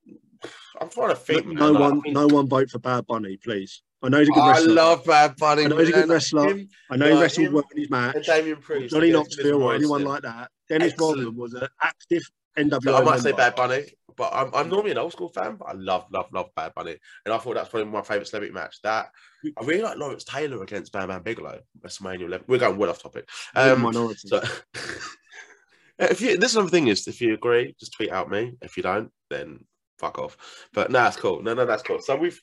I'm 0.82 0.89
trying 0.89 1.09
to 1.09 1.15
think. 1.15 1.45
no 1.47 1.75
I 1.75 1.80
one, 1.80 2.01
think- 2.01 2.13
no 2.15 2.27
one 2.27 2.47
vote 2.47 2.69
for 2.69 2.80
Bad 2.80 3.05
Bunny, 3.07 3.38
please. 3.38 3.82
I 4.01 4.07
know 4.07 4.19
he's 4.19 4.30
a 4.30 4.32
good 4.32 4.47
wrestler. 4.47 4.69
I 4.71 4.73
love 4.75 5.03
Bad 5.05 5.36
Bunny. 5.38 5.65
I 5.65 5.67
know 5.67 5.77
he's 5.77 5.89
a 5.89 5.91
good 5.91 6.09
wrestler. 6.09 6.47
Him 6.49 6.69
I 6.89 6.95
know 6.95 7.05
he 7.07 7.11
like 7.13 7.21
wrestled 7.23 7.51
well 7.51 7.63
in 7.73 7.82
his 7.82 7.89
match. 7.89 8.15
and 8.15 8.23
Damien 8.23 8.57
Priest, 8.57 8.93
Johnny 8.93 9.11
Knoxville 9.11 9.61
or 9.61 9.75
anyone 9.75 10.03
like 10.03 10.21
that. 10.21 10.51
Dennis 10.69 10.93
Rodman 10.97 11.36
was 11.36 11.53
an 11.53 11.67
active 11.82 12.23
NWO. 12.57 12.82
So 12.84 12.95
I 12.95 13.03
might 13.03 13.19
say. 13.19 13.32
Bad 13.34 13.55
Bunny, 13.55 13.86
but 14.20 14.32
I'm, 14.34 14.53
I'm 14.53 14.67
normally 14.67 14.91
an 14.91 14.97
old 14.97 15.13
school 15.13 15.30
fan, 15.30 15.55
but 15.55 15.70
I 15.70 15.72
love, 15.72 16.05
love, 16.11 16.26
love 16.34 16.49
Bad 16.53 16.74
Bunny. 16.76 16.97
And 17.26 17.34
I 17.34 17.38
thought 17.38 17.55
that's 17.55 17.70
probably 17.70 17.89
my 17.89 18.01
favourite 18.01 18.28
celebrity 18.28 18.53
match. 18.53 18.82
That 18.84 19.07
I 19.45 19.63
really 19.63 19.82
like 19.82 19.97
Lawrence 19.97 20.26
Taylor 20.26 20.61
against 20.61 20.91
Bam 20.91 21.07
Bam 21.07 21.24
Bigelow, 21.24 21.61
WrestleMania 21.80 22.26
11. 22.26 22.45
We're 22.49 22.59
going 22.59 22.78
well 22.78 22.89
off 22.89 23.01
topic. 23.01 23.30
Um, 23.55 23.82
minority. 23.82 24.28
so, 24.28 24.43
If 25.99 26.22
you, 26.22 26.38
this 26.38 26.55
is 26.55 26.63
the 26.63 26.70
thing 26.70 26.88
is, 26.88 27.07
if 27.07 27.22
you 27.22 27.34
agree, 27.34 27.76
just 27.80 27.93
tweet 27.93 28.11
out 28.11 28.30
me. 28.30 28.57
If 28.61 28.76
you 28.76 28.84
don't, 28.84 29.09
then 29.30 29.65
fuck 29.97 30.20
off. 30.20 30.38
But 30.74 30.91
no, 30.91 30.99
that's 30.99 31.17
cool. 31.17 31.41
No, 31.41 31.53
no, 31.53 31.65
that's 31.65 31.84
cool. 31.84 31.99
So 31.99 32.15
we've, 32.15 32.39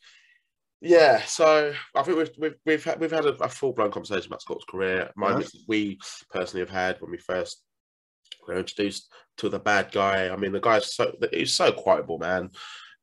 yeah. 0.80 1.22
So 1.22 1.72
I 1.94 2.02
think 2.02 2.18
we've 2.18 2.30
we've 2.38 2.54
we've 2.66 2.84
had, 2.84 3.00
we've 3.00 3.10
had 3.10 3.24
a, 3.24 3.34
a 3.42 3.48
full 3.48 3.72
blown 3.72 3.90
conversation 3.90 4.28
about 4.28 4.42
Scott's 4.42 4.66
career. 4.68 5.10
That 5.16 5.50
we 5.68 5.98
personally 6.30 6.66
have 6.66 6.74
had 6.74 7.00
when 7.00 7.10
we 7.10 7.18
first 7.18 7.62
were 8.46 8.56
introduced 8.58 9.10
to 9.38 9.48
the 9.48 9.58
bad 9.58 9.92
guy. 9.92 10.28
I 10.30 10.36
mean, 10.36 10.52
the 10.52 10.60
guy's 10.60 10.94
so 10.94 11.12
he's 11.32 11.52
so 11.52 11.72
quotable, 11.72 12.18
man. 12.18 12.50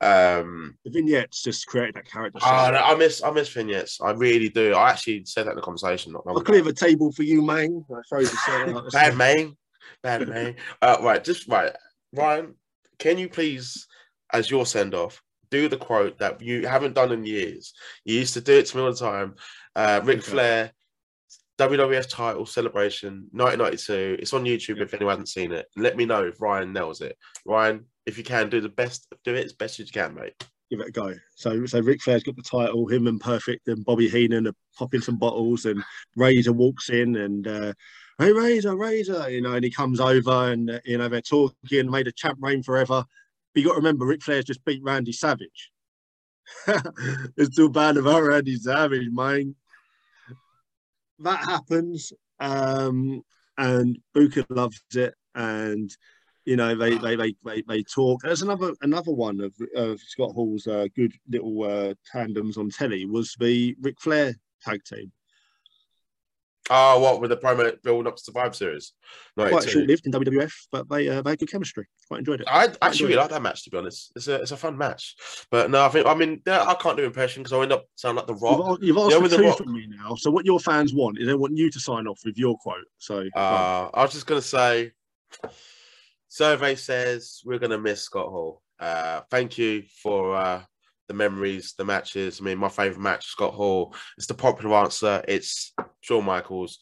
Um, 0.01 0.77
The 0.83 0.91
vignettes 0.91 1.43
just 1.43 1.65
created 1.67 1.95
that 1.95 2.05
character. 2.09 2.39
oh, 2.43 2.69
no, 2.73 2.79
I 2.79 2.95
miss 2.95 3.23
I 3.23 3.31
miss 3.31 3.49
vignettes. 3.49 3.99
I 4.01 4.11
really 4.11 4.49
do. 4.49 4.73
I 4.73 4.89
actually 4.89 5.23
said 5.25 5.45
that 5.45 5.51
in 5.51 5.55
the 5.55 5.61
conversation. 5.61 6.11
Not 6.11 6.25
long 6.25 6.35
I'll 6.35 6.41
ago. 6.41 6.51
clear 6.51 6.61
the 6.61 6.73
table 6.73 7.11
for 7.11 7.23
you, 7.23 7.41
man. 7.41 7.85
I 7.89 8.01
throw 8.09 8.21
the 8.21 8.27
set 8.27 8.69
out. 8.69 8.91
Bad 8.91 9.15
man. 9.15 9.55
Bad 10.01 10.27
man. 10.27 10.55
Uh, 10.81 10.97
right, 11.01 11.23
just 11.23 11.47
right. 11.47 11.71
Ryan, 12.13 12.55
can 12.99 13.17
you 13.17 13.29
please, 13.29 13.87
as 14.31 14.49
your 14.51 14.65
send 14.65 14.93
off, 14.93 15.21
do 15.51 15.67
the 15.69 15.77
quote 15.77 16.19
that 16.19 16.41
you 16.41 16.67
haven't 16.67 16.95
done 16.95 17.11
in 17.11 17.25
years? 17.25 17.73
You 18.03 18.15
used 18.19 18.33
to 18.33 18.41
do 18.41 18.53
it 18.57 18.65
to 18.67 18.77
me 18.77 18.83
all 18.83 18.91
the 18.91 18.97
time. 18.97 19.35
Uh, 19.75 20.01
Ric 20.03 20.19
Okay. 20.19 20.31
Flair, 20.31 20.71
WWF 21.69 22.09
title 22.09 22.45
celebration, 22.45 23.27
1992. 23.31 24.17
It's 24.19 24.33
on 24.33 24.43
YouTube 24.43 24.81
if 24.81 24.93
anyone 24.93 25.13
hasn't 25.13 25.29
seen 25.29 25.51
it. 25.53 25.67
Let 25.77 25.95
me 25.95 26.05
know 26.05 26.25
if 26.25 26.41
Ryan 26.41 26.73
nails 26.73 26.99
it. 26.99 27.17
Ryan, 27.45 27.85
if 28.05 28.17
you 28.17 28.23
can, 28.23 28.49
do 28.49 28.59
the 28.59 28.69
best, 28.69 29.07
do 29.23 29.33
it 29.33 29.45
as 29.45 29.53
best 29.53 29.79
as 29.79 29.87
you 29.87 29.93
can, 29.93 30.13
mate. 30.13 30.33
Give 30.69 30.81
it 30.81 30.89
a 30.89 30.91
go. 30.91 31.13
So, 31.35 31.65
so 31.65 31.79
Ric 31.79 32.01
Flair's 32.01 32.23
got 32.23 32.35
the 32.35 32.41
title. 32.41 32.87
Him 32.87 33.07
and 33.07 33.21
Perfect 33.21 33.67
and 33.69 33.85
Bobby 33.85 34.09
Heenan 34.09 34.47
are 34.47 34.55
popping 34.77 35.01
some 35.01 35.17
bottles, 35.17 35.65
and 35.65 35.81
Razor 36.15 36.53
walks 36.53 36.89
in 36.89 37.15
and. 37.15 37.47
Uh, 37.47 37.73
Hey 38.19 38.31
Razor, 38.31 38.75
Razor, 38.75 39.31
you 39.31 39.41
know, 39.41 39.53
and 39.53 39.63
he 39.63 39.71
comes 39.71 39.99
over 39.99 40.51
and 40.51 40.69
uh, 40.69 40.79
you 40.85 40.99
know 40.99 41.09
they're 41.09 41.19
talking, 41.19 41.89
made 41.89 42.07
a 42.07 42.11
champ 42.11 42.37
reign 42.39 42.61
forever. 42.61 43.03
But 43.53 43.59
you 43.59 43.67
got 43.67 43.73
to 43.73 43.77
remember, 43.77 44.05
Ric 44.05 44.21
Flair's 44.21 44.45
just 44.45 44.63
beat 44.65 44.83
Randy 44.83 45.11
Savage. 45.11 45.71
it's 47.37 47.55
too 47.55 47.69
bad 47.69 47.97
about 47.97 48.21
Randy 48.21 48.55
Savage, 48.55 49.07
man. 49.11 49.55
That 51.23 51.43
happens, 51.43 52.13
um, 52.39 53.21
and 53.57 53.97
Booker 54.13 54.43
loves 54.49 54.81
it, 54.93 55.13
and 55.35 55.89
you 56.45 56.55
know 56.55 56.75
they 56.75 56.97
they 56.97 57.15
they 57.15 57.35
they, 57.43 57.61
they 57.67 57.83
talk. 57.83 58.21
There's 58.21 58.41
another 58.41 58.73
another 58.81 59.11
one 59.11 59.39
of, 59.39 59.53
of 59.75 59.99
Scott 60.01 60.31
Hall's 60.35 60.67
uh, 60.67 60.87
good 60.95 61.13
little 61.29 61.63
uh, 61.63 61.93
tandems 62.11 62.57
on 62.57 62.69
telly 62.69 63.05
was 63.05 63.35
the 63.39 63.75
Ric 63.81 63.99
Flair 63.99 64.35
tag 64.61 64.83
team. 64.83 65.11
Oh, 66.69 66.99
what 66.99 67.19
with 67.19 67.29
the 67.29 67.37
promo 67.37 67.75
build 67.83 68.07
up 68.07 68.15
to 68.15 68.23
Survivor 68.23 68.53
Series? 68.53 68.93
Quite 69.35 69.51
92. 69.51 69.71
short 69.71 69.87
lived 69.87 70.05
in 70.05 70.11
WWF, 70.13 70.53
but 70.71 70.89
they 70.89 71.09
uh, 71.09 71.21
they 71.21 71.31
had 71.31 71.39
good 71.39 71.51
chemistry. 71.51 71.87
Quite 72.07 72.19
enjoyed 72.19 72.41
it. 72.41 72.47
I 72.49 72.69
actually 72.81 73.07
really 73.07 73.21
like 73.21 73.31
that 73.31 73.41
match 73.41 73.63
to 73.65 73.69
be 73.69 73.77
honest. 73.77 74.13
It's 74.15 74.27
a 74.27 74.35
it's 74.35 74.51
a 74.51 74.57
fun 74.57 74.77
match, 74.77 75.15
but 75.51 75.69
no, 75.69 75.83
I 75.83 75.89
think 75.89 76.07
I 76.07 76.13
mean 76.13 76.41
yeah, 76.45 76.63
I 76.63 76.73
can't 76.75 76.95
do 76.95 77.03
impression 77.03 77.43
because 77.43 77.53
I 77.53 77.61
end 77.61 77.73
up 77.73 77.85
sounding 77.95 78.17
like 78.17 78.27
the 78.27 78.33
You've, 78.33 78.41
Rock. 78.41 78.79
you've 78.81 78.97
asked 78.97 79.11
Yeah, 79.11 79.17
for 79.17 79.21
with 79.23 79.31
The 79.31 79.37
two 79.37 79.51
from 79.53 79.73
me 79.73 79.87
now. 79.89 80.15
So 80.15 80.31
what 80.31 80.45
your 80.45 80.59
fans 80.59 80.93
want 80.93 81.19
is 81.19 81.27
they 81.27 81.33
want 81.33 81.57
you 81.57 81.69
to 81.69 81.79
sign 81.79 82.07
off 82.07 82.21
with 82.25 82.37
your 82.37 82.57
quote. 82.57 82.85
So. 82.97 83.25
Uh, 83.35 83.89
I 83.93 84.01
was 84.03 84.13
just 84.13 84.25
gonna 84.25 84.41
say, 84.41 84.91
survey 86.29 86.75
says 86.75 87.41
we're 87.43 87.59
gonna 87.59 87.79
miss 87.79 88.03
Scott 88.03 88.27
Hall. 88.27 88.61
Uh, 88.79 89.21
thank 89.29 89.57
you 89.57 89.83
for 90.01 90.35
uh, 90.35 90.61
the 91.13 91.17
memories, 91.17 91.73
the 91.77 91.85
matches. 91.85 92.39
I 92.41 92.43
mean, 92.43 92.57
my 92.57 92.69
favorite 92.69 92.99
match, 92.99 93.27
Scott 93.27 93.53
Hall. 93.53 93.95
It's 94.17 94.27
the 94.27 94.33
popular 94.33 94.75
answer. 94.77 95.23
It's 95.27 95.73
Shawn 96.01 96.25
Michaels 96.25 96.79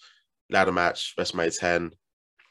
ladder 0.50 0.72
match, 0.72 1.14
WrestleMania 1.18 1.58
10. 1.58 1.92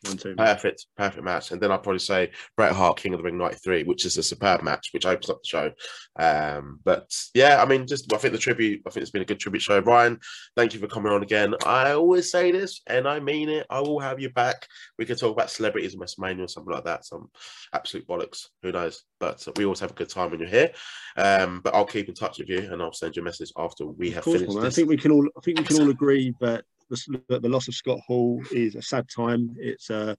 One 0.02 0.16
two. 0.16 0.34
Perfect, 0.34 0.86
perfect 0.96 1.24
match. 1.24 1.50
And 1.50 1.60
then 1.60 1.70
I'd 1.70 1.82
probably 1.82 1.98
say 1.98 2.30
Bret 2.56 2.72
Hart, 2.72 2.98
King 2.98 3.14
of 3.14 3.18
the 3.18 3.24
Ring 3.24 3.38
93, 3.38 3.84
which 3.84 4.04
is 4.06 4.16
a 4.16 4.22
superb 4.22 4.62
match, 4.62 4.88
which 4.92 5.06
opens 5.06 5.30
up 5.30 5.42
the 5.42 5.46
show. 5.46 5.72
Um, 6.18 6.80
but 6.84 7.12
yeah, 7.34 7.62
I 7.62 7.66
mean, 7.66 7.86
just 7.86 8.12
I 8.12 8.16
think 8.16 8.32
the 8.32 8.38
tribute, 8.38 8.82
I 8.86 8.90
think 8.90 9.02
it's 9.02 9.10
been 9.10 9.22
a 9.22 9.26
good 9.26 9.40
tribute 9.40 9.62
show. 9.62 9.80
Brian, 9.80 10.18
thank 10.56 10.74
you 10.74 10.80
for 10.80 10.86
coming 10.86 11.12
on 11.12 11.22
again. 11.22 11.54
I 11.66 11.92
always 11.92 12.30
say 12.30 12.50
this 12.50 12.80
and 12.86 13.06
I 13.06 13.20
mean 13.20 13.48
it. 13.48 13.66
I 13.70 13.80
will 13.80 14.00
have 14.00 14.20
you 14.20 14.30
back. 14.30 14.66
We 14.98 15.06
can 15.06 15.16
talk 15.16 15.32
about 15.32 15.50
celebrities 15.50 15.94
in 15.94 16.00
WrestleMania 16.00 16.44
or 16.44 16.48
something 16.48 16.72
like 16.72 16.84
that. 16.84 17.04
Some 17.04 17.30
absolute 17.74 18.06
bollocks. 18.06 18.46
Who 18.62 18.72
knows? 18.72 19.02
But 19.18 19.46
we 19.56 19.64
always 19.64 19.80
have 19.80 19.90
a 19.90 19.94
good 19.94 20.08
time 20.08 20.30
when 20.30 20.40
you're 20.40 20.48
here. 20.48 20.70
Um, 21.16 21.60
but 21.62 21.74
I'll 21.74 21.84
keep 21.84 22.08
in 22.08 22.14
touch 22.14 22.38
with 22.38 22.48
you 22.48 22.70
and 22.72 22.80
I'll 22.80 22.92
send 22.92 23.16
you 23.16 23.22
a 23.22 23.24
message 23.24 23.52
after 23.56 23.86
we 23.86 24.08
Of 24.08 24.14
have 24.14 24.24
course, 24.24 24.40
finished. 24.40 24.58
I 24.58 24.70
think 24.70 24.88
we 24.88 24.96
can 24.96 25.12
all 25.12 25.26
I 25.36 25.40
think 25.40 25.58
we 25.58 25.64
can 25.64 25.80
all 25.82 25.90
agree 26.00 26.34
that 26.40 26.64
the, 26.90 27.40
the 27.40 27.48
loss 27.48 27.68
of 27.68 27.74
Scott 27.74 28.00
Hall 28.06 28.42
is 28.52 28.74
a 28.74 28.82
sad 28.82 29.08
time. 29.08 29.54
It's 29.58 29.90
a 29.90 30.16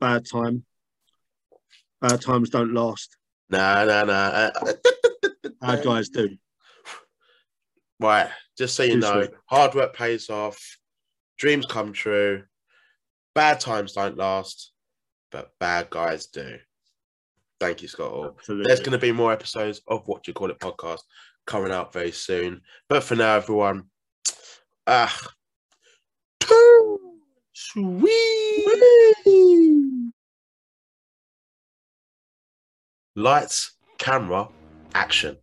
bad 0.00 0.26
time. 0.26 0.64
Bad 2.00 2.20
times 2.20 2.50
don't 2.50 2.74
last. 2.74 3.16
Nah, 3.50 3.84
nah, 3.84 4.04
nah. 4.04 4.12
Uh, 4.12 4.72
Bad 5.60 5.84
guys 5.84 6.08
do. 6.10 6.36
Right, 7.98 8.28
just 8.58 8.76
so 8.76 8.82
you 8.82 8.94
Too 8.94 9.00
know, 9.00 9.22
sweet. 9.22 9.30
hard 9.46 9.74
work 9.74 9.94
pays 9.96 10.28
off, 10.28 10.78
dreams 11.38 11.64
come 11.64 11.94
true, 11.94 12.42
bad 13.34 13.58
times 13.58 13.94
don't 13.94 14.18
last, 14.18 14.72
but 15.32 15.52
bad 15.58 15.88
guys 15.88 16.26
do. 16.26 16.58
Thank 17.58 17.80
you, 17.80 17.88
Scott. 17.88 18.10
Hall. 18.10 18.34
Absolutely. 18.36 18.68
There's 18.68 18.80
going 18.80 18.92
to 18.92 18.98
be 18.98 19.12
more 19.12 19.32
episodes 19.32 19.80
of 19.88 20.06
What 20.06 20.28
You 20.28 20.34
Call 20.34 20.50
It 20.50 20.58
podcast 20.58 21.00
coming 21.46 21.72
out 21.72 21.92
very 21.94 22.12
soon. 22.12 22.60
But 22.88 23.02
for 23.02 23.14
now, 23.14 23.36
everyone, 23.36 23.84
ah, 24.86 25.18
sweet. 27.52 28.12
Lights, 33.14 33.72
camera, 33.98 34.48
action. 34.94 35.38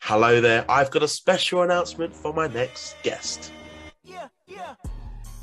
Hello 0.00 0.40
there. 0.40 0.64
I've 0.70 0.90
got 0.90 1.02
a 1.02 1.08
special 1.08 1.62
announcement 1.62 2.14
for 2.16 2.32
my 2.32 2.46
next 2.48 2.96
guest. 3.02 3.52
Yeah, 4.02 4.28
yeah. 4.46 4.74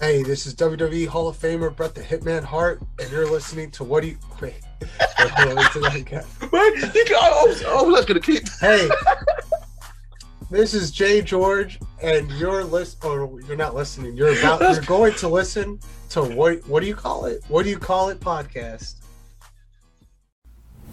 Hey, 0.01 0.23
this 0.23 0.47
is 0.47 0.55
WWE 0.55 1.07
Hall 1.07 1.27
of 1.27 1.37
Famer 1.37 1.75
Bret 1.75 1.93
the 1.93 2.01
Hitman 2.01 2.43
Hart, 2.43 2.81
and 2.99 3.11
you're 3.11 3.29
listening 3.29 3.69
to 3.71 3.83
What 3.83 4.01
Do 4.01 4.07
You 4.09 4.17
Wait? 4.41 4.55
wait, 4.81 5.55
wait 5.55 5.67
till 5.71 5.85
I 5.85 5.99
get- 5.99 6.25
Wait, 6.51 6.73
you 6.95 7.05
can, 7.05 7.15
I, 7.15 7.43
was, 7.45 7.63
I 7.63 7.81
was 7.83 8.05
going 8.05 8.19
to 8.19 8.25
keep. 8.25 8.47
hey, 8.59 8.89
this 10.49 10.73
is 10.73 10.91
Jay 10.91 11.21
George, 11.21 11.79
and 12.01 12.29
you're 12.31 12.63
list. 12.63 13.03
Or 13.03 13.39
you're 13.47 13.57
not 13.57 13.75
listening. 13.75 14.15
You're 14.15 14.37
about. 14.39 14.61
You're 14.61 14.81
going 14.85 15.13
to 15.15 15.27
listen 15.27 15.79
to 16.09 16.23
what? 16.23 16.67
What 16.67 16.81
do 16.81 16.87
you 16.87 16.95
call 16.95 17.25
it? 17.25 17.43
What 17.47 17.63
do 17.63 17.69
you 17.69 17.77
call 17.77 18.09
it? 18.09 18.19
Podcast. 18.19 18.95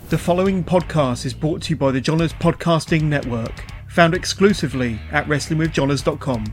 The 0.09 0.19
following 0.19 0.63
podcast 0.63 1.27
is 1.27 1.35
brought 1.35 1.63
to 1.63 1.71
you 1.71 1.77
by 1.77 1.91
the 1.91 2.01
Johners 2.01 2.33
Podcasting 2.35 3.03
Network, 3.03 3.65
found 3.89 4.15
exclusively 4.15 5.01
at 5.11 5.27
WrestlingWithJohners.com. 5.27 6.45